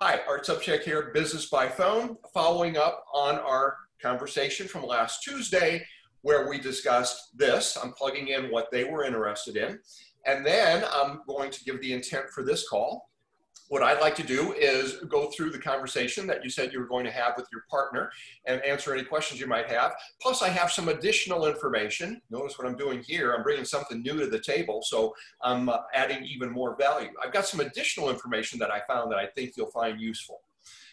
Hi, 0.00 0.20
Art 0.28 0.44
Sobczak 0.44 0.82
here, 0.82 1.10
Business 1.14 1.48
by 1.48 1.66
Phone, 1.66 2.18
following 2.34 2.76
up 2.76 3.04
on 3.14 3.36
our 3.36 3.76
conversation 4.02 4.68
from 4.68 4.84
last 4.84 5.22
Tuesday 5.22 5.84
where 6.22 6.48
we 6.48 6.58
discussed 6.58 7.36
this. 7.36 7.76
I'm 7.76 7.92
plugging 7.92 8.28
in 8.28 8.50
what 8.50 8.70
they 8.70 8.84
were 8.84 9.04
interested 9.04 9.56
in. 9.56 9.78
And 10.26 10.44
then 10.44 10.84
I'm 10.92 11.22
going 11.26 11.50
to 11.50 11.64
give 11.64 11.80
the 11.80 11.92
intent 11.92 12.30
for 12.30 12.42
this 12.42 12.68
call. 12.68 13.08
What 13.68 13.82
I'd 13.82 14.00
like 14.00 14.14
to 14.16 14.22
do 14.22 14.54
is 14.54 14.96
go 15.08 15.30
through 15.30 15.50
the 15.50 15.58
conversation 15.58 16.26
that 16.26 16.42
you 16.42 16.48
said 16.48 16.72
you 16.72 16.80
were 16.80 16.86
going 16.86 17.04
to 17.04 17.10
have 17.10 17.34
with 17.36 17.46
your 17.52 17.64
partner 17.70 18.10
and 18.46 18.62
answer 18.62 18.94
any 18.94 19.04
questions 19.04 19.38
you 19.38 19.46
might 19.46 19.68
have. 19.70 19.92
Plus, 20.22 20.40
I 20.40 20.48
have 20.48 20.72
some 20.72 20.88
additional 20.88 21.46
information. 21.46 22.22
Notice 22.30 22.58
what 22.58 22.66
I'm 22.66 22.78
doing 22.78 23.02
here. 23.02 23.34
I'm 23.34 23.42
bringing 23.42 23.66
something 23.66 24.00
new 24.00 24.18
to 24.20 24.26
the 24.26 24.38
table, 24.40 24.80
so 24.82 25.14
I'm 25.42 25.68
uh, 25.68 25.80
adding 25.92 26.24
even 26.24 26.50
more 26.50 26.76
value. 26.76 27.10
I've 27.22 27.32
got 27.32 27.44
some 27.46 27.60
additional 27.60 28.08
information 28.08 28.58
that 28.60 28.70
I 28.70 28.80
found 28.88 29.12
that 29.12 29.18
I 29.18 29.26
think 29.26 29.52
you'll 29.54 29.70
find 29.70 30.00
useful. 30.00 30.40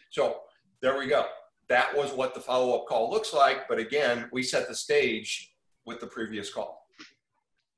So 0.10 0.42
there 0.82 0.98
we 0.98 1.08
go. 1.08 1.26
That 1.70 1.96
was 1.96 2.12
what 2.12 2.34
the 2.34 2.42
follow-up 2.42 2.88
call 2.88 3.10
looks 3.10 3.34
like. 3.34 3.70
But 3.70 3.80
again, 3.80 4.28
we 4.34 4.44
set 4.44 4.68
the 4.68 4.76
stage 4.76 5.56
with 5.86 6.02
the 6.02 6.08
previous 6.08 6.54
call. 6.54 6.85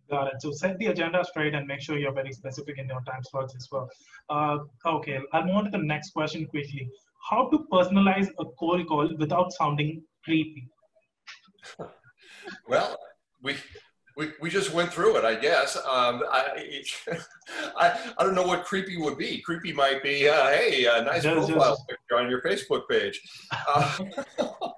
Got 0.10 0.28
it. 0.28 0.42
So 0.42 0.52
set 0.52 0.78
the 0.78 0.88
agenda 0.88 1.24
straight 1.26 1.54
and 1.54 1.68
make 1.68 1.82
sure 1.82 1.98
you're 1.98 2.14
very 2.14 2.32
specific 2.32 2.78
in 2.78 2.88
your 2.88 3.02
time 3.02 3.24
slots 3.24 3.56
as 3.56 3.68
well. 3.72 3.90
Uh, 4.30 4.60
okay, 4.86 5.20
I'll 5.34 5.44
move 5.44 5.56
on 5.56 5.66
to 5.66 5.72
the 5.72 5.78
next 5.80 6.12
question 6.12 6.46
quickly. 6.46 6.90
How 7.30 7.50
to 7.50 7.66
personalize 7.72 8.30
a 8.40 8.46
cold 8.58 8.88
call 8.88 9.10
without 9.18 9.52
sounding 9.52 10.04
creepy? 10.24 10.70
well, 12.70 12.98
we 13.44 13.56
we, 14.18 14.32
we 14.42 14.50
just 14.50 14.74
went 14.74 14.92
through 14.92 15.16
it, 15.18 15.24
I 15.24 15.36
guess. 15.36 15.76
Um, 15.78 16.24
I, 16.32 16.84
I, 17.78 18.12
I 18.18 18.24
don't 18.24 18.34
know 18.34 18.48
what 18.48 18.66
creepy 18.66 18.98
would 18.98 19.18
be. 19.18 19.42
Creepy 19.42 19.72
might 19.72 20.02
be, 20.02 20.28
uh, 20.28 20.48
hey, 20.48 20.88
a 20.88 21.04
nice 21.04 21.22
profile 21.22 21.76
just... 21.76 21.88
picture 21.88 22.18
on 22.18 22.28
your 22.28 22.42
Facebook 22.42 22.90
page. 22.90 23.22
Uh, 23.68 24.00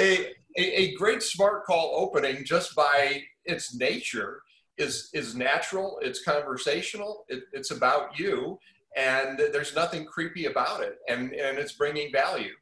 a, 0.00 0.32
a, 0.58 0.80
a 0.80 0.94
great 0.96 1.22
smart 1.22 1.64
call 1.64 1.94
opening 1.96 2.44
just 2.44 2.74
by 2.74 3.22
its 3.44 3.74
nature 3.74 4.42
is 4.76 5.10
is 5.14 5.34
natural 5.34 5.98
it's 6.02 6.22
conversational 6.22 7.24
it, 7.28 7.44
it's 7.52 7.70
about 7.70 8.18
you 8.18 8.58
and 8.96 9.38
there's 9.52 9.74
nothing 9.74 10.04
creepy 10.04 10.46
about 10.46 10.82
it 10.82 10.98
and 11.08 11.32
and 11.32 11.58
it's 11.58 11.72
bringing 11.72 12.10
value. 12.12 12.52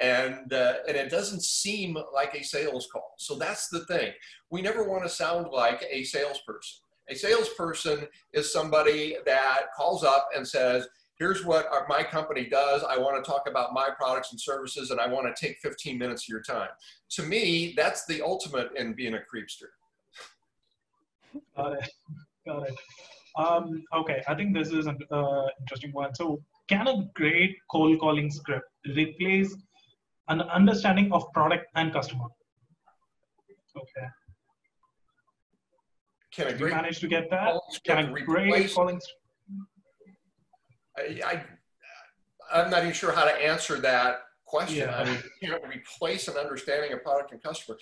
And 0.00 0.52
uh, 0.52 0.74
and 0.86 0.96
it 0.96 1.10
doesn't 1.10 1.42
seem 1.42 1.96
like 2.12 2.34
a 2.34 2.44
sales 2.44 2.86
call. 2.92 3.14
So 3.16 3.36
that's 3.36 3.68
the 3.68 3.84
thing. 3.86 4.12
We 4.50 4.60
never 4.60 4.84
want 4.84 5.04
to 5.04 5.08
sound 5.08 5.48
like 5.50 5.82
a 5.90 6.04
salesperson. 6.04 6.80
A 7.08 7.14
salesperson 7.14 8.06
is 8.32 8.52
somebody 8.52 9.16
that 9.24 9.68
calls 9.74 10.04
up 10.04 10.28
and 10.36 10.46
says 10.46 10.86
here's 11.18 11.44
what 11.44 11.66
our, 11.72 11.86
my 11.88 12.02
company 12.02 12.46
does 12.46 12.82
i 12.84 12.96
want 12.96 13.22
to 13.22 13.30
talk 13.30 13.48
about 13.48 13.72
my 13.72 13.88
products 13.96 14.32
and 14.32 14.40
services 14.40 14.90
and 14.90 15.00
i 15.00 15.06
want 15.06 15.26
to 15.26 15.46
take 15.46 15.58
15 15.60 15.98
minutes 15.98 16.24
of 16.24 16.28
your 16.28 16.42
time 16.42 16.68
to 17.10 17.22
me 17.22 17.74
that's 17.76 18.06
the 18.06 18.22
ultimate 18.22 18.70
in 18.76 18.94
being 18.94 19.14
a 19.14 19.18
creepster 19.18 19.68
Got 21.56 21.72
it. 21.74 21.90
Got 22.46 22.68
it. 22.68 22.74
Um, 23.36 23.84
okay, 23.94 24.22
I 24.26 24.34
think 24.34 24.54
this 24.54 24.72
is 24.72 24.86
an 24.86 24.98
uh, 25.10 25.46
interesting 25.60 25.92
one. 25.92 26.14
So, 26.14 26.42
can 26.68 26.88
a 26.88 27.08
great 27.14 27.56
cold 27.70 27.98
calling 28.00 28.30
script 28.30 28.66
replace 28.96 29.54
an 30.28 30.40
understanding 30.42 31.12
of 31.12 31.30
product 31.32 31.66
and 31.74 31.92
customer? 31.92 32.24
Okay. 33.76 34.06
Can 36.32 36.48
a 36.48 36.54
great 36.54 36.72
manage 36.72 36.98
to 37.00 37.08
get 37.08 37.30
that? 37.30 37.60
Can 37.84 37.98
a 37.98 38.24
great 38.24 38.74
calling 38.74 39.00
I, 40.96 41.20
I, 41.24 41.42
I'm 42.52 42.70
not 42.70 42.82
even 42.82 42.92
sure 42.92 43.12
how 43.12 43.24
to 43.24 43.32
answer 43.32 43.78
that 43.80 44.22
question. 44.44 44.88
Yeah. 44.88 44.96
I 44.96 45.04
mean, 45.04 45.18
you 45.42 45.50
know, 45.50 45.58
replace 45.68 46.28
an 46.28 46.36
understanding 46.36 46.92
of 46.92 47.02
product 47.02 47.32
and 47.32 47.42
customer. 47.42 47.76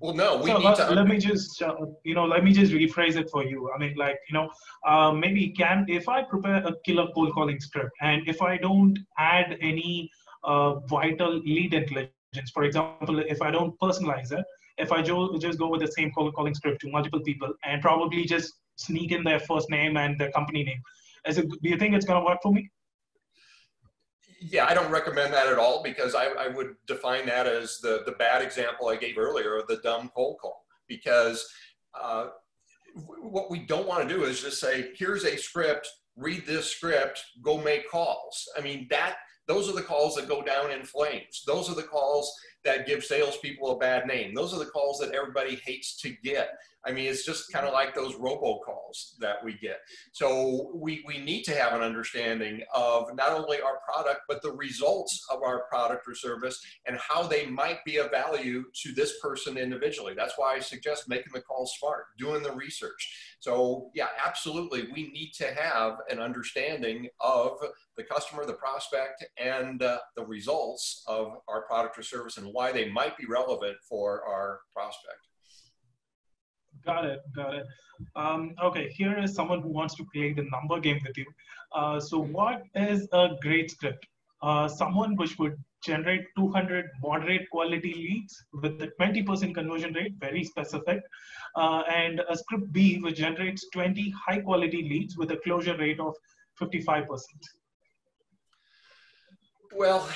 Well, 0.00 0.14
no, 0.14 0.36
we 0.36 0.50
so, 0.50 0.58
need 0.58 0.76
to. 0.76 0.90
Let 0.90 1.06
me 1.06 1.18
just, 1.18 1.62
uh, 1.62 1.74
you 2.04 2.14
know, 2.14 2.26
let 2.26 2.44
me 2.44 2.52
just 2.52 2.72
rephrase 2.72 3.16
it 3.16 3.30
for 3.30 3.44
you. 3.44 3.70
I 3.74 3.78
mean, 3.78 3.94
like, 3.96 4.18
you 4.28 4.34
know, 4.34 4.50
uh, 4.86 5.10
maybe 5.12 5.48
can 5.48 5.86
if 5.88 6.08
I 6.08 6.22
prepare 6.22 6.56
a 6.66 6.72
killer 6.84 7.06
cold 7.14 7.32
calling 7.32 7.60
script, 7.60 7.92
and 8.02 8.28
if 8.28 8.42
I 8.42 8.58
don't 8.58 8.98
add 9.18 9.56
any 9.60 10.10
uh, 10.44 10.74
vital 10.80 11.38
lead 11.38 11.72
intelligence, 11.72 12.50
for 12.52 12.64
example, 12.64 13.20
if 13.20 13.40
I 13.40 13.50
don't 13.50 13.78
personalize 13.80 14.32
it, 14.32 14.44
if 14.76 14.92
I 14.92 15.00
jo- 15.00 15.38
just 15.38 15.58
go 15.58 15.68
with 15.68 15.80
the 15.80 15.92
same 15.92 16.12
cold 16.12 16.34
calling 16.34 16.54
script 16.54 16.82
to 16.82 16.90
multiple 16.90 17.20
people 17.20 17.54
and 17.64 17.80
probably 17.80 18.26
just 18.26 18.52
sneak 18.76 19.12
in 19.12 19.24
their 19.24 19.40
first 19.40 19.70
name 19.70 19.96
and 19.96 20.18
their 20.18 20.30
company 20.32 20.62
name, 20.62 20.82
is 21.26 21.38
it, 21.38 21.48
do 21.48 21.68
you 21.68 21.76
think 21.76 21.94
it's 21.94 22.06
going 22.06 22.20
to 22.20 22.24
work 22.24 22.38
for 22.42 22.52
me? 22.52 22.70
yeah, 24.40 24.66
I 24.66 24.74
don't 24.74 24.90
recommend 24.90 25.32
that 25.32 25.48
at 25.48 25.58
all 25.58 25.82
because 25.82 26.14
I, 26.14 26.26
I 26.26 26.48
would 26.48 26.76
define 26.86 27.26
that 27.26 27.46
as 27.46 27.78
the, 27.78 28.02
the 28.06 28.12
bad 28.12 28.42
example 28.42 28.88
I 28.88 28.96
gave 28.96 29.18
earlier 29.18 29.56
of 29.56 29.66
the 29.66 29.78
dumb 29.78 30.10
cold 30.14 30.38
call. 30.40 30.64
Because 30.88 31.48
uh, 32.00 32.28
what 32.94 33.50
we 33.50 33.60
don't 33.60 33.88
want 33.88 34.08
to 34.08 34.14
do 34.14 34.24
is 34.24 34.42
just 34.42 34.60
say, 34.60 34.90
here's 34.96 35.24
a 35.24 35.36
script, 35.36 35.88
read 36.16 36.46
this 36.46 36.70
script, 36.70 37.24
go 37.42 37.58
make 37.58 37.90
calls. 37.90 38.48
I 38.56 38.60
mean, 38.60 38.86
that 38.90 39.16
those 39.48 39.68
are 39.68 39.74
the 39.74 39.82
calls 39.82 40.16
that 40.16 40.28
go 40.28 40.42
down 40.42 40.70
in 40.70 40.84
flames. 40.84 41.42
Those 41.46 41.70
are 41.70 41.74
the 41.74 41.82
calls 41.82 42.32
that 42.66 42.86
give 42.86 43.04
salespeople 43.04 43.70
a 43.70 43.78
bad 43.78 44.06
name. 44.06 44.34
Those 44.34 44.52
are 44.52 44.58
the 44.58 44.66
calls 44.66 44.98
that 44.98 45.12
everybody 45.12 45.56
hates 45.64 45.96
to 46.02 46.10
get. 46.22 46.50
I 46.86 46.92
mean, 46.92 47.06
it's 47.06 47.24
just 47.24 47.52
kind 47.52 47.66
of 47.66 47.72
like 47.72 47.94
those 47.94 48.14
robocalls 48.14 49.16
that 49.18 49.42
we 49.44 49.54
get. 49.54 49.80
So 50.12 50.70
we, 50.72 51.02
we 51.04 51.18
need 51.18 51.42
to 51.44 51.54
have 51.54 51.72
an 51.72 51.82
understanding 51.82 52.62
of 52.72 53.12
not 53.16 53.32
only 53.32 53.60
our 53.60 53.80
product, 53.84 54.20
but 54.28 54.40
the 54.40 54.52
results 54.52 55.26
of 55.32 55.42
our 55.42 55.64
product 55.64 56.06
or 56.06 56.14
service 56.14 56.64
and 56.86 56.96
how 56.96 57.24
they 57.24 57.46
might 57.46 57.84
be 57.84 57.96
of 57.96 58.12
value 58.12 58.64
to 58.82 58.92
this 58.92 59.18
person 59.20 59.58
individually. 59.58 60.14
That's 60.16 60.34
why 60.36 60.54
I 60.54 60.60
suggest 60.60 61.08
making 61.08 61.32
the 61.34 61.40
call 61.40 61.66
smart, 61.66 62.04
doing 62.18 62.44
the 62.44 62.52
research. 62.52 63.36
So 63.40 63.90
yeah, 63.94 64.08
absolutely. 64.24 64.86
We 64.92 65.10
need 65.10 65.32
to 65.38 65.52
have 65.54 65.98
an 66.08 66.20
understanding 66.20 67.08
of 67.20 67.58
the 67.96 68.04
customer, 68.04 68.46
the 68.46 68.52
prospect, 68.52 69.24
and 69.38 69.82
uh, 69.82 69.98
the 70.14 70.24
results 70.24 71.02
of 71.08 71.32
our 71.48 71.62
product 71.62 71.98
or 71.98 72.02
service 72.02 72.36
and 72.36 72.52
why 72.56 72.72
they 72.72 72.88
might 72.98 73.16
be 73.18 73.26
relevant 73.38 73.76
for 73.88 74.08
our 74.32 74.60
prospect. 74.74 75.22
Got 76.84 77.04
it. 77.04 77.20
Got 77.34 77.54
it. 77.54 77.66
Um, 78.14 78.54
okay, 78.68 78.88
here 78.90 79.18
is 79.18 79.34
someone 79.34 79.60
who 79.62 79.72
wants 79.80 79.94
to 79.96 80.04
play 80.12 80.32
the 80.32 80.46
number 80.54 80.78
game 80.80 81.00
with 81.06 81.16
you. 81.18 81.26
Uh, 81.74 81.98
so, 82.00 82.18
what 82.18 82.62
is 82.74 83.08
a 83.12 83.24
great 83.42 83.70
script? 83.70 84.06
Uh, 84.42 84.68
someone 84.68 85.16
which 85.16 85.38
would 85.38 85.56
generate 85.84 86.24
200 86.36 86.86
moderate 87.02 87.48
quality 87.50 87.92
leads 87.94 88.34
with 88.62 88.80
a 88.82 88.90
20% 89.00 89.54
conversion 89.54 89.92
rate, 89.94 90.14
very 90.18 90.44
specific, 90.44 91.00
uh, 91.56 91.82
and 92.02 92.22
a 92.28 92.36
script 92.36 92.72
B 92.72 92.98
which 93.00 93.16
generates 93.16 93.68
20 93.72 94.12
high 94.26 94.40
quality 94.40 94.82
leads 94.92 95.16
with 95.16 95.30
a 95.30 95.38
closure 95.38 95.76
rate 95.76 96.00
of 96.00 96.14
55%. 96.60 97.06
Well, 99.74 100.08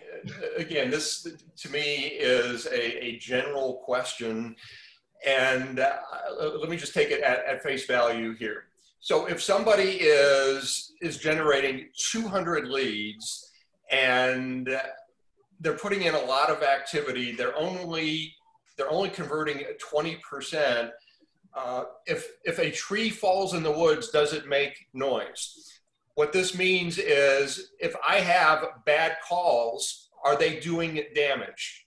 again, 0.56 0.90
this 0.90 1.26
to 1.56 1.70
me 1.70 2.06
is 2.18 2.66
a, 2.66 3.04
a 3.04 3.18
general 3.18 3.82
question. 3.84 4.56
And 5.26 5.78
uh, 5.78 5.98
let 6.58 6.68
me 6.68 6.76
just 6.76 6.94
take 6.94 7.10
it 7.10 7.22
at, 7.22 7.44
at 7.44 7.62
face 7.62 7.86
value 7.86 8.34
here. 8.34 8.64
So 9.00 9.26
if 9.26 9.42
somebody 9.42 9.98
is, 10.00 10.92
is 11.00 11.18
generating 11.18 11.88
200 12.10 12.68
leads 12.68 13.50
and 13.90 14.68
they're 15.60 15.76
putting 15.76 16.02
in 16.02 16.14
a 16.14 16.20
lot 16.20 16.50
of 16.50 16.62
activity, 16.62 17.32
they're 17.32 17.56
only, 17.56 18.34
they're 18.76 18.90
only 18.90 19.10
converting 19.10 19.64
20%. 19.92 20.90
Uh, 21.54 21.84
if, 22.06 22.28
if 22.44 22.58
a 22.58 22.70
tree 22.70 23.10
falls 23.10 23.54
in 23.54 23.62
the 23.62 23.70
woods, 23.70 24.10
does 24.10 24.32
it 24.32 24.48
make 24.48 24.74
noise? 24.94 25.80
What 26.14 26.32
this 26.32 26.56
means 26.56 26.98
is 26.98 27.70
if 27.80 27.94
I 28.06 28.16
have 28.16 28.66
bad 28.84 29.16
calls, 29.26 30.10
are 30.24 30.36
they 30.36 30.60
doing 30.60 31.02
damage? 31.14 31.86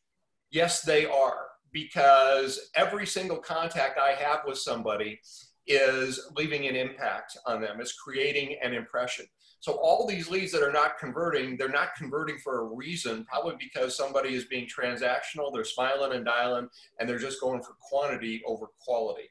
Yes, 0.49 0.81
they 0.81 1.05
are, 1.05 1.47
because 1.71 2.71
every 2.75 3.05
single 3.05 3.37
contact 3.37 3.99
I 3.99 4.13
have 4.13 4.41
with 4.47 4.57
somebody 4.57 5.19
is 5.67 6.19
leaving 6.35 6.67
an 6.67 6.75
impact 6.75 7.37
on 7.45 7.61
them, 7.61 7.79
is 7.79 7.93
creating 7.93 8.57
an 8.63 8.73
impression. 8.73 9.25
So 9.59 9.73
all 9.73 10.07
these 10.07 10.29
leads 10.29 10.51
that 10.51 10.63
are 10.63 10.71
not 10.71 10.97
converting, 10.99 11.57
they're 11.57 11.69
not 11.69 11.95
converting 11.95 12.37
for 12.39 12.61
a 12.61 12.75
reason, 12.75 13.25
probably 13.25 13.55
because 13.59 13.95
somebody 13.95 14.35
is 14.35 14.45
being 14.45 14.67
transactional, 14.67 15.51
they're 15.53 15.63
smiling 15.63 16.13
and 16.13 16.25
dialing, 16.25 16.67
and 16.99 17.07
they're 17.07 17.19
just 17.19 17.41
going 17.41 17.61
for 17.63 17.75
quantity 17.79 18.41
over 18.47 18.67
quality. 18.79 19.29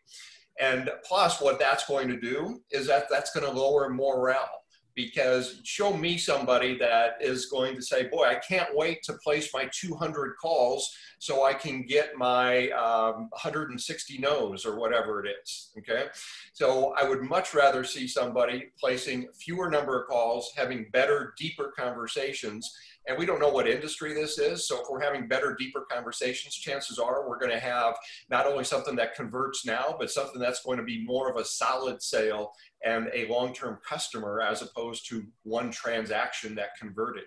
And 0.60 0.90
plus, 1.04 1.40
what 1.40 1.58
that's 1.58 1.86
going 1.86 2.08
to 2.08 2.20
do 2.20 2.62
is 2.70 2.86
that 2.86 3.06
that's 3.10 3.32
going 3.32 3.46
to 3.46 3.52
lower 3.52 3.88
morale 3.90 4.63
because 4.94 5.60
show 5.64 5.92
me 5.92 6.16
somebody 6.16 6.78
that 6.78 7.16
is 7.20 7.46
going 7.46 7.74
to 7.74 7.82
say, 7.82 8.08
boy, 8.08 8.24
I 8.24 8.36
can't 8.36 8.74
wait 8.74 9.02
to 9.04 9.14
place 9.14 9.52
my 9.52 9.68
200 9.72 10.34
calls 10.40 10.94
so 11.18 11.44
I 11.44 11.54
can 11.54 11.82
get 11.82 12.16
my 12.16 12.68
um, 12.70 13.28
160 13.30 14.18
no's 14.18 14.64
or 14.64 14.78
whatever 14.78 15.24
it 15.24 15.30
is, 15.42 15.72
okay? 15.78 16.06
So 16.52 16.94
I 16.96 17.08
would 17.08 17.22
much 17.22 17.54
rather 17.54 17.82
see 17.82 18.06
somebody 18.06 18.66
placing 18.78 19.28
fewer 19.34 19.70
number 19.70 20.00
of 20.00 20.08
calls, 20.08 20.52
having 20.56 20.86
better, 20.92 21.34
deeper 21.38 21.72
conversations, 21.76 22.72
and 23.06 23.18
we 23.18 23.26
don't 23.26 23.40
know 23.40 23.50
what 23.50 23.68
industry 23.68 24.14
this 24.14 24.38
is. 24.38 24.66
So 24.66 24.80
if 24.80 24.86
we're 24.90 25.00
having 25.00 25.28
better, 25.28 25.54
deeper 25.58 25.86
conversations, 25.90 26.54
chances 26.54 26.98
are 26.98 27.28
we're 27.28 27.38
going 27.38 27.52
to 27.52 27.58
have 27.58 27.94
not 28.30 28.46
only 28.46 28.64
something 28.64 28.96
that 28.96 29.14
converts 29.14 29.66
now, 29.66 29.94
but 29.98 30.10
something 30.10 30.40
that's 30.40 30.62
going 30.62 30.78
to 30.78 30.84
be 30.84 31.04
more 31.04 31.30
of 31.30 31.36
a 31.36 31.44
solid 31.44 32.02
sale 32.02 32.52
and 32.84 33.10
a 33.14 33.26
long-term 33.28 33.78
customer 33.86 34.40
as 34.40 34.62
opposed 34.62 35.08
to 35.08 35.24
one 35.42 35.70
transaction 35.70 36.54
that 36.54 36.76
converted. 36.78 37.24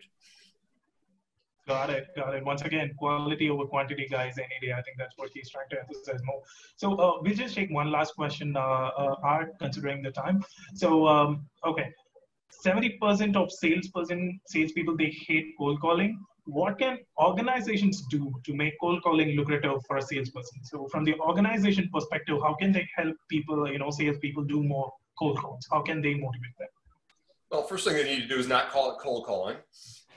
Got 1.68 1.90
it. 1.90 2.08
Got 2.16 2.34
it. 2.34 2.46
Once 2.46 2.62
again, 2.62 2.94
quality 2.98 3.50
over 3.50 3.66
quantity, 3.66 4.08
guys, 4.10 4.38
any 4.38 4.66
day. 4.66 4.72
I 4.72 4.82
think 4.82 4.98
that's 4.98 5.18
what 5.18 5.32
he's 5.34 5.50
trying 5.50 5.68
to 5.72 5.80
emphasize 5.82 6.22
more. 6.24 6.42
So 6.78 6.96
uh, 6.96 7.18
we'll 7.22 7.36
just 7.36 7.56
take 7.56 7.70
one 7.72 7.92
last 7.92 8.16
question, 8.16 8.56
uh, 8.56 8.60
uh, 8.60 9.16
Art, 9.22 9.60
considering 9.60 10.02
the 10.02 10.12
time. 10.12 10.42
So, 10.76 11.06
um, 11.06 11.46
okay, 11.66 11.94
70% 12.66 13.36
of 13.36 13.52
salesperson, 13.52 14.40
salespeople, 14.48 14.98
they 14.98 15.16
hate 15.28 15.54
cold 15.58 15.80
calling. 15.82 16.20
What 16.46 16.80
can 16.80 17.00
organizations 17.20 18.04
do 18.10 18.34
to 18.46 18.54
make 18.56 18.74
cold 18.80 19.04
calling 19.04 19.36
lucrative 19.36 19.82
for 19.86 19.98
a 19.98 20.02
salesperson? 20.02 20.64
So 20.64 20.88
from 20.88 21.04
the 21.04 21.20
organization 21.20 21.90
perspective, 21.94 22.40
how 22.42 22.56
can 22.56 22.72
they 22.72 22.88
help 22.96 23.16
people, 23.30 23.70
you 23.70 23.80
know, 23.80 23.92
salespeople 23.92 24.44
do 24.44 24.64
more 24.64 24.92
cold 25.20 25.38
calls? 25.40 25.68
How 25.72 25.82
can 25.82 26.02
they 26.02 26.14
motivate 26.14 26.58
them? 26.58 26.68
Well, 27.52 27.64
first 27.64 27.86
thing 27.86 27.96
they 27.96 28.04
need 28.04 28.22
to 28.22 28.28
do 28.28 28.38
is 28.38 28.48
not 28.48 28.70
call 28.70 28.92
it 28.92 28.98
cold 29.00 29.26
calling. 29.26 29.58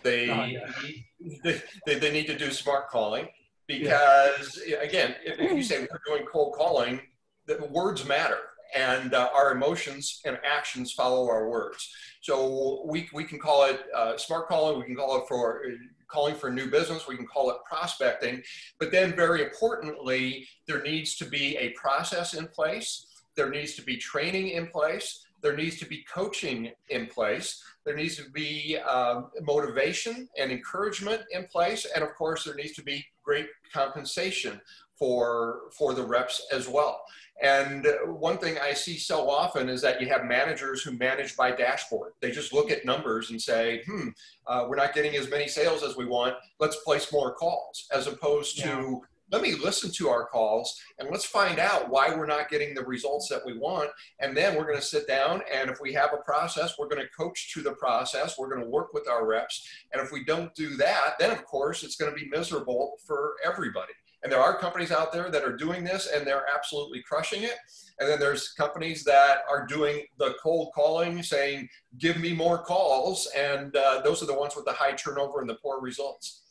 They, 0.03 0.31
oh, 0.31 0.45
yeah. 0.45 1.61
they, 1.87 1.99
they, 1.99 2.13
need 2.13 2.27
to 2.29 2.39
do 2.39 2.51
smart 2.51 2.89
calling 2.89 3.29
because, 3.67 4.59
yeah. 4.67 4.79
again, 4.83 5.15
if, 5.25 5.39
if, 5.39 5.53
you 5.53 5.63
say 5.63 5.81
we're 5.81 6.01
doing 6.07 6.27
cold 6.27 6.55
calling, 6.55 7.01
the 7.47 7.69
words 7.71 8.07
matter 8.07 8.39
and 8.75 9.15
uh, 9.15 9.29
our 9.35 9.53
emotions 9.53 10.21
and 10.25 10.39
actions 10.45 10.93
follow 10.93 11.29
our 11.29 11.49
words. 11.49 11.93
So 12.21 12.83
we, 12.87 13.09
we 13.13 13.25
can 13.25 13.39
call 13.39 13.65
it 13.65 13.81
uh, 13.97 14.17
smart 14.17 14.49
calling, 14.49 14.79
we 14.79 14.85
can 14.85 14.97
call 14.97 15.19
it 15.19 15.29
for 15.29 15.65
uh, 15.67 15.71
calling 16.09 16.35
for 16.35 16.51
new 16.51 16.71
business, 16.71 17.07
we 17.09 17.17
can 17.17 17.27
call 17.27 17.51
it 17.51 17.57
prospecting, 17.69 18.43
but 18.79 18.91
then 18.91 19.15
very 19.15 19.43
importantly, 19.43 20.47
there 20.67 20.83
needs 20.83 21.17
to 21.17 21.25
be 21.25 21.57
a 21.57 21.71
process 21.71 22.35
in 22.35 22.47
place, 22.49 23.07
there 23.37 23.49
needs 23.49 23.75
to 23.75 23.83
be 23.83 23.97
training 23.97 24.49
in 24.49 24.67
place, 24.67 25.25
there 25.41 25.57
needs 25.57 25.79
to 25.79 25.87
be 25.87 26.05
coaching 26.13 26.73
in 26.89 27.07
place, 27.07 27.63
there 27.85 27.97
needs 27.97 28.17
to 28.17 28.29
be 28.31 28.77
um, 28.79 29.31
motivation 29.43 30.29
and 30.39 30.51
encouragement 30.51 31.23
in 31.31 31.45
place, 31.45 31.87
and 31.95 32.05
of 32.05 32.15
course, 32.15 32.45
there 32.45 32.55
needs 32.55 32.73
to 32.73 32.83
be 32.83 33.05
great 33.23 33.47
compensation 33.73 34.61
for, 35.01 35.63
for 35.77 35.95
the 35.95 36.05
reps 36.05 36.47
as 36.53 36.69
well. 36.69 37.03
And 37.43 37.87
one 38.07 38.37
thing 38.37 38.59
I 38.59 38.75
see 38.75 38.99
so 38.99 39.29
often 39.31 39.71
is 39.71 39.81
that 39.81 40.01
you 40.01 40.09
have 40.09 40.27
managers 40.27 40.83
who 40.83 40.93
manage 40.93 41.37
by 41.37 41.53
dashboard. 41.53 42.13
They 42.21 42.31
just 42.31 42.53
look 42.53 42.71
at 42.71 42.85
numbers 42.85 43.31
and 43.31 43.41
say, 43.41 43.83
hmm, 43.87 44.09
uh, 44.47 44.67
we're 44.69 44.77
not 44.77 44.95
getting 44.95 45.17
as 45.17 45.31
many 45.31 45.49
sales 45.49 45.83
as 45.83 45.97
we 45.97 46.05
want. 46.05 46.35
Let's 46.59 46.77
place 46.85 47.11
more 47.11 47.33
calls, 47.33 47.87
as 47.95 48.07
opposed 48.07 48.59
to, 48.59 49.01
let 49.33 49.41
me 49.41 49.55
listen 49.55 49.91
to 49.93 50.09
our 50.09 50.27
calls 50.27 50.79
and 50.99 51.09
let's 51.09 51.25
find 51.25 51.59
out 51.59 51.89
why 51.89 52.15
we're 52.15 52.27
not 52.27 52.51
getting 52.51 52.75
the 52.75 52.85
results 52.85 53.29
that 53.29 53.47
we 53.47 53.57
want. 53.57 53.89
And 54.19 54.37
then 54.37 54.55
we're 54.55 54.67
going 54.67 54.77
to 54.77 54.83
sit 54.83 55.07
down 55.07 55.41
and 55.51 55.71
if 55.71 55.81
we 55.81 55.95
have 55.95 56.13
a 56.13 56.23
process, 56.23 56.75
we're 56.79 56.89
going 56.89 57.01
to 57.01 57.09
coach 57.17 57.55
to 57.55 57.63
the 57.63 57.73
process. 57.73 58.37
We're 58.39 58.51
going 58.51 58.65
to 58.65 58.69
work 58.69 58.93
with 58.93 59.09
our 59.09 59.27
reps. 59.27 59.67
And 59.93 60.03
if 60.03 60.13
we 60.13 60.25
don't 60.25 60.55
do 60.55 60.77
that, 60.77 61.15
then 61.19 61.31
of 61.31 61.45
course 61.47 61.85
it's 61.85 61.97
going 61.97 62.13
to 62.13 62.21
be 62.21 62.29
miserable 62.29 62.97
for 63.07 63.37
everybody. 63.47 63.93
And 64.23 64.31
there 64.31 64.41
are 64.41 64.59
companies 64.59 64.93
out 64.93 65.13
there 65.13 65.31
that 65.31 65.43
are 65.45 65.57
doing 65.57 65.83
this 65.83 66.09
and 66.15 66.27
they're 66.27 66.45
absolutely 66.55 67.03
crushing 67.03 67.43
it. 67.43 67.55
And 67.99 68.09
then 68.09 68.19
there's 68.19 68.53
companies 68.53 69.05
that 69.05 69.39
are 69.49 69.67
doing 69.67 70.05
the 70.19 70.35
cold 70.43 70.73
calling, 70.75 71.23
saying, 71.23 71.69
give 71.99 72.19
me 72.19 72.33
more 72.33 72.59
calls. 72.59 73.29
And 73.37 73.75
uh, 73.77 74.01
those 74.03 74.23
are 74.23 74.27
the 74.27 74.35
ones 74.35 74.57
with 74.57 74.65
the 74.65 74.73
high 74.73 74.93
turnover 74.93 75.41
and 75.41 75.49
the 75.49 75.57
poor 75.57 75.81
results. 75.81 76.43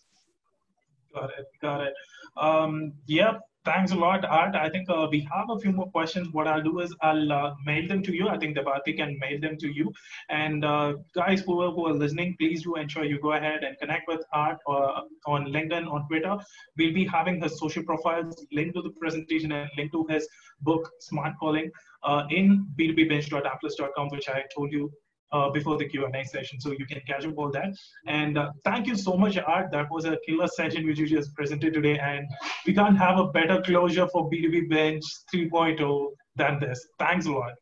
Got 1.14 1.32
it. 1.38 1.46
Got 1.62 1.82
it. 1.82 1.94
Um, 2.38 2.94
yep. 3.08 3.42
Thanks 3.66 3.92
a 3.92 3.96
lot, 3.96 4.24
Art. 4.24 4.56
I 4.56 4.70
think 4.70 4.90
uh, 4.90 5.08
we 5.12 5.28
have 5.32 5.50
a 5.50 5.60
few 5.60 5.74
more 5.74 5.90
questions. 5.92 6.30
What 6.32 6.48
I'll 6.48 6.64
do 6.64 6.80
is 6.80 6.96
I'll 7.02 7.32
uh, 7.32 7.56
mail 7.66 7.90
them 7.90 8.02
to 8.04 8.16
you. 8.16 8.30
I 8.30 8.38
think 8.38 8.58
Devati 8.58 8.96
can 8.96 9.20
mail 9.20 9.40
them 9.42 9.58
to 9.58 9.68
you. 9.68 9.92
And 10.30 10.64
uh, 10.64 10.94
guys 11.14 11.42
who 11.42 11.62
are, 11.62 11.72
who 11.72 11.88
are 11.88 11.94
listening, 11.94 12.38
please 12.40 12.64
do 12.64 12.76
ensure 12.76 13.04
you 13.04 13.20
go 13.20 13.34
ahead 13.34 13.66
and 13.66 13.78
connect 13.78 14.08
with 14.08 14.22
Art 14.32 14.60
uh, 14.66 15.02
on 15.28 15.48
LinkedIn, 15.48 15.92
on 15.92 16.08
Twitter. 16.08 16.38
We'll 16.78 16.94
be 16.94 17.06
having 17.06 17.42
his 17.42 17.60
social 17.60 17.84
profiles 17.84 18.46
linked 18.54 18.76
to 18.76 18.82
the 18.82 18.92
presentation 18.92 19.52
and 19.52 19.70
linked 19.78 19.94
to 19.94 20.06
his 20.10 20.26
book, 20.62 20.90
Smart 21.02 21.34
Calling, 21.38 21.70
uh, 22.04 22.24
in 22.30 22.66
b2bbench.ampliz.com, 22.80 24.08
which 24.10 24.30
I 24.30 24.44
told 24.56 24.72
you 24.72 24.90
uh, 25.32 25.50
before 25.50 25.78
the 25.78 25.86
Q&A 25.86 26.24
session. 26.26 26.60
So 26.60 26.72
you 26.72 26.86
can 26.86 27.02
catch 27.08 27.26
up 27.26 27.38
all 27.38 27.52
that. 27.52 27.76
And 28.08 28.38
uh, 28.38 28.52
thank 28.64 28.88
you 28.88 28.96
so 28.96 29.16
much, 29.16 29.38
Art. 29.38 29.72
That 29.72 29.90
was 29.92 30.06
a 30.06 30.18
killer 30.26 30.48
session 30.48 30.86
which 30.86 31.00
you 31.00 31.08
just 31.08 31.34
presented 31.36 31.74
today. 31.74 31.98
And 32.00 32.28
we 32.66 32.74
can't 32.74 32.98
have 32.98 33.20
a 33.20 33.28
better 33.28 33.62
closure 33.62 34.08
for 34.08 34.30
B2B 34.30 34.70
Bench 34.70 35.04
3.0 35.34 36.08
than 36.36 36.60
this. 36.60 36.88
Thanks 36.98 37.26
a 37.26 37.32
lot. 37.32 37.54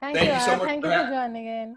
Thank, 0.00 0.16
thank 0.16 0.28
you, 0.28 0.34
you 0.34 0.40
so 0.40 0.56
much 0.56 0.68
thank 0.68 0.84
for, 0.84 0.90
you 0.90 1.04
for 1.04 1.10
joining 1.10 1.46
in. 1.46 1.76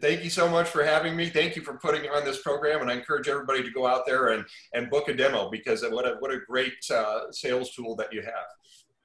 Thank 0.00 0.24
you 0.24 0.30
so 0.30 0.48
much 0.48 0.68
for 0.68 0.82
having 0.82 1.14
me. 1.14 1.28
Thank 1.28 1.54
you 1.54 1.60
for 1.60 1.74
putting 1.76 2.08
on 2.08 2.24
this 2.24 2.40
program, 2.40 2.80
and 2.80 2.90
I 2.90 2.94
encourage 2.94 3.28
everybody 3.28 3.62
to 3.62 3.70
go 3.70 3.86
out 3.86 4.06
there 4.06 4.28
and, 4.28 4.42
and 4.72 4.88
book 4.88 5.08
a 5.08 5.14
demo 5.14 5.50
because 5.50 5.82
what 5.82 6.06
a, 6.06 6.16
what 6.20 6.32
a 6.32 6.38
great 6.48 6.72
uh, 6.90 7.30
sales 7.30 7.74
tool 7.74 7.94
that 7.96 8.10
you 8.10 8.22
have. 8.22 8.46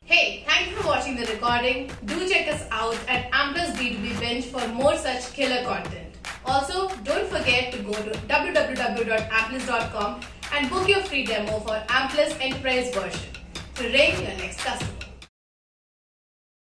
Hey, 0.07 0.43
thank 0.47 0.69
you 0.69 0.75
for 0.77 0.87
watching 0.87 1.17
the 1.17 1.25
recording. 1.25 1.91
Do 2.05 2.29
check 2.29 2.47
us 2.47 2.63
out 2.71 2.95
at 3.09 3.29
Ampliz 3.33 3.75
B2B 3.75 4.17
Bench 4.21 4.45
for 4.45 4.65
more 4.69 4.95
such 4.95 5.33
killer 5.33 5.65
content. 5.65 6.15
Also, 6.45 6.87
don't 7.03 7.27
forget 7.27 7.73
to 7.73 7.79
go 7.79 7.91
to 7.91 8.11
www.ampliz.com 8.11 10.21
and 10.53 10.69
book 10.69 10.87
your 10.87 11.01
free 11.01 11.25
demo 11.25 11.59
for 11.59 11.83
Ampliz 11.89 12.39
Enterprise 12.39 12.95
version 12.95 13.33
to 13.75 13.83
rate 13.83 14.17
your 14.21 14.37
next 14.37 14.61
customer. 14.61 14.96